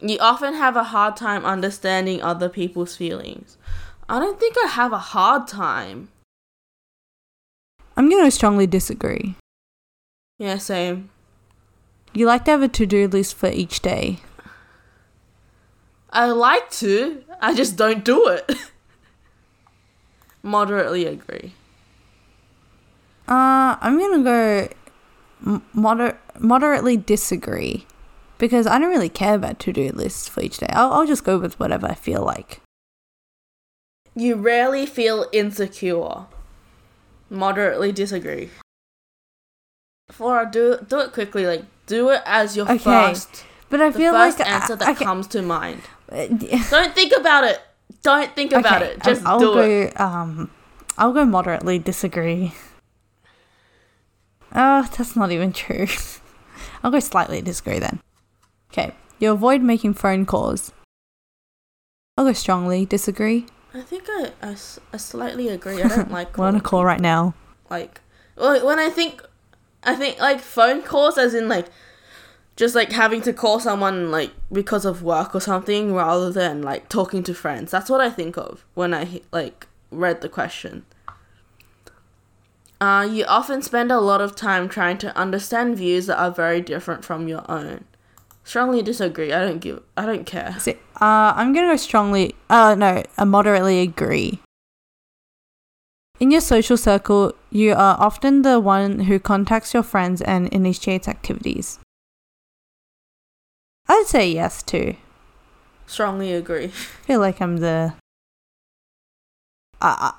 You 0.00 0.18
often 0.18 0.54
have 0.54 0.76
a 0.76 0.84
hard 0.84 1.16
time 1.16 1.44
understanding 1.44 2.20
other 2.20 2.48
people's 2.48 2.96
feelings. 2.96 3.56
I 4.08 4.18
don't 4.18 4.40
think 4.40 4.56
I 4.64 4.66
have 4.66 4.92
a 4.92 4.98
hard 4.98 5.46
time. 5.46 6.08
I'm 7.96 8.10
gonna 8.10 8.30
strongly 8.30 8.66
disagree. 8.66 9.36
Yeah, 10.38 10.58
same. 10.58 11.10
You 12.14 12.26
like 12.26 12.44
to 12.44 12.52
have 12.52 12.62
a 12.62 12.68
to 12.68 12.86
do 12.86 13.08
list 13.08 13.34
for 13.34 13.48
each 13.48 13.80
day. 13.80 14.20
I 16.10 16.26
like 16.26 16.70
to, 16.70 17.24
I 17.40 17.54
just 17.54 17.76
don't 17.76 18.04
do 18.04 18.28
it. 18.28 18.48
Moderately 20.42 21.06
agree. 21.06 21.54
Uh, 23.26 23.76
I'm 23.80 23.98
gonna 23.98 24.22
go 24.22 24.68
moder- 25.72 26.18
moderately 26.38 26.96
disagree 26.96 27.86
because 28.38 28.66
I 28.66 28.78
don't 28.78 28.90
really 28.90 29.08
care 29.08 29.34
about 29.34 29.58
to 29.60 29.72
do 29.72 29.90
lists 29.90 30.28
for 30.28 30.40
each 30.40 30.58
day. 30.58 30.68
I'll, 30.70 30.92
I'll 30.92 31.06
just 31.06 31.24
go 31.24 31.38
with 31.38 31.58
whatever 31.58 31.88
I 31.88 31.94
feel 31.94 32.22
like. 32.22 32.60
You 34.14 34.36
rarely 34.36 34.86
feel 34.86 35.26
insecure. 35.32 36.26
Moderately 37.28 37.90
disagree. 37.90 38.50
Flora, 40.10 40.48
do 40.48 40.78
do 40.86 41.00
it 41.00 41.12
quickly. 41.12 41.46
Like 41.46 41.64
do 41.86 42.10
it 42.10 42.22
as 42.26 42.56
your 42.56 42.66
Okay, 42.66 42.78
first, 42.78 43.44
But 43.70 43.80
I 43.80 43.90
the 43.90 43.98
feel 43.98 44.12
first 44.12 44.38
like 44.38 44.48
answer 44.48 44.76
that 44.76 44.88
okay, 44.96 45.04
comes 45.04 45.26
to 45.28 45.42
mind. 45.42 45.82
uh, 46.10 46.26
Don't 46.70 46.94
think 46.94 47.12
about 47.16 47.44
it. 47.44 47.60
Don't 48.02 48.34
think 48.34 48.52
about 48.52 48.82
okay, 48.82 48.92
it. 48.92 49.02
Just 49.02 49.24
I'll 49.26 49.38
do 49.38 49.54
go. 49.54 49.60
it. 49.62 50.00
Um, 50.00 50.50
I'll 50.98 51.12
go 51.12 51.24
moderately 51.24 51.78
disagree. 51.78 52.52
Oh, 54.54 54.88
that's 54.96 55.16
not 55.16 55.32
even 55.32 55.52
true. 55.52 55.86
I'll 56.82 56.90
go 56.90 57.00
slightly 57.00 57.40
disagree 57.42 57.78
then. 57.78 58.00
Okay, 58.72 58.92
you 59.18 59.30
avoid 59.32 59.62
making 59.62 59.94
phone 59.94 60.26
calls. 60.26 60.72
I'll 62.16 62.24
go 62.26 62.32
strongly 62.32 62.86
disagree. 62.86 63.46
I 63.72 63.80
think 63.80 64.04
I 64.08 64.30
I 64.92 64.96
slightly 64.98 65.48
agree. 65.48 65.82
I 65.82 65.88
don't 65.88 66.10
like 66.18 66.38
We're 66.38 66.46
on 66.46 66.56
a 66.56 66.60
call 66.60 66.84
right 66.84 67.00
now. 67.00 67.34
like 67.70 68.00
well, 68.36 68.64
when 68.64 68.78
I 68.78 68.90
think 68.90 69.22
I 69.84 69.94
think 69.94 70.18
like 70.18 70.40
phone 70.40 70.82
calls 70.82 71.18
as 71.18 71.34
in 71.34 71.48
like 71.48 71.66
just 72.56 72.74
like 72.74 72.92
having 72.92 73.20
to 73.22 73.32
call 73.32 73.58
someone 73.60 74.10
like 74.10 74.30
because 74.52 74.84
of 74.84 75.02
work 75.02 75.34
or 75.34 75.40
something 75.40 75.92
rather 75.94 76.30
than 76.30 76.62
like 76.62 76.88
talking 76.88 77.22
to 77.24 77.34
friends. 77.34 77.70
That's 77.70 77.90
what 77.90 78.00
I 78.00 78.10
think 78.10 78.36
of 78.36 78.64
when 78.74 78.94
I 78.94 79.20
like 79.32 79.66
read 79.90 80.20
the 80.20 80.28
question. 80.28 80.84
Uh, 82.80 83.06
you 83.10 83.24
often 83.24 83.62
spend 83.62 83.90
a 83.90 84.00
lot 84.00 84.20
of 84.20 84.36
time 84.36 84.68
trying 84.68 84.98
to 84.98 85.16
understand 85.16 85.76
views 85.76 86.06
that 86.06 86.18
are 86.18 86.30
very 86.30 86.60
different 86.60 87.04
from 87.04 87.28
your 87.28 87.48
own. 87.50 87.84
Strongly 88.42 88.82
disagree. 88.82 89.32
I 89.32 89.40
don't 89.44 89.58
give. 89.58 89.82
I 89.96 90.04
don't 90.04 90.26
care. 90.26 90.54
See, 90.58 90.74
uh, 91.00 91.32
I'm 91.34 91.54
gonna 91.54 91.68
go 91.68 91.76
strongly. 91.76 92.34
Uh, 92.50 92.74
no, 92.74 93.02
I 93.16 93.24
moderately 93.24 93.80
agree. 93.80 94.40
In 96.20 96.30
your 96.30 96.40
social 96.40 96.76
circle, 96.76 97.34
you 97.50 97.72
are 97.72 97.96
often 97.98 98.42
the 98.42 98.60
one 98.60 99.00
who 99.00 99.18
contacts 99.18 99.74
your 99.74 99.82
friends 99.82 100.22
and 100.22 100.48
initiates 100.48 101.08
activities. 101.08 101.80
I'd 103.88 104.06
say 104.06 104.30
yes 104.30 104.62
too. 104.62 104.96
Strongly 105.86 106.32
agree. 106.32 106.66
I 106.66 106.68
feel 107.06 107.20
like 107.20 107.40
I'm 107.42 107.58
the. 107.58 107.94
Uh, 109.80 110.12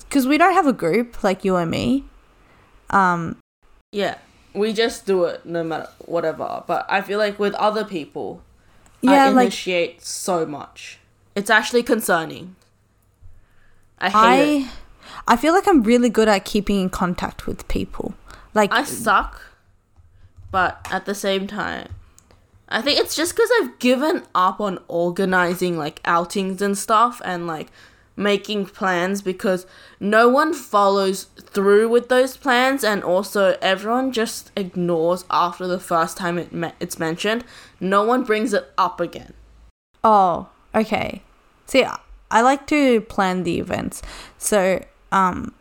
because 0.00 0.26
we 0.26 0.38
don't 0.38 0.54
have 0.54 0.66
a 0.66 0.72
group 0.72 1.22
like 1.22 1.44
you 1.44 1.56
and 1.56 1.70
me. 1.70 2.04
Um, 2.90 3.36
Yeah, 3.92 4.18
we 4.54 4.72
just 4.72 5.06
do 5.06 5.24
it 5.24 5.44
no 5.44 5.62
matter 5.62 5.88
whatever. 5.98 6.64
But 6.66 6.86
I 6.88 7.02
feel 7.02 7.18
like 7.18 7.38
with 7.38 7.54
other 7.54 7.84
people, 7.84 8.42
yeah, 9.02 9.26
I 9.26 9.28
like 9.28 9.46
initiate 9.46 10.02
so 10.02 10.46
much. 10.46 10.98
It's 11.36 11.50
actually 11.50 11.82
concerning. 11.82 12.56
I 13.98 14.08
hate 14.08 14.16
I, 14.16 14.36
it. 14.42 14.68
I 15.26 15.36
feel 15.36 15.52
like 15.52 15.66
I'm 15.66 15.82
really 15.82 16.08
good 16.08 16.28
at 16.28 16.44
keeping 16.44 16.80
in 16.80 16.90
contact 16.90 17.46
with 17.46 17.66
people. 17.68 18.14
Like 18.52 18.72
I 18.72 18.84
suck, 18.84 19.42
but 20.50 20.86
at 20.90 21.06
the 21.06 21.14
same 21.14 21.46
time, 21.46 21.88
I 22.68 22.82
think 22.82 22.98
it's 23.00 23.16
just 23.16 23.34
because 23.34 23.50
I've 23.60 23.78
given 23.78 24.22
up 24.34 24.60
on 24.60 24.78
organizing 24.88 25.76
like 25.76 26.00
outings 26.04 26.62
and 26.62 26.76
stuff 26.78 27.20
and 27.24 27.46
like 27.46 27.68
making 28.16 28.66
plans 28.66 29.22
because 29.22 29.66
no 29.98 30.28
one 30.28 30.54
follows 30.54 31.24
through 31.40 31.88
with 31.88 32.08
those 32.08 32.36
plans 32.36 32.84
and 32.84 33.02
also 33.02 33.56
everyone 33.60 34.12
just 34.12 34.52
ignores 34.56 35.24
after 35.30 35.66
the 35.66 35.80
first 35.80 36.16
time 36.16 36.38
it 36.38 36.52
me- 36.52 36.70
it's 36.78 36.96
mentioned 36.96 37.44
no 37.80 38.04
one 38.04 38.22
brings 38.22 38.52
it 38.52 38.72
up 38.78 39.00
again 39.00 39.34
Oh, 40.04 40.48
okay. 40.74 41.22
See, 41.66 41.84
I 42.30 42.42
like 42.42 42.66
to 42.66 43.00
plan 43.00 43.42
the 43.42 43.58
events. 43.58 44.02
So, 44.36 44.84
um, 45.14 45.54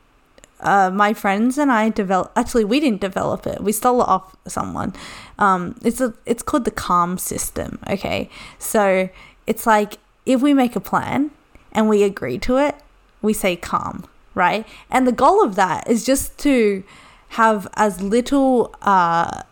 uh, 0.59 0.89
my 0.89 1.13
friends 1.13 1.57
and 1.57 1.71
I 1.71 1.89
develop. 1.89 2.31
Actually, 2.35 2.65
we 2.65 2.79
didn't 2.79 3.01
develop 3.01 3.45
it. 3.45 3.61
We 3.61 3.71
stole 3.71 4.01
it 4.01 4.07
off 4.07 4.35
someone. 4.47 4.93
Um, 5.37 5.75
it's 5.83 6.01
a. 6.01 6.13
It's 6.25 6.41
called 6.41 6.65
the 6.65 6.71
calm 6.71 7.17
system. 7.17 7.79
Okay, 7.89 8.29
so 8.57 9.09
it's 9.45 9.67
like 9.67 9.99
if 10.25 10.41
we 10.41 10.53
make 10.53 10.75
a 10.75 10.79
plan 10.79 11.31
and 11.71 11.89
we 11.89 12.03
agree 12.03 12.37
to 12.39 12.57
it, 12.57 12.75
we 13.21 13.33
say 13.33 13.55
calm, 13.55 14.05
right? 14.35 14.65
And 14.89 15.05
the 15.05 15.11
goal 15.11 15.43
of 15.43 15.55
that 15.55 15.89
is 15.89 16.05
just 16.05 16.37
to 16.39 16.83
have 17.29 17.67
as 17.75 18.01
little 18.01 18.73
uh, 18.81 19.43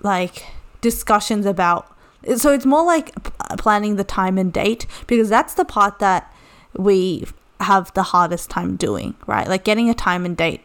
like 0.00 0.46
discussions 0.80 1.46
about 1.46 1.86
so 2.36 2.52
it's 2.52 2.64
more 2.64 2.84
like 2.84 3.12
planning 3.58 3.96
the 3.96 4.04
time 4.04 4.38
and 4.38 4.52
date 4.52 4.86
because 5.06 5.28
that's 5.28 5.54
the 5.54 5.64
part 5.64 5.98
that 5.98 6.32
we 6.76 7.24
have 7.62 7.92
the 7.94 8.02
hardest 8.02 8.50
time 8.50 8.76
doing 8.76 9.14
right? 9.26 9.48
Like 9.48 9.64
getting 9.64 9.88
a 9.88 9.94
time 9.94 10.24
and 10.24 10.36
date 10.36 10.62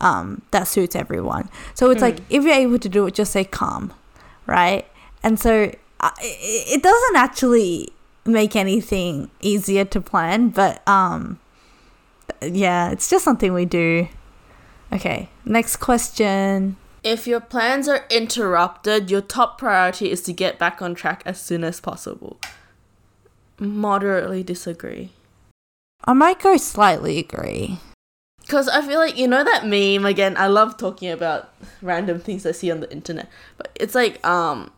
um, 0.00 0.42
that 0.50 0.68
suits 0.68 0.94
everyone. 0.94 1.48
So 1.74 1.90
it's 1.90 2.02
like 2.02 2.18
if 2.30 2.44
you're 2.44 2.54
able 2.54 2.78
to 2.78 2.88
do 2.88 3.06
it 3.06 3.14
just 3.14 3.32
say 3.32 3.44
calm 3.44 3.92
right? 4.46 4.86
And 5.22 5.40
so 5.40 5.72
uh, 6.00 6.10
it, 6.20 6.76
it 6.78 6.82
doesn't 6.82 7.16
actually 7.16 7.90
make 8.26 8.56
anything 8.56 9.30
easier 9.40 9.84
to 9.84 10.00
plan 10.00 10.48
but 10.48 10.86
um 10.88 11.38
yeah 12.40 12.90
it's 12.90 13.10
just 13.10 13.24
something 13.24 13.52
we 13.52 13.64
do. 13.64 14.08
Okay 14.92 15.28
next 15.44 15.76
question. 15.76 16.76
If 17.02 17.26
your 17.26 17.40
plans 17.40 17.86
are 17.86 18.06
interrupted 18.10 19.10
your 19.10 19.20
top 19.20 19.58
priority 19.58 20.10
is 20.10 20.22
to 20.22 20.32
get 20.32 20.58
back 20.58 20.80
on 20.80 20.94
track 20.94 21.22
as 21.26 21.40
soon 21.40 21.64
as 21.64 21.80
possible. 21.80 22.38
Moderately 23.58 24.42
disagree 24.42 25.12
i 26.04 26.12
might 26.12 26.40
go 26.40 26.56
slightly 26.56 27.18
agree 27.18 27.78
Because 28.42 28.68
I 28.68 28.82
feel 28.86 28.98
like, 28.98 29.16
you 29.16 29.26
know 29.26 29.42
that 29.42 29.64
meme, 29.64 30.04
again, 30.04 30.36
I 30.36 30.48
love 30.48 30.76
talking 30.76 31.10
about 31.10 31.48
random 31.80 32.20
things 32.20 32.44
I 32.44 32.52
see 32.52 32.70
on 32.70 32.80
the 32.80 32.92
internet. 32.92 33.26
But 33.56 33.70
it's 33.74 33.94
like, 33.94 34.20
um, 34.26 34.70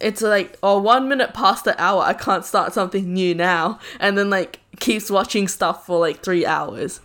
it's 0.00 0.20
like, 0.20 0.58
oh, 0.64 0.82
one 0.82 1.08
minute 1.08 1.32
past 1.32 1.62
the 1.64 1.80
hour, 1.80 2.02
I 2.02 2.12
can't 2.12 2.44
start 2.44 2.72
something 2.74 3.14
new 3.14 3.36
now. 3.36 3.78
And 4.00 4.18
then, 4.18 4.30
like, 4.30 4.58
keeps 4.80 5.12
watching 5.12 5.46
stuff 5.46 5.86
for 5.86 6.00
like 6.00 6.24
three 6.24 6.44
hours. 6.44 7.00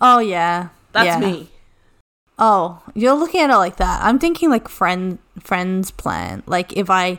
oh 0.00 0.18
yeah 0.18 0.68
That's 0.92 1.06
yeah. 1.06 1.18
me. 1.20 1.48
Oh, 2.38 2.82
you're 2.94 3.14
looking 3.14 3.40
at 3.40 3.50
it 3.50 3.56
like 3.56 3.76
that. 3.76 4.02
I'm 4.04 4.18
thinking 4.18 4.50
like 4.50 4.68
friend 4.68 5.18
friends 5.40 5.90
plan. 5.90 6.42
Like 6.46 6.76
if 6.76 6.90
I 6.90 7.18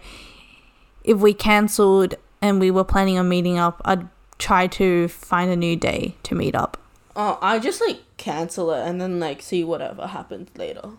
if 1.03 1.17
we 1.19 1.33
cancelled 1.33 2.13
and 2.41 2.59
we 2.59 2.69
were 2.69 2.83
planning 2.83 3.17
on 3.17 3.29
meeting 3.29 3.57
up, 3.57 3.81
I'd 3.85 4.07
try 4.37 4.67
to 4.67 5.07
find 5.07 5.49
a 5.51 5.55
new 5.55 5.75
day 5.75 6.15
to 6.23 6.35
meet 6.35 6.55
up. 6.55 6.77
Oh, 7.15 7.37
I 7.41 7.59
just 7.59 7.81
like 7.81 8.01
cancel 8.17 8.71
it 8.71 8.87
and 8.87 8.99
then 8.99 9.19
like 9.19 9.41
see 9.41 9.63
whatever 9.63 10.07
happens 10.07 10.49
later. 10.57 10.91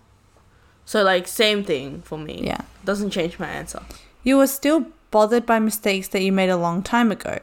So, 0.87 1.03
like, 1.03 1.27
same 1.27 1.65
thing 1.65 2.01
for 2.03 2.17
me. 2.17 2.43
Yeah. 2.45 2.61
Doesn't 2.85 3.11
change 3.11 3.41
my 3.41 3.49
answer. 3.49 3.83
You 4.23 4.37
were 4.37 4.47
still 4.47 4.87
bothered 5.11 5.45
by 5.45 5.59
mistakes 5.59 6.07
that 6.09 6.23
you 6.23 6.31
made 6.31 6.49
a 6.49 6.57
long 6.57 6.81
time 6.83 7.11
ago. 7.11 7.41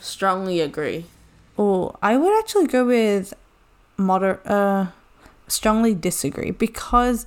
Strongly 0.00 0.60
agree. 0.60 1.06
Or 1.56 1.98
I 2.00 2.16
would 2.16 2.38
actually 2.38 2.68
go 2.68 2.86
with 2.86 3.34
moder 3.96 4.40
uh 4.44 4.86
strongly 5.48 5.92
disagree 5.92 6.52
because 6.52 7.26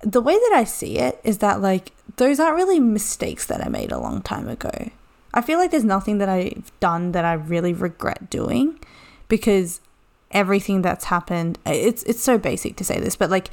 the 0.00 0.20
way 0.20 0.32
that 0.32 0.52
I 0.54 0.64
see 0.64 0.98
it 0.98 1.20
is 1.22 1.38
that 1.38 1.60
like 1.60 1.92
those 2.16 2.40
aren't 2.40 2.56
really 2.56 2.80
mistakes 2.80 3.44
that 3.46 3.62
I 3.62 3.68
made 3.68 3.92
a 3.92 3.98
long 3.98 4.22
time 4.22 4.48
ago. 4.48 4.90
I 5.34 5.40
feel 5.40 5.58
like 5.58 5.70
there's 5.70 5.84
nothing 5.84 6.18
that 6.18 6.28
I've 6.28 6.70
done 6.80 7.12
that 7.12 7.24
I 7.24 7.32
really 7.34 7.72
regret 7.72 8.30
doing 8.30 8.78
because 9.28 9.80
everything 10.30 10.80
that's 10.82 11.06
happened 11.06 11.58
it's 11.66 12.02
it's 12.04 12.22
so 12.22 12.38
basic 12.38 12.74
to 12.76 12.84
say 12.84 12.98
this 12.98 13.16
but 13.16 13.28
like 13.28 13.50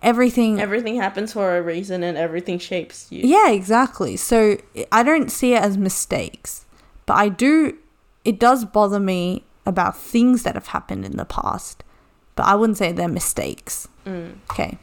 everything 0.00 0.60
Everything 0.60 0.96
happens 0.96 1.32
for 1.32 1.56
a 1.56 1.62
reason 1.62 2.02
and 2.02 2.16
everything 2.16 2.58
shapes 2.58 3.06
you. 3.10 3.20
yeah, 3.24 3.50
exactly. 3.50 4.16
So 4.16 4.58
I 4.90 5.02
don't 5.02 5.30
see 5.30 5.54
it 5.54 5.62
as 5.62 5.78
mistakes, 5.78 6.66
but 7.06 7.14
I 7.14 7.28
do. 7.28 7.76
It 8.24 8.38
does 8.38 8.64
bother 8.64 9.00
me 9.00 9.44
about 9.66 9.96
things 9.96 10.42
that 10.42 10.54
have 10.54 10.68
happened 10.68 11.04
in 11.04 11.16
the 11.16 11.24
past, 11.24 11.84
but 12.34 12.44
I 12.46 12.54
wouldn't 12.56 12.78
say 12.78 12.90
they're 12.92 13.08
mistakes. 13.08 13.88
Mm. 14.06 14.34
Okay. 14.50 14.78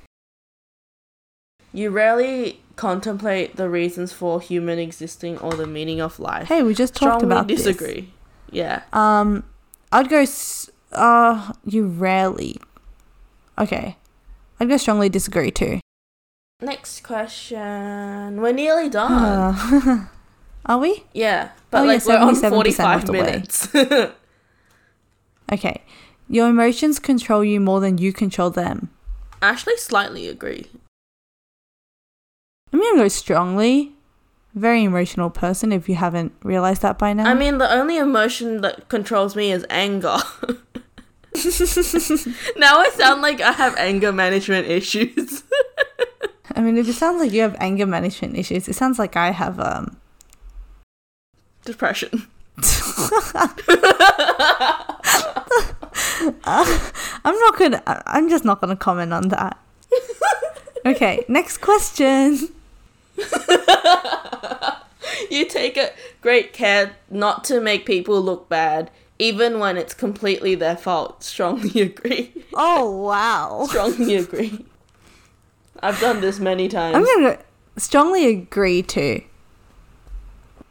You 1.74 1.89
rarely 1.91 2.62
contemplate 2.80 3.55
the 3.57 3.69
reasons 3.69 4.11
for 4.13 4.39
human 4.41 4.80
existing 4.80 5.38
or 5.39 5.53
the 5.53 5.67
meaning 5.67 5.99
of 6.01 6.19
life. 6.19 6.47
Hey, 6.47 6.63
we 6.63 6.73
just 6.73 6.95
talked 6.95 7.19
Strongly 7.19 7.36
about 7.36 7.47
this. 7.47 7.63
disagree. 7.63 8.11
Yeah. 8.51 8.82
Um, 8.93 9.43
I'd 9.91 10.09
go. 10.09 10.21
s- 10.21 10.69
Uh, 10.91 11.53
you 11.65 11.86
rarely. 11.86 12.57
Okay, 13.57 13.97
I'd 14.59 14.69
go 14.69 14.77
strongly 14.77 15.09
disagree 15.09 15.51
too. 15.51 15.80
Next 16.61 17.03
question. 17.03 18.41
We're 18.41 18.53
nearly 18.53 18.89
done. 18.89 19.11
Uh, 19.11 20.05
are 20.65 20.80
we? 20.80 21.03
yeah, 21.13 21.49
but 21.69 21.82
Oh, 21.82 21.91
yeah, 21.91 21.99
we're 22.07 22.17
on 22.17 22.36
77% 22.36 22.49
forty-five 22.49 22.99
of 23.01 23.05
the 23.05 23.11
way. 23.13 23.21
minutes. 23.21 23.67
Okay. 25.51 25.84
Your 26.27 26.47
emotions 26.49 26.99
control 26.99 27.43
you 27.43 27.59
more 27.59 27.80
than 27.80 27.97
you 27.97 28.13
control 28.13 28.49
them. 28.51 28.89
I 29.41 29.49
Actually, 29.49 29.77
slightly 29.77 30.27
agree. 30.27 30.67
I'm 32.72 32.80
gonna 32.80 32.97
go 33.03 33.07
strongly. 33.07 33.93
Very 34.55 34.84
emotional 34.84 35.30
person. 35.30 35.72
If 35.72 35.88
you 35.88 35.95
haven't 35.95 36.34
realized 36.43 36.82
that 36.82 36.97
by 36.97 37.13
now. 37.13 37.26
I 37.30 37.34
mean, 37.34 37.57
the 37.57 37.72
only 37.72 37.97
emotion 37.97 38.61
that 38.61 38.89
controls 38.89 39.36
me 39.36 39.51
is 39.51 39.65
anger. 39.70 40.17
now 42.57 42.80
I 42.80 42.89
sound 42.95 43.22
like 43.22 43.41
I 43.41 43.51
have 43.51 43.76
anger 43.78 44.11
management 44.11 44.67
issues. 44.67 45.43
I 46.55 46.61
mean, 46.61 46.78
if 46.78 46.88
it 46.88 46.93
sounds 46.93 47.22
like 47.22 47.32
you 47.32 47.41
have 47.41 47.55
anger 47.59 47.86
management 47.86 48.36
issues, 48.36 48.67
it 48.67 48.74
sounds 48.76 48.99
like 48.99 49.15
I 49.15 49.32
have 49.32 49.59
um. 49.59 49.97
Depression. 51.63 52.28
I'm 56.43 57.38
not 57.39 57.57
gonna. 57.57 57.82
I'm 57.86 58.30
just 58.30 58.43
not 58.43 58.59
gonna 58.59 58.76
comment 58.76 59.13
on 59.13 59.30
that. 59.30 59.57
Okay, 60.86 61.24
next 61.28 61.59
question. 61.59 62.49
you 65.30 65.45
take 65.45 65.78
a 65.78 65.91
great 66.22 66.53
care 66.53 66.95
not 67.09 67.43
to 67.45 67.61
make 67.61 67.86
people 67.86 68.22
look 68.22 68.49
bad, 68.49 68.91
even 69.17 69.59
when 69.59 69.78
it's 69.78 69.93
completely 69.93 70.55
their 70.55 70.78
fault. 70.78 71.24
Strongly 71.24 71.82
agree. 71.82 72.34
Oh 72.53 73.03
wow. 73.03 73.65
Strongly 73.67 74.15
agree. 74.15 74.65
I've 75.82 75.99
done 75.99 76.22
this 76.22 76.39
many 76.39 76.67
times. 76.67 76.95
I'm 76.95 77.05
gonna 77.05 77.39
strongly 77.78 78.28
agree 78.28 78.82
too. 78.82 79.22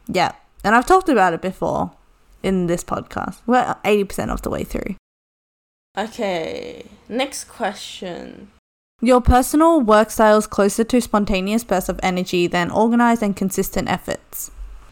Yeah, 0.06 0.32
and 0.64 0.74
I've 0.74 0.86
talked 0.86 1.08
about 1.08 1.34
it 1.34 1.42
before 1.42 1.92
in 2.42 2.66
this 2.66 2.84
podcast. 2.84 3.40
We're 3.46 3.76
eighty 3.84 4.04
percent 4.04 4.30
of 4.30 4.42
the 4.42 4.50
way 4.50 4.64
through. 4.64 4.96
Okay, 5.96 6.84
next 7.08 7.44
question. 7.44 8.52
Your 9.00 9.20
personal 9.20 9.80
work 9.80 10.10
style 10.10 10.38
is 10.38 10.48
closer 10.48 10.82
to 10.82 11.00
spontaneous 11.00 11.62
bursts 11.62 11.88
of 11.88 12.00
energy 12.02 12.48
than 12.48 12.68
organized 12.68 13.22
and 13.22 13.36
consistent 13.36 13.88
efforts. 13.88 14.50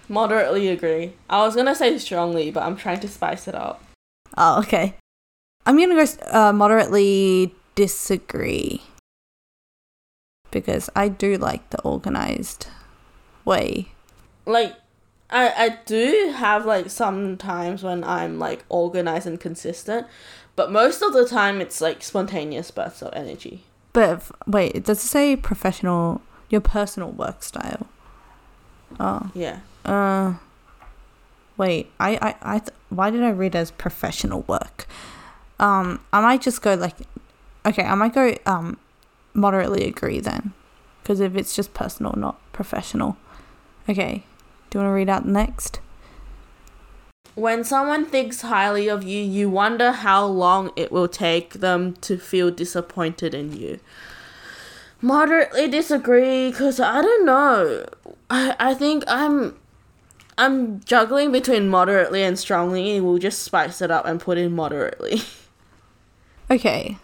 Moderately 0.09 0.69
agree. 0.69 1.15
I 1.29 1.45
was 1.45 1.57
gonna 1.57 1.75
say 1.75 1.99
strongly, 1.99 2.53
but 2.53 2.63
I'm 2.63 2.77
trying 2.77 3.01
to 3.01 3.09
spice 3.09 3.49
it 3.49 3.57
up. 3.57 3.83
Oh, 4.37 4.61
okay. 4.61 4.95
I'm 5.65 5.77
gonna 5.77 5.97
go 5.97 6.07
uh, 6.31 6.53
moderately 6.53 7.53
disagree 7.75 8.83
because 10.53 10.89
I 10.95 11.09
do 11.09 11.37
like 11.37 11.69
the 11.71 11.83
organized 11.83 12.69
way. 13.45 13.89
Like, 14.45 14.77
I 15.31 15.49
I 15.49 15.79
do 15.85 16.33
have 16.37 16.65
like 16.65 16.91
some 16.91 17.37
times 17.37 17.83
when 17.83 18.05
I'm 18.05 18.39
like 18.39 18.65
organized 18.69 19.27
and 19.27 19.41
consistent, 19.41 20.07
but 20.55 20.71
most 20.71 21.03
of 21.03 21.13
the 21.13 21.27
time 21.27 21.61
it's 21.61 21.81
like 21.81 22.05
spontaneous 22.05 22.71
bursts 22.71 23.03
of 23.03 23.13
energy. 23.13 23.65
But 23.97 24.23
wait, 24.47 24.85
does 24.85 25.03
it 25.03 25.09
say 25.09 25.37
professional? 25.37 26.21
Your 26.51 26.61
personal 26.61 27.11
work 27.13 27.43
style? 27.43 27.87
Oh, 29.01 29.31
Yeah. 29.35 29.61
uh, 29.87 30.35
wait. 31.57 31.91
I 31.99 32.11
I 32.21 32.35
I. 32.43 32.59
Th- 32.59 32.77
why 32.91 33.09
did 33.11 33.23
I 33.23 33.31
read 33.31 33.57
as 33.57 33.71
professional 33.71 34.43
work? 34.47 34.87
Um, 35.59 36.01
I 36.13 36.21
might 36.21 36.43
just 36.43 36.61
go 36.61 36.75
like, 36.75 36.95
okay, 37.65 37.85
I 37.85 37.95
might 37.95 38.13
go 38.15 38.37
um, 38.45 38.77
moderately 39.33 39.87
agree 39.89 40.21
then, 40.21 40.53
because 41.03 41.21
if 41.21 41.35
it's 41.35 41.57
just 41.57 41.73
personal, 41.73 42.13
not 42.19 42.37
professional. 42.53 43.17
Okay, 43.89 44.25
do 44.69 44.79
you 44.79 44.85
want 44.85 44.91
to 44.91 44.95
read 44.95 45.09
out 45.09 45.25
next? 45.27 45.81
When 47.37 47.65
someone 47.65 48.07
thinks 48.07 48.41
highly 48.41 48.89
of 48.89 49.05
you, 49.05 49.23
you 49.23 49.51
wonder 49.51 49.93
how 49.93 50.25
long 50.25 50.73
it 50.75 50.91
will 50.91 51.07
take 51.07 51.55
them 51.55 51.93
to 52.01 52.17
feel 52.17 52.51
disappointed 52.51 53.35
in 53.35 53.53
you. 53.53 53.79
Moderately 55.03 55.69
disagree 55.69 56.51
because 56.51 56.81
I 56.81 57.03
don't 57.03 57.27
know. 57.27 57.87
I, 58.31 58.57
I 58.59 58.73
think 58.73 59.05
I'm 59.07 59.55
I'm 60.39 60.81
juggling 60.81 61.31
between 61.31 61.69
moderately 61.69 62.23
and 62.23 62.39
strongly. 62.39 62.99
We'll 63.03 63.19
just 63.19 63.43
spice 63.43 63.83
it 63.83 63.91
up 63.91 64.07
and 64.07 64.19
put 64.19 64.39
in 64.39 64.53
moderately. 64.53 65.21
Okay. 66.49 66.97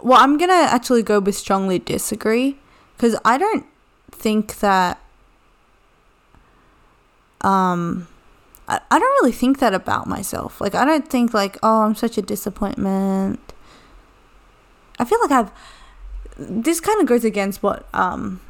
Well, 0.00 0.20
I'm 0.20 0.38
going 0.38 0.50
to 0.50 0.72
actually 0.72 1.02
go 1.02 1.18
with 1.18 1.34
strongly 1.34 1.80
disagree 1.80 2.58
because 2.96 3.16
I 3.24 3.38
don't 3.38 3.66
think 4.12 4.60
that. 4.60 5.00
Um, 7.40 8.06
I, 8.68 8.80
I 8.90 8.98
don't 8.98 9.22
really 9.22 9.32
think 9.32 9.58
that 9.58 9.74
about 9.74 10.06
myself. 10.06 10.60
Like, 10.60 10.74
I 10.74 10.84
don't 10.84 11.08
think, 11.08 11.34
like, 11.34 11.58
oh, 11.62 11.82
I'm 11.82 11.94
such 11.94 12.18
a 12.18 12.22
disappointment. 12.22 13.40
I 14.98 15.04
feel 15.04 15.18
like 15.22 15.30
I've. 15.30 15.50
This 16.36 16.80
kind 16.80 17.00
of 17.00 17.06
goes 17.06 17.24
against 17.24 17.62
what, 17.62 17.86
um, 17.94 18.40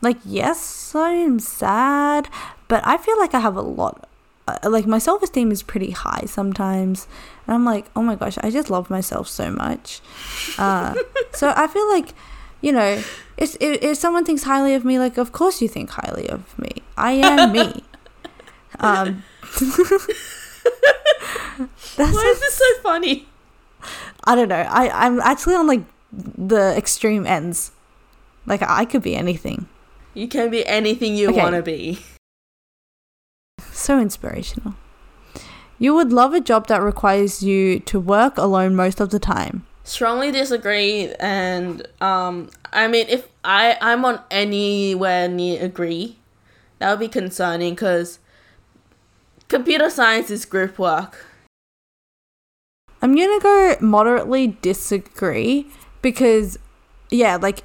like, 0.00 0.16
yes, 0.24 0.94
I'm 0.94 1.38
sad, 1.38 2.28
but 2.68 2.86
I 2.86 2.96
feel 2.96 3.18
like 3.18 3.34
I 3.34 3.40
have 3.40 3.56
a 3.56 3.60
lot. 3.60 4.08
Uh, 4.48 4.58
like, 4.64 4.86
my 4.86 4.98
self 4.98 5.22
esteem 5.22 5.50
is 5.50 5.62
pretty 5.62 5.90
high 5.90 6.24
sometimes. 6.26 7.06
And 7.46 7.54
I'm 7.54 7.64
like, 7.64 7.86
oh 7.94 8.02
my 8.02 8.14
gosh, 8.14 8.38
I 8.42 8.50
just 8.50 8.70
love 8.70 8.88
myself 8.90 9.28
so 9.28 9.50
much. 9.50 10.00
Uh, 10.56 10.94
so 11.32 11.52
I 11.56 11.66
feel 11.66 11.88
like, 11.90 12.14
you 12.60 12.72
know, 12.72 13.02
if, 13.36 13.56
if, 13.60 13.82
if 13.82 13.98
someone 13.98 14.24
thinks 14.24 14.44
highly 14.44 14.74
of 14.74 14.84
me, 14.84 14.98
like, 14.98 15.18
of 15.18 15.32
course 15.32 15.60
you 15.60 15.68
think 15.68 15.90
highly 15.90 16.28
of 16.28 16.58
me. 16.58 16.82
I 16.96 17.12
am 17.12 17.52
me. 17.52 17.82
Um, 18.80 19.22
Why 21.96 22.30
is 22.32 22.40
this 22.40 22.54
so 22.54 22.64
funny? 22.82 23.28
I 24.24 24.34
don't 24.34 24.48
know. 24.48 24.56
I, 24.68 25.06
I'm 25.06 25.20
actually 25.20 25.54
on 25.54 25.66
like 25.66 25.82
the 26.12 26.74
extreme 26.76 27.26
ends. 27.26 27.70
Like 28.46 28.62
I 28.62 28.84
could 28.84 29.02
be 29.02 29.14
anything. 29.14 29.68
You 30.14 30.28
can 30.28 30.50
be 30.50 30.66
anything 30.66 31.16
you 31.16 31.30
Okay. 31.30 31.40
want 31.40 31.54
to 31.54 31.62
be. 31.62 31.98
So 33.72 34.00
inspirational. 34.00 34.74
You 35.78 35.94
would 35.94 36.12
love 36.12 36.32
a 36.34 36.40
job 36.40 36.68
that 36.68 36.82
requires 36.82 37.42
you 37.42 37.80
to 37.80 37.98
work 38.00 38.38
alone 38.38 38.76
most 38.76 39.00
of 39.00 39.10
the 39.10 39.18
time. 39.18 39.66
Strongly 39.82 40.30
disagree, 40.32 41.12
and 41.20 41.86
um, 42.00 42.48
I 42.72 42.88
mean, 42.88 43.06
if 43.08 43.28
I 43.44 43.76
I'm 43.82 44.04
on 44.04 44.20
anywhere 44.30 45.28
near 45.28 45.62
agree, 45.62 46.16
that 46.78 46.90
would 46.90 47.00
be 47.00 47.08
concerning 47.08 47.74
because 47.74 48.18
computer 49.48 49.90
science 49.90 50.30
is 50.30 50.44
group 50.44 50.78
work. 50.78 51.26
I'm 53.02 53.14
gonna 53.14 53.40
go 53.40 53.76
moderately 53.80 54.58
disagree 54.62 55.66
because, 56.00 56.58
yeah, 57.10 57.36
like 57.36 57.62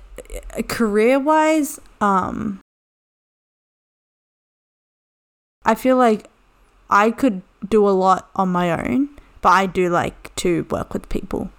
career 0.67 1.17
wise, 1.19 1.79
um, 2.01 2.59
I 5.63 5.75
feel 5.75 5.97
like 5.97 6.27
I 6.89 7.11
could 7.11 7.41
do 7.67 7.87
a 7.87 7.91
lot 7.91 8.29
on 8.35 8.49
my 8.49 8.71
own, 8.71 9.09
but 9.41 9.49
I 9.49 9.65
do 9.65 9.89
like 9.89 10.35
to 10.37 10.65
work 10.69 10.93
with 10.93 11.07
people. 11.09 11.51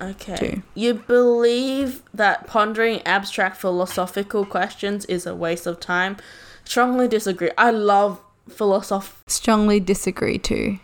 Okay. 0.00 0.36
Two. 0.36 0.62
You 0.74 0.94
believe 0.94 2.02
that 2.14 2.46
pondering 2.46 3.02
abstract 3.02 3.56
philosophical 3.56 4.46
questions 4.46 5.04
is 5.06 5.26
a 5.26 5.34
waste 5.34 5.66
of 5.66 5.78
time? 5.78 6.16
Strongly 6.64 7.08
disagree. 7.08 7.50
I 7.58 7.70
love 7.70 8.20
philosoph. 8.50 9.22
Strongly 9.26 9.80
disagree 9.80 10.38
too. 10.38 10.78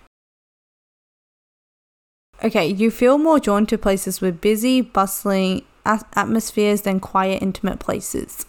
Okay, 2.45 2.67
you 2.67 2.91
feel 2.91 3.19
more 3.19 3.39
drawn 3.41 3.67
to 3.67 3.79
places 3.79 4.21
with 4.21 4.41
busy, 4.41 4.81
bustling 4.81 5.64
a- 5.85 6.05
atmospheres 6.14 6.83
than 6.83 7.01
quiet, 7.01 7.43
intimate 7.43 7.79
places. 7.79 8.45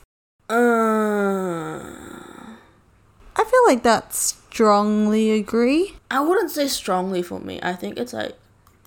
Uh, 0.50 1.80
I 3.36 3.44
feel 3.44 3.66
like 3.66 3.84
that's 3.84 4.18
strongly 4.18 5.32
agree. 5.32 5.96
I 6.12 6.20
wouldn't 6.20 6.52
say 6.52 6.68
strongly 6.68 7.22
for 7.22 7.40
me. 7.40 7.60
I 7.64 7.74
think 7.74 7.98
it's 7.98 8.14
like 8.14 8.38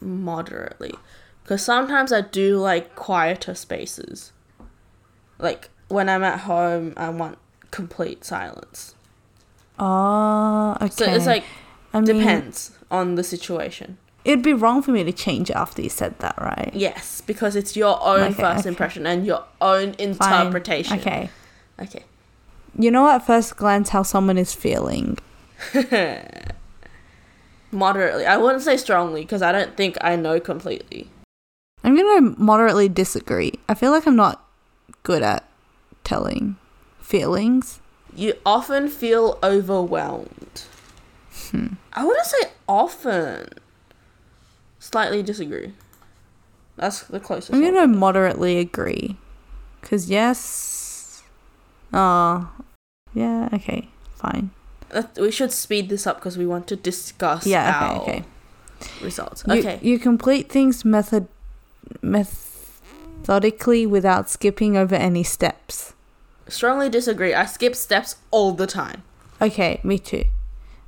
moderately. 0.01 0.95
Because 1.43 1.65
sometimes 1.65 2.13
I 2.13 2.21
do 2.21 2.59
like 2.59 2.95
quieter 2.95 3.55
spaces. 3.55 4.33
Like 5.39 5.71
when 5.89 6.09
I'm 6.09 6.23
at 6.23 6.41
home, 6.41 6.93
I 6.97 7.09
want 7.09 7.39
complete 7.71 8.25
silence. 8.25 8.95
Oh, 9.81 10.77
okay. 10.81 10.91
So 10.91 11.05
it's 11.07 11.27
like, 11.27 11.45
I 11.95 12.01
mean, 12.01 12.19
depends 12.19 12.71
on 12.91 13.15
the 13.17 13.25
situation. 13.25 13.99
It'd 14.25 14.43
be 14.45 14.53
wrong 14.53 14.83
for 14.83 14.91
me 14.91 15.03
to 15.03 15.13
change 15.13 15.49
it 15.49 15.57
after 15.57 15.81
you 15.81 15.89
said 15.89 16.19
that, 16.19 16.37
right? 16.39 16.71
Yes, 16.75 17.23
because 17.23 17.57
it's 17.57 17.75
your 17.75 17.99
own 18.03 18.33
Okay, 18.33 18.43
first 18.43 18.61
okay. 18.61 18.69
impression 18.69 19.07
and 19.07 19.25
your 19.25 19.45
own 19.63 19.95
Fine. 19.95 20.09
interpretation. 20.09 20.99
Okay. 21.01 21.31
Okay. 21.81 22.05
You 22.79 22.91
know 22.91 23.09
at 23.09 23.27
first 23.27 23.57
glance 23.57 23.89
how 23.89 24.03
someone 24.03 24.37
is 24.37 24.55
feeling. 24.55 25.17
Moderately. 27.73 28.27
I 28.27 28.37
wouldn't 28.37 28.63
say 28.63 28.77
strongly 28.77 29.23
because 29.23 29.43
I 29.43 29.53
don't 29.53 29.77
think 29.77 29.97
I 30.03 30.17
know 30.17 30.39
completely. 30.41 31.09
I'm 31.83 31.97
gonna 31.97 32.35
moderately 32.37 32.89
disagree. 32.91 33.55
I 33.69 33.75
feel 33.75 33.91
like 33.91 34.07
I'm 34.07 34.17
not 34.17 34.45
good 35.03 35.23
at 35.23 35.49
telling 36.05 36.57
feelings. 37.01 37.81
You 38.15 38.35
often 38.45 38.89
feel 38.89 39.39
overwhelmed. 39.43 40.63
Hmm. 41.51 41.75
I 41.93 42.05
wouldn't 42.05 42.27
say 42.27 42.51
often. 42.69 43.49
Slightly 44.79 45.23
disagree. 45.23 45.73
That's 46.77 47.03
the 47.03 47.21
closest. 47.21 47.53
I'm 47.53 47.63
gonna 47.63 47.87
moderately 47.87 48.59
agree. 48.59 49.17
Cause 49.83 50.09
yes. 50.09 51.23
Oh. 51.93 52.51
Yeah. 53.15 53.49
Okay. 53.53 53.89
Fine. 54.17 54.51
We 55.17 55.31
should 55.31 55.53
speed 55.53 55.89
this 55.89 56.07
up 56.07 56.17
because 56.17 56.37
we 56.39 56.47
want 56.47 56.67
to 56.69 56.77
discuss 56.77 57.47
Yeah. 57.47 57.79
our 57.91 58.01
Okay. 58.03 58.11
Okay. 58.13 58.25
results. 59.03 59.45
You, 59.47 59.55
okay. 59.55 59.79
You 59.83 59.99
complete 59.99 60.49
things 60.51 60.85
method 60.85 61.29
methodically 62.03 63.87
without 63.87 64.29
skipping 64.31 64.77
over 64.77 64.95
any 64.95 65.23
steps. 65.23 65.93
Strongly 66.51 66.89
disagree. 66.91 67.33
I 67.35 67.47
skip 67.47 67.75
steps 67.75 68.17
all 68.31 68.53
the 68.53 68.67
time. 68.67 69.03
Okay, 69.41 69.81
me 69.83 69.99
too. 69.99 70.25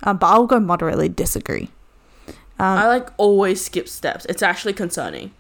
Um, 0.03 0.19
but 0.19 0.27
I'll 0.27 0.47
go 0.47 0.61
moderately 0.61 1.09
disagree. 1.09 1.71
Um, 2.59 2.79
I 2.79 2.87
like 2.89 3.09
always 3.17 3.65
skip 3.65 3.89
steps. 3.89 4.27
It's 4.27 4.43
actually 4.43 4.73
concerning. 4.75 5.33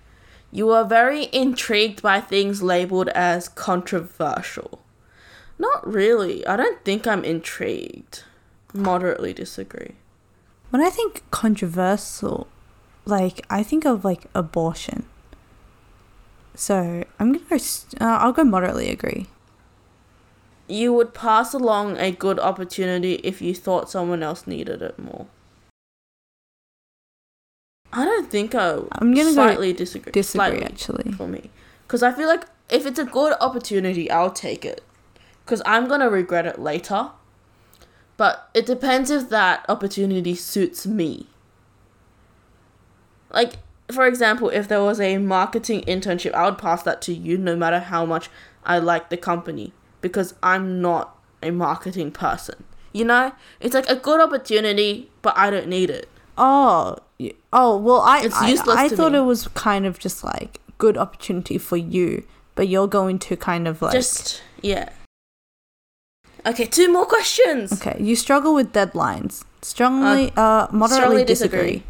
You 0.51 0.71
are 0.71 0.85
very 0.85 1.29
intrigued 1.33 2.03
by 2.03 2.21
things 2.21 2.63
labeled 2.63 3.09
as 3.11 3.49
controversial. 3.49 4.79
Not 5.59 5.87
really. 5.87 6.47
I 6.47 6.57
don't 6.57 6.83
think 6.85 7.07
I'm 7.07 7.25
intrigued. 7.25 8.25
Moderately 8.75 9.33
disagree. 9.35 9.93
when 10.71 10.81
I 10.83 10.89
think 10.89 11.23
controversial, 11.31 12.47
like 13.05 13.45
I 13.51 13.63
think 13.63 13.85
of 13.85 14.05
like 14.05 14.25
abortion. 14.35 15.05
So 16.55 17.05
I'm 17.19 17.33
gonna 17.33 17.45
go. 17.51 17.59
st- 17.59 18.01
Uh, 18.01 18.19
I'll 18.21 18.33
go 18.33 18.45
moderately 18.45 18.89
agree. 18.91 19.27
You 20.69 20.93
would 20.93 21.13
pass 21.13 21.53
along 21.53 21.99
a 21.99 22.11
good 22.11 22.39
opportunity 22.39 23.15
if 23.25 23.43
you 23.43 23.55
thought 23.55 23.91
someone 23.91 24.23
else 24.23 24.47
needed 24.47 24.81
it 24.81 24.99
more. 24.99 25.27
I 27.93 28.05
don't 28.05 28.31
think 28.31 28.55
I 28.55 28.79
I'm 28.93 29.13
gonna 29.13 29.25
go 29.25 29.33
slightly 29.33 29.73
disagree. 29.73 30.13
Disagree 30.13 30.39
Slightly 30.39 30.65
actually. 30.65 31.13
for 31.13 31.27
me. 31.29 31.51
Because 31.87 32.03
I 32.03 32.13
feel 32.13 32.27
like 32.27 32.47
if 32.71 32.87
it's 32.87 32.99
a 32.99 33.05
good 33.05 33.35
opportunity, 33.39 34.11
I'll 34.11 34.31
take 34.31 34.65
it. 34.65 34.83
Because 35.45 35.61
I'm 35.67 35.89
going 35.89 36.01
to 36.01 36.09
regret 36.09 36.47
it 36.47 36.59
later. 36.59 37.11
But 38.17 38.49
it 38.55 38.65
depends 38.65 39.11
if 39.11 39.29
that 39.29 39.67
opportunity 39.69 40.35
suits 40.35 40.87
me. 40.87 41.27
Like, 43.31 43.55
for 43.91 44.07
example, 44.07 44.49
if 44.49 44.69
there 44.69 44.83
was 44.83 45.01
a 45.01 45.19
marketing 45.19 45.83
internship, 45.83 46.33
I 46.33 46.47
would 46.47 46.59
pass 46.59 46.83
that 46.85 47.03
to 47.03 47.13
you 47.13 47.37
no 47.37 47.57
matter 47.57 47.81
how 47.81 48.07
much 48.07 48.31
I 48.65 48.79
like 48.79 49.11
the 49.11 49.17
company. 49.19 49.73
Because 50.03 50.35
I'm 50.43 50.83
not 50.83 51.17
a 51.43 51.51
marketing 51.51 52.11
person. 52.11 52.65
You 52.93 53.07
know? 53.07 53.33
It's 53.61 53.75
like 53.75 53.89
a 53.89 53.97
good 53.97 54.21
opportunity, 54.21 55.11
but 55.23 55.33
I 55.39 55.49
don't 55.51 55.69
need 55.69 55.89
it. 55.89 56.09
Oh, 56.37 56.97
oh 57.53 57.77
well. 57.79 58.03
I 58.03 58.21
It's 58.25 58.37
I, 58.37 58.49
useless 58.51 58.77
I 58.77 58.89
to 58.89 58.97
thought 58.97 59.13
me. 59.13 59.19
it 59.19 59.23
was 59.23 59.49
kind 59.49 59.87
of 59.87 59.99
just 59.99 60.23
like 60.23 60.61
good 60.77 60.99
opportunity 60.99 61.57
for 61.57 61.79
you, 61.79 62.27
but 62.55 62.69
you're 62.69 62.89
going 62.89 63.19
to 63.21 63.37
kind 63.37 63.67
of 63.67 63.81
like 63.81 63.93
Just, 63.93 64.43
yeah. 64.61 64.91
Okay, 66.45 66.67
two 66.67 66.93
more 66.93 67.07
questions. 67.07 67.73
okay. 67.73 67.97
You 68.01 68.17
struggle 68.17 68.53
with 68.55 68.73
deadlines. 68.73 69.45
Strongly, 69.63 70.33
uh, 70.37 70.67
moderately 70.73 70.97
strongly 70.97 71.25
disagree. 71.25 71.61
disagree. 71.61 71.83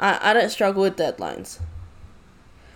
I, 0.00 0.30
I 0.30 0.32
don't 0.32 0.48
struggle 0.50 0.82
with 0.82 0.96
deadlines. 0.96 1.60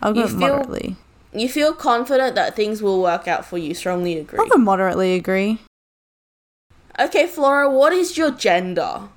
I'll 0.03 0.12
go 0.12 0.28
moderately. 0.28 0.97
You 1.35 1.49
feel 1.49 1.72
confident 1.74 2.35
that 2.37 2.55
things 2.55 2.80
will 2.82 3.03
work 3.03 3.26
out 3.26 3.45
for 3.45 3.59
you. 3.59 3.74
Strongly 3.74 4.18
agree. 4.18 4.39
I'll 4.39 4.47
go 4.49 4.57
moderately 4.57 5.14
agree. 5.14 5.59
Okay, 6.99 7.26
Flora, 7.26 7.68
what 7.70 7.93
is 7.93 8.16
your 8.16 8.30
gender? 8.30 9.09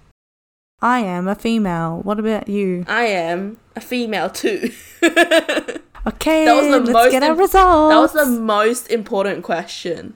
I 0.81 0.99
am 0.99 1.27
a 1.27 1.35
female. 1.35 1.99
What 2.03 2.19
about 2.19 2.47
you? 2.47 2.85
I 2.87 3.03
am 3.03 3.57
a 3.75 3.81
female 3.81 4.29
too. 4.29 4.71
Okay, 6.07 6.45
That 6.45 6.53
was 6.55 6.65
the 6.67 6.79
let's 6.79 6.89
most 6.91 7.11
get 7.11 7.21
our 7.23 7.35
results. 7.35 7.93
that 7.93 7.99
was 7.99 8.13
the 8.13 8.39
most 8.39 8.89
important 8.89 9.43
question. 9.43 10.15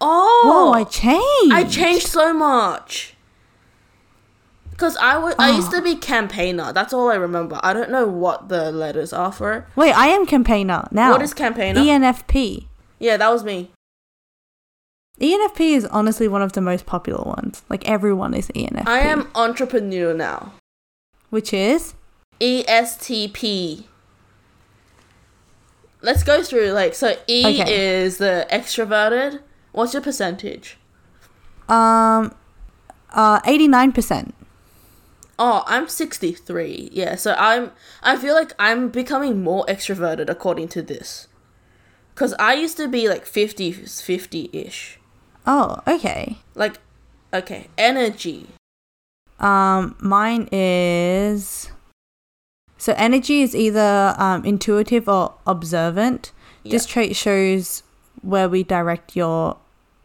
Oh, 0.00 0.42
Whoa, 0.44 0.72
I 0.72 0.80
oh! 0.80 0.84
changed. 0.84 1.54
I 1.54 1.62
changed 1.70 2.08
so 2.08 2.32
much. 2.34 3.13
Cause 4.76 4.96
I 5.00 5.18
wa- 5.18 5.34
I 5.38 5.50
used 5.50 5.70
to 5.70 5.80
be 5.82 5.94
campaigner. 6.12 6.72
That's 6.72 6.92
all 6.92 7.10
I 7.10 7.14
remember. 7.14 7.60
I 7.62 7.72
don't 7.72 7.90
know 7.90 8.06
what 8.06 8.48
the 8.48 8.72
letters 8.72 9.12
are 9.12 9.30
for 9.32 9.52
it. 9.52 9.64
Wait, 9.76 9.92
I 9.92 10.08
am 10.08 10.26
campaigner 10.26 10.88
now. 10.90 11.12
What 11.12 11.22
is 11.22 11.32
campaigner? 11.34 11.80
ENFP? 11.80 12.66
yeah, 12.98 13.16
that 13.16 13.30
was 13.30 13.44
me. 13.44 13.70
ENFP 15.20 15.60
is 15.76 15.84
honestly 15.86 16.26
one 16.26 16.42
of 16.42 16.52
the 16.52 16.60
most 16.60 16.86
popular 16.86 17.22
ones. 17.22 17.62
Like 17.68 17.88
everyone 17.88 18.34
is 18.34 18.48
ENFP. 18.48 18.86
I 18.88 18.98
am 19.00 19.30
entrepreneur 19.36 20.12
now. 20.12 20.52
Which 21.30 21.52
is? 21.52 21.94
ESTP. 22.40 23.84
Let's 26.02 26.22
go 26.24 26.42
through 26.42 26.72
like 26.72 26.94
so. 26.94 27.16
E 27.28 27.60
Okay. 27.62 28.02
is 28.02 28.18
the 28.18 28.46
extroverted. 28.50 29.40
What's 29.72 29.92
your 29.94 30.02
percentage? 30.02 30.76
Um, 31.68 32.34
uh, 33.10 33.40
89%. 33.40 34.32
Oh, 35.38 35.64
I'm 35.66 35.88
63. 35.88 36.90
Yeah, 36.92 37.16
so 37.16 37.34
I'm 37.38 37.72
I 38.02 38.16
feel 38.16 38.34
like 38.34 38.52
I'm 38.58 38.88
becoming 38.88 39.42
more 39.42 39.64
extroverted 39.66 40.28
according 40.28 40.68
to 40.68 40.82
this. 40.82 41.28
Cuz 42.14 42.34
I 42.38 42.54
used 42.54 42.76
to 42.76 42.88
be 42.88 43.08
like 43.08 43.26
50 43.26 43.72
50ish. 43.72 44.96
Oh, 45.46 45.78
okay. 45.86 46.38
Like 46.54 46.78
okay, 47.32 47.68
energy. 47.76 48.48
Um, 49.40 49.96
mine 49.98 50.48
is. 50.52 51.70
So 52.78 52.94
energy 52.96 53.42
is 53.42 53.54
either 53.56 54.14
um, 54.18 54.44
intuitive 54.44 55.08
or 55.08 55.34
observant. 55.46 56.32
This 56.64 56.86
trait 56.86 57.14
shows 57.14 57.82
where 58.22 58.48
we 58.48 58.62
direct 58.62 59.14
your 59.14 59.58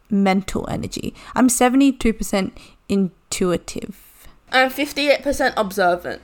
mental 0.09 0.67
energy. 0.69 1.13
I'm 1.36 1.47
72% 1.47 2.51
intuitive. 2.89 4.09
I'm 4.51 4.69
58% 4.69 5.53
observant. 5.57 6.21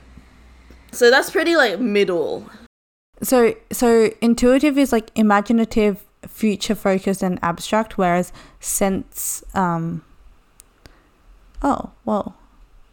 So 0.92 1.10
that's 1.10 1.30
pretty 1.30 1.56
like 1.56 1.78
middle. 1.78 2.48
So 3.22 3.54
so 3.72 4.10
intuitive 4.20 4.76
is 4.78 4.92
like 4.92 5.10
imaginative, 5.14 6.04
future 6.26 6.74
focused 6.74 7.22
and 7.22 7.38
abstract 7.42 7.96
whereas 7.96 8.32
sense 8.60 9.44
um 9.54 10.02
Oh, 11.62 11.90
whoa. 12.04 12.34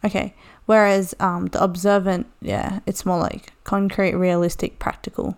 Okay. 0.04 0.34
Whereas 0.66 1.14
um 1.20 1.46
the 1.46 1.62
observant, 1.62 2.26
yeah, 2.40 2.80
it's 2.86 3.04
more 3.04 3.18
like 3.18 3.52
concrete, 3.64 4.14
realistic, 4.14 4.78
practical. 4.78 5.36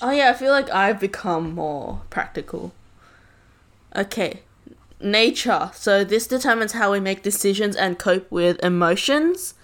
Oh 0.00 0.10
yeah, 0.10 0.30
I 0.30 0.32
feel 0.34 0.50
like 0.50 0.70
I've 0.70 1.00
become 1.00 1.54
more 1.54 2.02
practical. 2.10 2.72
Okay. 3.94 4.42
Nature. 5.02 5.70
So 5.74 6.04
this 6.04 6.26
determines 6.26 6.72
how 6.72 6.92
we 6.92 7.00
make 7.00 7.22
decisions 7.22 7.76
and 7.76 7.98
cope 7.98 8.30
with 8.30 8.62
emotions. 8.64 9.54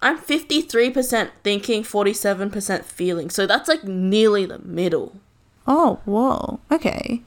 I'm 0.00 0.18
53% 0.18 1.30
thinking, 1.42 1.82
47% 1.82 2.84
feeling. 2.84 3.30
So 3.30 3.46
that's 3.46 3.68
like 3.68 3.82
nearly 3.84 4.46
the 4.46 4.60
middle. 4.60 5.16
Oh, 5.66 6.00
whoa. 6.04 6.60
Okay. 6.70 7.22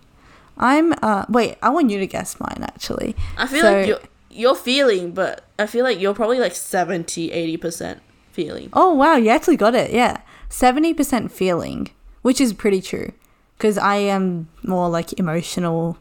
I'm 0.57 0.93
uh 1.01 1.25
wait, 1.27 1.57
I 1.61 1.69
want 1.69 1.89
you 1.89 1.99
to 1.99 2.07
guess 2.07 2.39
mine 2.39 2.59
actually. 2.61 3.15
I 3.37 3.47
feel 3.47 3.61
So- 3.61 3.73
like 3.73 3.87
you're 3.87 3.99
you're 4.29 4.55
feeling, 4.55 5.11
but 5.11 5.43
I 5.59 5.65
feel 5.65 5.83
like 5.83 5.99
you're 5.99 6.13
probably 6.13 6.39
like 6.39 6.55
70, 6.55 7.29
80% 7.57 7.99
feeling. 8.31 8.69
Oh 8.73 8.93
wow, 8.93 9.15
you 9.17 9.29
actually 9.29 9.57
got 9.57 9.75
it. 9.75 9.91
Yeah. 9.91 10.21
70% 10.49 11.31
feeling, 11.31 11.89
which 12.21 12.39
is 12.39 12.53
pretty 12.53 12.81
true 12.81 13.11
cuz 13.59 13.77
I 13.77 13.95
am 13.97 14.47
more 14.63 14.87
like 14.89 15.13
emotional 15.19 15.97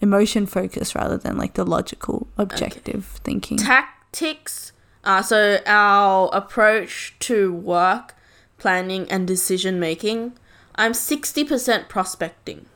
emotion 0.00 0.46
focused 0.46 0.94
rather 0.94 1.16
than 1.18 1.36
like 1.36 1.54
the 1.54 1.64
logical 1.64 2.26
objective 2.38 3.04
thinking. 3.24 3.58
Tactics. 3.58 4.72
Uh, 5.04 5.22
so 5.22 5.58
our 5.66 6.28
approach 6.32 7.14
to 7.20 7.52
work, 7.52 8.14
planning, 8.58 9.10
and 9.10 9.26
decision 9.26 9.78
making. 9.80 10.32
I'm 10.74 10.92
60% 10.92 11.88
prospecting. 11.88 12.66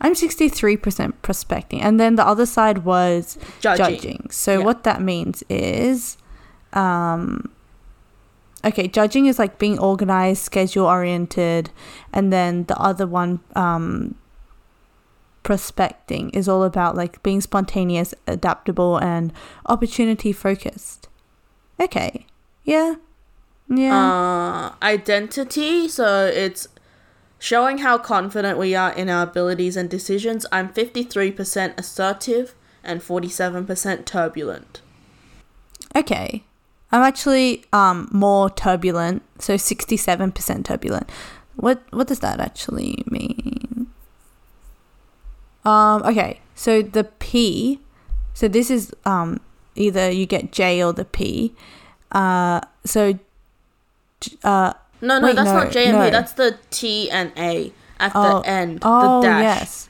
I'm 0.00 0.14
63% 0.14 1.12
prospecting. 1.22 1.82
And 1.82 2.00
then 2.00 2.16
the 2.16 2.26
other 2.26 2.46
side 2.46 2.84
was 2.84 3.36
Judging. 3.60 3.84
judging. 3.96 4.30
So 4.30 4.58
Yeah. 4.58 4.64
what 4.64 4.84
that 4.84 5.02
means 5.02 5.42
is 5.48 6.16
um 6.72 7.50
okay, 8.64 8.86
judging 8.88 9.26
is 9.26 9.38
like 9.38 9.58
being 9.58 9.78
organized, 9.78 10.42
schedule 10.42 10.86
oriented, 10.86 11.70
and 12.12 12.32
then 12.32 12.64
the 12.64 12.78
other 12.78 13.06
one 13.06 13.40
um 13.56 14.14
prospecting 15.42 16.30
is 16.30 16.48
all 16.48 16.64
about 16.64 16.96
like 16.96 17.22
being 17.22 17.40
spontaneous, 17.40 18.14
adaptable 18.26 18.98
and 18.98 19.32
opportunity 19.66 20.32
focused. 20.32 21.08
Okay. 21.80 22.26
Yeah. 22.64 22.96
Yeah. 23.68 24.12
Uh, 24.12 24.74
identity. 24.84 25.88
So 25.88 26.26
it's 26.26 26.68
showing 27.38 27.78
how 27.78 27.98
confident 27.98 28.58
we 28.58 28.74
are 28.74 28.92
in 28.92 29.08
our 29.08 29.22
abilities 29.24 29.76
and 29.76 29.88
decisions. 29.88 30.46
I'm 30.52 30.68
53% 30.68 31.78
assertive 31.78 32.54
and 32.84 33.00
47% 33.00 34.04
turbulent. 34.04 34.80
Okay. 35.96 36.44
I'm 36.92 37.02
actually 37.02 37.64
um 37.72 38.08
more 38.10 38.50
turbulent, 38.50 39.22
so 39.38 39.54
67% 39.54 40.64
turbulent. 40.64 41.08
What 41.56 41.82
what 41.90 42.08
does 42.08 42.20
that 42.20 42.40
actually 42.40 43.04
mean? 43.06 43.79
Um 45.64 46.02
okay. 46.04 46.40
So 46.54 46.82
the 46.82 47.04
P 47.04 47.80
so 48.34 48.48
this 48.48 48.70
is 48.70 48.92
um 49.04 49.40
either 49.74 50.10
you 50.10 50.26
get 50.26 50.52
J 50.52 50.82
or 50.82 50.92
the 50.92 51.04
P. 51.04 51.54
Uh 52.12 52.60
so 52.84 53.18
uh 54.44 54.72
No, 55.00 55.18
no, 55.18 55.26
Wait, 55.28 55.36
that's 55.36 55.46
no, 55.48 55.54
not 55.64 55.72
J 55.72 55.86
and 55.86 55.98
no. 55.98 56.04
P. 56.04 56.10
That's 56.10 56.32
the 56.32 56.58
T 56.70 57.10
and 57.10 57.32
A 57.36 57.72
at 57.98 58.12
Oh, 58.14 58.40
the 58.40 58.48
end. 58.48 58.78
oh 58.82 59.20
the 59.22 59.28
dash. 59.28 59.42
yes. 59.42 59.88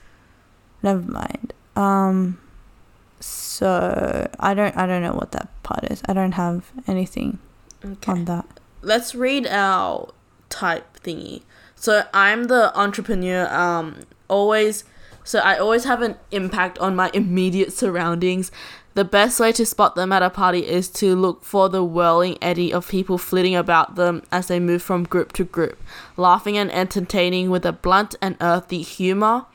Never 0.83 1.03
mind. 1.11 1.53
Um 1.77 2.39
so 3.21 4.29
I 4.41 4.55
don't 4.55 4.77
I 4.77 4.87
don't 4.87 5.03
know 5.03 5.13
what 5.15 5.33
that 5.33 5.49
part 5.63 5.85
is. 5.91 6.03
I 6.09 6.13
don't 6.13 6.33
have 6.33 6.73
anything 6.87 7.39
Okay. 7.85 8.13
on 8.13 8.25
that. 8.27 8.47
let's 8.83 9.15
read 9.15 9.47
our 9.47 10.09
type 10.49 10.99
thingy. 11.03 11.43
So 11.77 12.05
I'm 12.13 12.45
the 12.45 12.77
entrepreneur. 12.79 13.49
Um, 13.55 14.01
always. 14.29 14.85
So 15.31 15.39
I 15.39 15.59
always 15.59 15.85
have 15.85 16.03
an 16.03 16.17
impact 16.33 16.77
on 16.81 16.97
my 16.97 17.09
immediate 17.15 17.73
surroundings. 17.73 18.51
The 18.95 19.05
best 19.05 19.39
way 19.39 19.53
to 19.53 19.65
spot 19.65 19.95
them 19.95 20.11
at 20.11 20.25
a 20.25 20.29
party 20.29 20.67
is 20.67 20.89
to 20.95 21.15
look 21.15 21.45
for 21.45 21.69
the 21.69 21.85
whirling 21.85 22.37
eddy 22.43 22.73
of 22.73 22.89
people 22.89 23.17
flitting 23.17 23.55
about 23.55 23.95
them 23.95 24.25
as 24.33 24.49
they 24.49 24.59
move 24.59 24.83
from 24.83 25.05
group 25.05 25.33
to 25.35 25.45
group, 25.45 25.81
laughing 26.17 26.59
and 26.59 26.69
entertaining 26.73 27.49
with 27.49 27.65
a 27.65 27.71
blunt 27.71 28.17
and 28.21 28.37
earthy 28.41 28.83
humor. 28.83 29.47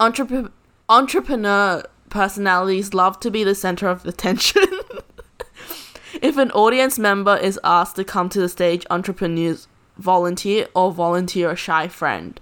Entrep- 0.00 0.50
entrepreneur 0.88 1.82
personalities 2.08 2.94
love 2.94 3.20
to 3.20 3.30
be 3.30 3.44
the 3.44 3.54
center 3.54 3.88
of 3.88 4.06
attention. 4.06 4.64
If 6.22 6.38
an 6.38 6.50
audience 6.52 6.98
member 6.98 7.36
is 7.36 7.60
asked 7.62 7.96
to 7.96 8.04
come 8.04 8.30
to 8.30 8.40
the 8.40 8.48
stage, 8.48 8.86
entrepreneurs 8.88 9.68
volunteer 9.98 10.68
or 10.74 10.92
volunteer 10.92 11.50
a 11.50 11.56
shy 11.56 11.88
friend. 11.88 12.40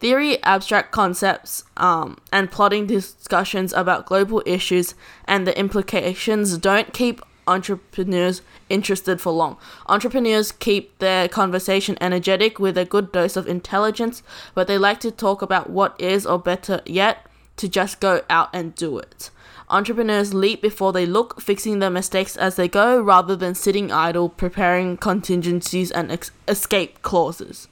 Theory, 0.00 0.42
abstract 0.42 0.92
concepts, 0.92 1.64
um, 1.76 2.16
and 2.32 2.50
plotting 2.50 2.86
discussions 2.86 3.74
about 3.74 4.06
global 4.06 4.42
issues 4.46 4.94
and 5.26 5.46
the 5.46 5.56
implications 5.58 6.56
don't 6.56 6.94
keep 6.94 7.20
entrepreneurs 7.46 8.40
interested 8.70 9.20
for 9.20 9.32
long. 9.32 9.58
Entrepreneurs 9.86 10.52
keep 10.52 10.98
their 11.00 11.28
conversation 11.28 11.98
energetic 12.00 12.58
with 12.58 12.78
a 12.78 12.86
good 12.86 13.12
dose 13.12 13.36
of 13.36 13.46
intelligence, 13.46 14.22
but 14.54 14.66
they 14.66 14.78
like 14.78 15.00
to 15.00 15.10
talk 15.10 15.42
about 15.42 15.68
what 15.68 16.00
is, 16.00 16.24
or 16.24 16.38
better 16.38 16.80
yet, 16.86 17.26
to 17.56 17.68
just 17.68 18.00
go 18.00 18.22
out 18.30 18.48
and 18.54 18.74
do 18.74 18.96
it. 18.98 19.30
Entrepreneurs 19.68 20.32
leap 20.32 20.62
before 20.62 20.94
they 20.94 21.04
look, 21.04 21.42
fixing 21.42 21.78
their 21.78 21.90
mistakes 21.90 22.36
as 22.36 22.56
they 22.56 22.68
go 22.68 23.00
rather 23.00 23.36
than 23.36 23.54
sitting 23.54 23.92
idle, 23.92 24.30
preparing 24.30 24.96
contingencies 24.96 25.90
and 25.90 26.10
ex- 26.10 26.30
escape 26.48 27.02
clauses. 27.02 27.68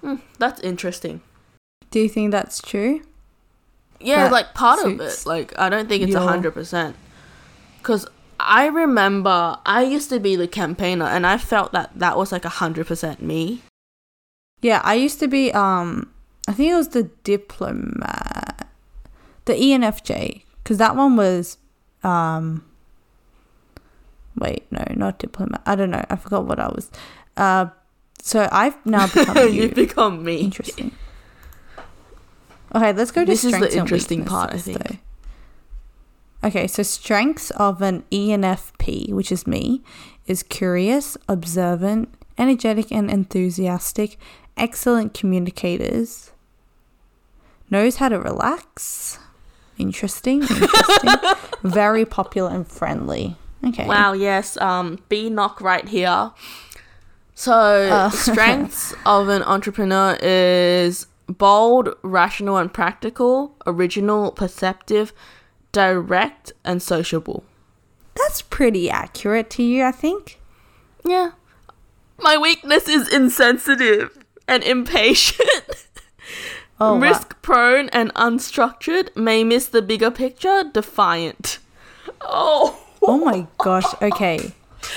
Hmm, 0.00 0.16
that's 0.38 0.60
interesting. 0.60 1.20
Do 1.90 2.00
you 2.00 2.08
think 2.08 2.30
that's 2.30 2.60
true? 2.60 3.02
Yeah, 4.00 4.24
That 4.24 4.32
like 4.32 4.54
part 4.54 4.84
of 4.84 5.00
it. 5.00 5.26
Like 5.26 5.58
I 5.58 5.68
don't 5.68 5.88
think 5.88 6.02
it's 6.02 6.14
a 6.14 6.20
hundred 6.20 6.52
percent. 6.52 6.96
Cause 7.82 8.06
I 8.38 8.66
remember 8.66 9.58
I 9.66 9.82
used 9.82 10.08
to 10.10 10.18
be 10.18 10.36
the 10.36 10.48
campaigner, 10.48 11.04
and 11.04 11.26
I 11.26 11.36
felt 11.36 11.72
that 11.72 11.90
that 11.98 12.16
was 12.16 12.32
like 12.32 12.44
a 12.44 12.48
hundred 12.50 12.86
percent 12.86 13.20
me. 13.22 13.62
Yeah, 14.62 14.80
I 14.84 14.94
used 14.94 15.20
to 15.20 15.28
be 15.28 15.52
um 15.52 16.10
I 16.48 16.52
think 16.52 16.72
it 16.72 16.76
was 16.76 16.88
the 16.88 17.04
diplomat. 17.24 18.68
The 19.44 19.54
ENFJ 19.54 20.42
cuz 20.64 20.78
that 20.78 20.96
one 20.96 21.16
was 21.16 21.58
um 22.02 22.64
Wait, 24.36 24.64
no, 24.70 24.82
not 24.94 25.18
diplomat. 25.18 25.60
I 25.66 25.74
don't 25.74 25.90
know. 25.90 26.04
I 26.08 26.16
forgot 26.16 26.46
what 26.46 26.58
I 26.58 26.68
was. 26.68 26.90
Uh, 27.36 27.66
so 28.22 28.48
I've 28.52 28.84
now 28.86 29.06
become 29.14 29.36
you. 29.48 29.62
You've 29.62 29.74
become 29.74 30.22
me. 30.24 30.38
Interesting. 30.38 30.92
Okay, 32.74 32.92
let's 32.92 33.10
go 33.10 33.22
to 33.22 33.26
This 33.26 33.44
is 33.44 33.52
the 33.52 33.64
and 33.66 33.74
interesting 33.74 34.24
part, 34.24 34.50
I 34.50 34.54
weaknesses, 34.54 34.76
think. 34.76 35.00
though. 36.42 36.48
Okay, 36.48 36.66
so 36.66 36.82
strengths 36.82 37.50
of 37.52 37.82
an 37.82 38.04
ENFP, 38.10 39.12
which 39.12 39.30
is 39.32 39.46
me, 39.46 39.82
is 40.26 40.42
curious, 40.42 41.16
observant, 41.28 42.14
energetic 42.38 42.90
and 42.90 43.10
enthusiastic, 43.10 44.16
excellent 44.56 45.12
communicators, 45.12 46.30
knows 47.68 47.96
how 47.96 48.08
to 48.08 48.18
relax. 48.18 49.18
Interesting, 49.78 50.42
interesting. 50.42 51.10
Very 51.62 52.04
popular 52.04 52.50
and 52.50 52.66
friendly. 52.66 53.36
Okay. 53.66 53.86
Wow, 53.86 54.12
yes. 54.12 54.56
Um, 54.58 54.98
B 55.08 55.28
knock 55.28 55.60
right 55.60 55.86
here. 55.88 56.30
So, 57.40 57.88
Uh. 57.90 58.10
strengths 58.28 58.92
of 59.06 59.28
an 59.30 59.42
entrepreneur 59.44 60.18
is 60.20 61.06
bold, 61.26 61.94
rational, 62.02 62.58
and 62.58 62.70
practical, 62.70 63.56
original, 63.66 64.30
perceptive, 64.32 65.14
direct, 65.72 66.52
and 66.66 66.82
sociable. 66.82 67.42
That's 68.14 68.42
pretty 68.42 68.90
accurate 68.90 69.48
to 69.56 69.62
you, 69.62 69.84
I 69.84 69.92
think. 69.92 70.38
Yeah. 71.02 71.30
My 72.18 72.36
weakness 72.36 72.86
is 72.88 73.08
insensitive 73.08 74.18
and 74.46 74.62
impatient. 74.62 75.40
Oh, 76.82 76.94
wow. 76.94 77.00
Risk 77.00 77.42
prone 77.42 77.90
and 77.90 78.10
unstructured, 78.14 79.14
may 79.14 79.44
miss 79.44 79.66
the 79.68 79.82
bigger 79.82 80.10
picture, 80.10 80.64
defiant. 80.64 81.58
Oh. 82.22 82.78
Oh 83.02 83.18
my 83.18 83.46
gosh. 83.58 83.84
Okay. 84.00 84.52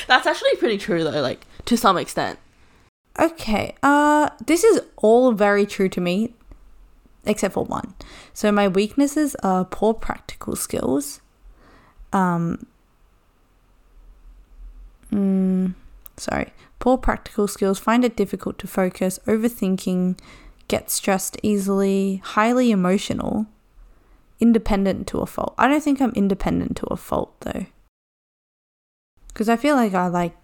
That's 0.08 0.26
actually 0.26 0.56
pretty 0.60 0.78
true 0.78 1.04
though, 1.04 1.22
like 1.22 1.46
to 1.66 1.78
some 1.78 1.98
extent. 1.98 2.40
Okay. 3.20 3.76
Uh 3.84 4.30
this 4.46 4.64
is 4.64 4.82
all 4.98 5.32
very 5.32 5.66
true 5.66 5.90
to 5.90 6.02
me 6.02 6.34
except 7.26 7.54
for 7.54 7.66
one. 7.66 7.94
So 8.34 8.52
my 8.52 8.68
weaknesses 8.68 9.36
are 9.44 9.66
poor 9.66 9.94
practical 9.94 10.56
skills. 10.56 11.22
Um 12.12 12.66
mm, 15.12 15.74
sorry. 16.18 16.54
Poor 16.80 16.98
practical 16.98 17.48
skills, 17.48 17.80
find 17.80 18.04
it 18.04 18.18
difficult 18.18 18.60
to 18.60 18.68
focus, 18.68 19.20
overthinking, 19.26 20.20
get 20.68 20.90
stressed 20.90 21.38
easily, 21.42 22.22
highly 22.26 22.72
emotional, 22.72 23.46
independent 24.42 25.08
to 25.08 25.20
a 25.20 25.26
fault. 25.26 25.54
I 25.58 25.70
don't 25.70 25.82
think 25.82 26.02
I'm 26.02 26.12
independent 26.12 26.76
to 26.78 26.88
a 26.88 26.98
fault 26.98 27.34
though. 27.42 27.68
Cuz 29.34 29.48
I 29.48 29.56
feel 29.56 29.76
like 29.76 29.94
I 29.94 30.08
like 30.08 30.36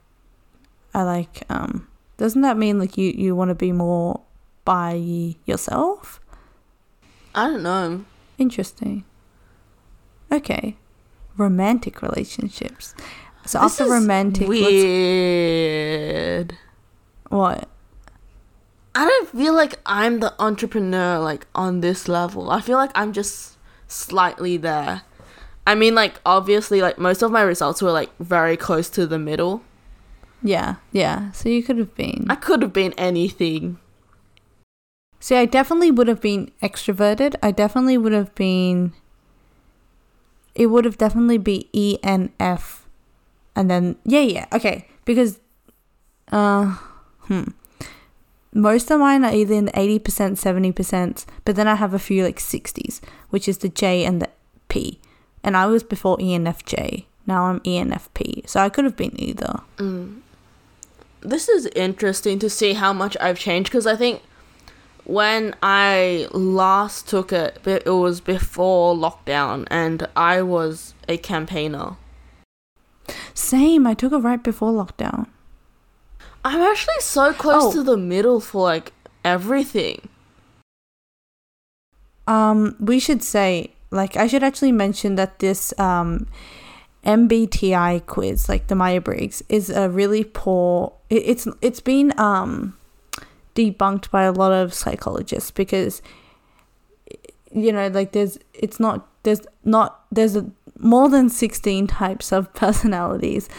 I 0.94 1.04
like 1.04 1.44
um 1.50 1.88
doesn't 2.18 2.42
that 2.42 2.58
mean 2.58 2.80
like 2.80 2.98
you 2.98 3.12
you 3.12 3.36
want 3.36 3.50
to 3.50 3.56
be 3.56 3.72
more 3.72 4.22
by 4.66 5.36
yourself? 5.46 6.20
I 7.36 7.48
don't 7.50 7.64
know. 7.64 8.06
Interesting. 8.38 9.04
Okay. 10.32 10.76
Romantic 11.38 12.02
relationships. 12.02 12.94
So 13.46 13.60
This 13.62 13.80
after 13.80 13.92
romantic 13.92 14.48
weird. 15.50 16.58
what? 17.30 17.68
I 18.96 19.06
don't 19.06 19.30
feel 19.30 19.54
like 19.54 19.80
I'm 19.86 20.20
the 20.20 20.34
entrepreneur 20.40 21.20
like 21.20 21.48
on 21.56 21.82
this 21.82 22.08
level. 22.08 22.50
I 22.52 22.60
feel 22.62 22.78
like 22.78 22.92
I'm 22.96 23.14
just 23.14 23.58
slightly 23.88 24.58
there. 24.58 25.04
I 25.66 25.76
mean 25.76 25.96
like 25.96 26.20
obviously 26.26 26.82
like 26.82 26.98
most 26.98 27.22
of 27.22 27.32
my 27.32 27.42
results 27.42 27.82
were 27.82 27.92
like 27.92 28.10
very 28.20 28.58
close 28.58 28.90
to 28.92 29.06
the 29.08 29.20
middle. 29.20 29.62
Yeah, 30.42 30.76
yeah. 30.92 31.32
So 31.32 31.50
you 31.50 31.64
could 31.64 31.78
have 31.78 31.96
been. 31.96 32.26
I 32.30 32.36
could 32.36 32.62
have 32.62 32.74
been 32.74 32.94
anything. 32.94 33.78
See, 35.20 35.36
I 35.36 35.46
definitely 35.46 35.92
would 35.92 36.08
have 36.08 36.22
been 36.22 36.52
extroverted. 36.64 37.36
I 37.44 37.52
definitely 37.52 37.98
would 37.98 38.14
have 38.14 38.34
been. 38.36 38.94
It 40.56 40.68
would 40.68 40.86
have 40.86 40.98
definitely 40.98 41.38
be 41.38 41.70
E 41.74 41.98
N 42.04 42.32
F, 42.40 42.88
and 43.56 43.70
then 43.70 43.98
yeah, 44.06 44.22
yeah, 44.22 44.46
okay. 44.54 44.88
Because, 45.06 45.40
uh, 46.32 46.78
hmm, 47.22 47.44
most 48.54 48.90
of 48.92 49.00
mine 49.00 49.24
are 49.24 49.34
either 49.34 49.54
in 49.54 49.66
the 49.66 49.80
eighty 49.80 50.00
percent, 50.00 50.38
seventy 50.38 50.72
percent, 50.72 51.26
but 51.46 51.56
then 51.56 51.68
I 51.68 51.76
have 51.76 51.94
a 51.94 52.00
few 52.00 52.24
like 52.24 52.40
sixties, 52.40 53.02
which 53.30 53.48
is 53.48 53.60
the 53.60 53.70
J 53.70 54.06
and 54.06 54.22
the 54.22 54.30
P, 54.70 55.00
and 55.44 55.56
I 55.56 55.66
was 55.68 55.84
before 55.84 56.18
ENFJ. 56.18 57.06
Now 57.28 57.46
I'm 57.46 57.60
ENFP, 57.60 58.50
so 58.50 58.60
I 58.60 58.70
could 58.70 58.86
have 58.86 58.96
been 58.96 59.20
either. 59.20 59.62
This 61.22 61.50
is 61.50 61.66
interesting 61.76 62.40
to 62.40 62.50
see 62.50 62.74
how 62.74 62.94
much 62.94 63.18
I've 63.20 63.40
changed 63.40 63.70
because 63.70 63.86
I 63.86 63.96
think 63.96 64.22
when 65.04 65.56
I 65.62 66.28
last 66.32 67.08
took 67.10 67.34
it, 67.34 67.60
it 67.66 67.86
was 67.90 68.22
before 68.22 68.96
lockdown 68.96 69.68
and 69.70 70.08
I 70.16 70.42
was 70.42 70.94
a 71.08 71.18
campaigner. 71.18 71.98
Same. 73.34 73.86
I 73.88 73.94
took 73.96 74.14
it 74.14 74.18
right 74.18 74.42
before 74.42 74.72
lockdown. 74.72 75.28
I'm 76.46 76.62
actually 76.62 77.00
so 77.02 77.34
close 77.34 77.64
Oh. 77.66 77.72
to 77.74 77.84
the 77.84 77.98
middle 77.98 78.40
for 78.40 78.62
like 78.64 78.94
everything. 79.26 80.08
Um, 82.28 82.76
we 82.80 83.00
should 83.00 83.24
say, 83.24 83.72
like, 83.92 84.16
I 84.16 84.28
should 84.28 84.44
actually 84.44 84.72
mention 84.72 85.16
that 85.16 85.40
this 85.40 85.78
um, 85.80 86.28
MBTI 87.10 88.06
quiz, 88.06 88.48
like 88.48 88.68
the 88.68 88.76
Myers 88.76 89.04
Briggs, 89.04 89.44
is 89.50 89.70
a 89.70 89.90
really 89.90 90.24
poor. 90.24 90.94
It, 91.10 91.24
it's 91.26 91.48
it's 91.62 91.80
been 91.80 92.18
um, 92.20 92.78
debunked 93.56 94.12
by 94.12 94.24
a 94.24 94.32
lot 94.32 94.52
of 94.52 94.74
psychologists 94.74 95.50
because, 95.50 96.02
you 97.52 97.72
know, 97.72 97.88
like 97.88 98.12
there's 98.12 98.38
it's 98.54 98.80
not 98.80 99.08
there's 99.24 99.42
not 99.64 100.06
there's 100.12 100.36
a, 100.36 100.50
more 100.78 101.10
than 101.10 101.30
sixteen 101.30 101.88
types 101.88 102.32
of 102.32 102.54
personalities. 102.64 103.50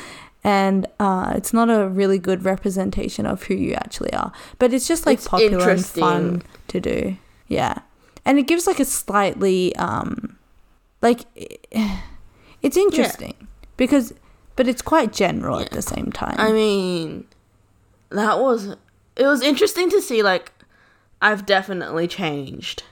And 0.43 0.87
uh, 0.99 1.35
it's 1.37 1.53
not 1.53 1.69
a 1.69 1.87
really 1.87 2.19
good 2.19 2.47
representation 2.47 3.27
of 3.27 3.43
who 3.43 3.55
you 3.55 3.75
actually 3.75 4.15
are, 4.15 4.33
but 4.59 4.73
it's 4.73 4.89
just 4.89 5.05
like 5.05 5.19
It's 5.19 5.29
popular 5.29 5.69
and 5.69 5.85
fun 5.85 6.43
to 6.69 6.81
do. 6.81 7.19
Yeah 7.47 7.81
and 8.25 8.39
it 8.39 8.47
gives 8.47 8.67
like 8.67 8.81
a 8.81 8.85
slightly 8.85 9.75
um 9.77 10.39
like 11.03 11.21
it's 12.63 12.77
interesting 12.77 13.35
because 13.77 14.13
but 14.57 14.67
it's 14.69 14.83
quite 14.83 15.13
general 15.13 15.59
at 15.61 15.71
the 15.71 15.83
same 15.83 16.13
time 16.13 16.37
I 16.39 16.53
mean, 16.53 17.27
that 18.11 18.39
was 18.41 18.77
it 19.17 19.27
was 19.27 19.43
interesting 19.43 19.91
to 19.91 20.01
see 20.01 20.23
like 20.23 20.53
I've 21.23 21.47
definitely 21.47 22.07
changed 22.09 22.83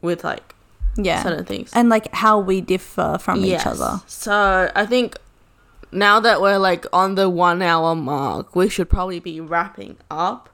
with 0.00 0.24
like 0.24 0.54
yeah 0.96 1.22
certain 1.22 1.44
things. 1.44 1.70
and 1.74 1.88
like 1.88 2.12
how 2.14 2.38
we 2.38 2.60
differ 2.60 3.18
from 3.20 3.44
Yes. 3.44 3.62
each 3.62 3.66
other 3.66 4.00
So 4.06 4.70
I 4.74 4.84
think 4.86 5.16
now 5.90 6.20
that 6.20 6.40
we're 6.40 6.58
like 6.58 6.86
on 6.92 7.14
the 7.16 7.28
one 7.28 7.60
hour 7.62 7.94
mark, 7.94 8.56
we 8.56 8.68
should 8.68 8.88
probably 8.88 9.20
be 9.20 9.40
wrapping 9.40 9.98
up. 10.10 10.48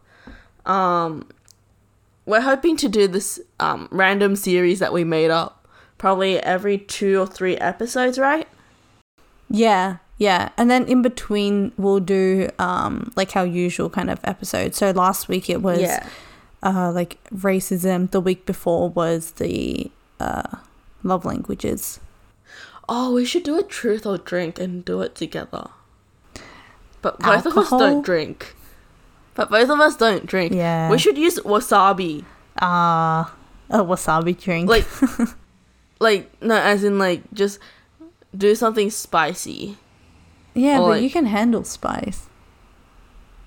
Um, 0.66 1.29
we're 2.27 2.41
hoping 2.41 2.77
to 2.79 2.89
do 2.89 3.07
this 3.07 3.41
um, 3.61 3.89
random 3.93 4.35
series 4.37 4.81
that 4.81 4.93
we 4.93 5.05
made 5.05 5.31
up 5.31 5.66
probably 5.97 6.39
every 6.41 6.77
two 6.77 7.21
or 7.21 7.27
three 7.27 7.57
episodes, 7.57 8.19
right? 8.19 8.49
Yeah 9.51 9.99
yeah 10.18 10.51
and 10.57 10.70
then 10.70 10.84
in 10.86 11.03
between 11.03 11.72
we'll 11.76 12.01
do 12.01 12.49
um 12.59 13.12
like 13.16 13.36
our 13.36 13.46
usual 13.46 13.88
kind 13.88 14.11
of 14.11 14.20
episode 14.24 14.74
so 14.74 14.90
last 14.90 15.28
week 15.28 15.49
it 15.49 15.62
was 15.62 15.80
yeah. 15.80 16.07
uh 16.62 16.90
like 16.92 17.22
racism 17.32 18.11
the 18.11 18.20
week 18.20 18.44
before 18.46 18.88
was 18.90 19.32
the 19.32 19.90
uh 20.20 20.57
love 21.03 21.24
languages 21.24 22.01
Oh, 22.88 23.12
we 23.12 23.24
should 23.24 23.42
do 23.42 23.59
a 23.59 23.62
truth 23.62 24.07
or 24.07 24.16
drink 24.16 24.59
and 24.59 24.84
do 24.84 25.03
it 25.03 25.14
together. 25.14 25.68
But 27.03 27.18
both 27.20 27.44
of 27.44 27.59
us 27.59 27.70
don't 27.70 28.03
drink. 28.03 28.55
But 29.34 29.51
both 29.51 29.68
of 29.68 29.78
us 29.78 29.96
don't 29.96 30.24
drink. 30.24 30.53
Yeah. 30.55 30.90
We 30.90 30.99
should 30.99 31.18
use 31.18 31.38
wasabi. 31.40 32.24
ah 32.61 33.34
a 33.70 33.84
wasabi 33.84 34.40
drink 34.40 34.68
Like, 34.68 34.86
like 36.01 36.42
no, 36.42 36.57
as 36.57 36.82
in 36.82 36.99
like 36.99 37.22
just 37.34 37.61
do 38.37 38.55
something 38.55 38.91
spicy. 38.91 39.76
Yeah, 40.55 40.79
Or, 40.79 40.83
but 40.83 40.89
like- 40.89 41.03
you 41.03 41.11
can 41.11 41.26
handle 41.26 41.64
spice. 41.64 42.26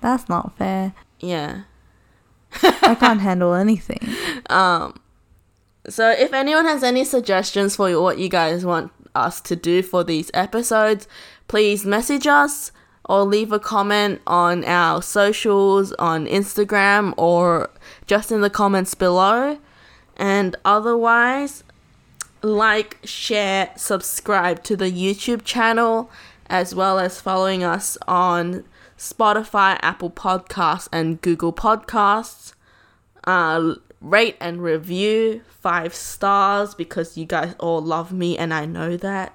That's 0.00 0.28
not 0.28 0.56
fair. 0.56 0.94
Yeah. 1.20 1.62
I 2.62 2.94
can't 2.98 3.20
handle 3.20 3.54
anything. 3.54 4.00
Um. 4.50 4.98
So 5.88 6.10
if 6.10 6.32
anyone 6.32 6.64
has 6.66 6.82
any 6.82 7.04
suggestions 7.04 7.76
for 7.76 8.00
what 8.00 8.18
you 8.18 8.28
guys 8.28 8.64
want 8.64 8.92
us 9.14 9.40
to 9.42 9.56
do 9.56 9.82
for 9.82 10.04
these 10.04 10.30
episodes, 10.34 11.06
please 11.48 11.84
message 11.84 12.26
us 12.26 12.70
or 13.08 13.22
leave 13.24 13.50
a 13.52 13.58
comment 13.58 14.20
on 14.26 14.64
our 14.64 15.00
socials 15.02 15.92
on 15.94 16.26
Instagram 16.26 17.14
or 17.16 17.70
just 18.06 18.30
in 18.30 18.42
the 18.42 18.50
comments 18.50 18.94
below. 18.94 19.58
And 20.16 20.54
otherwise, 20.64 21.64
like, 22.42 22.98
share, 23.04 23.70
subscribe 23.76 24.62
to 24.64 24.76
the 24.76 24.90
YouTube 24.90 25.44
channel 25.44 26.10
as 26.46 26.74
well 26.74 26.98
as 26.98 27.20
following 27.20 27.64
us 27.64 27.96
on 28.06 28.64
Spotify, 28.98 29.78
Apple 29.82 30.10
Podcasts, 30.10 30.88
and 30.92 31.20
Google 31.22 31.52
Podcasts. 31.52 32.52
Uh, 33.24 33.74
rate 34.00 34.36
and 34.40 34.62
review 34.62 35.42
five 35.48 35.94
stars 35.94 36.74
because 36.74 37.16
you 37.16 37.24
guys 37.24 37.54
all 37.60 37.80
love 37.80 38.12
me 38.12 38.36
and 38.36 38.52
I 38.52 38.66
know 38.66 38.96
that. 38.96 39.34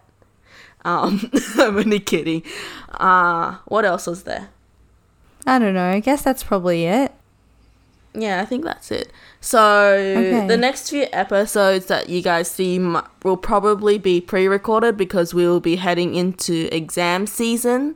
Um, 0.83 1.31
I'm 1.57 1.77
only 1.77 1.99
kidding. 1.99 2.43
Uh, 2.91 3.57
what 3.65 3.85
else 3.85 4.07
was 4.07 4.23
there? 4.23 4.49
I 5.45 5.59
don't 5.59 5.73
know. 5.73 5.89
I 5.89 6.01
guess 6.01 6.21
that's 6.21 6.43
probably 6.43 6.85
it. 6.85 7.13
Yeah, 8.19 8.41
I 8.41 8.45
think 8.45 8.63
that's 8.65 8.89
it. 8.91 9.11
So 9.41 9.59
Okay. 9.93 10.47
the 10.47 10.57
next 10.57 10.89
few 10.89 11.05
episodes 11.13 11.85
that 11.85 12.09
you 12.09 12.21
guys 12.23 12.49
see 12.49 12.77
m- 12.77 13.03
will 13.23 13.37
probably 13.37 13.99
be 13.99 14.19
pre-recorded 14.19 14.97
because 14.97 15.33
we 15.35 15.45
will 15.47 15.59
be 15.59 15.75
heading 15.75 16.15
into 16.15 16.67
exam 16.75 17.27
season. 17.27 17.95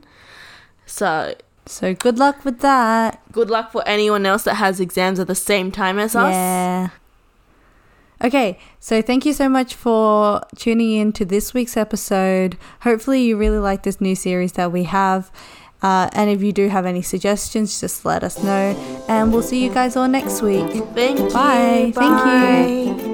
So 0.86 1.34
So 1.66 1.92
good 1.94 2.18
luck 2.18 2.44
with 2.44 2.60
that. 2.60 3.20
good 3.32 3.50
luck 3.50 3.72
for 3.72 3.82
anyone 3.86 4.24
else 4.24 4.44
that 4.44 4.54
has 4.56 4.78
exams 4.78 5.18
at 5.18 5.26
the 5.26 5.34
same 5.34 5.70
time 5.72 5.98
as 5.98 6.14
us. 6.14 6.32
Yeah. 6.34 6.88
Okay, 8.24 8.56
so 8.78 9.02
thank 9.02 9.26
you 9.26 9.32
so 9.32 9.48
much 9.48 9.74
for 9.74 10.42
tuning 10.54 10.92
in 10.92 11.12
to 11.14 11.24
this 11.24 11.52
week's 11.52 11.76
episode. 11.76 12.56
Hopefully, 12.82 13.22
you 13.22 13.36
really 13.36 13.58
like 13.58 13.82
this 13.82 14.00
new 14.00 14.14
series 14.14 14.52
that 14.52 14.70
we 14.70 14.84
have. 14.84 15.32
Uh, 15.82 16.08
and 16.12 16.30
if 16.30 16.42
you 16.42 16.52
do 16.52 16.68
have 16.68 16.86
any 16.86 17.02
suggestions, 17.02 17.80
just 17.80 18.04
let 18.04 18.22
us 18.22 18.42
know. 18.42 18.76
And 19.08 19.32
we'll 19.32 19.42
see 19.42 19.62
you 19.62 19.70
guys 19.70 19.96
all 19.96 20.08
next 20.08 20.42
week. 20.42 20.70
Thank 20.94 21.18
you. 21.18 21.30
Bye. 21.30 21.92
Thank 21.94 21.96
you. 21.96 23.02
Bye. 23.04 23.11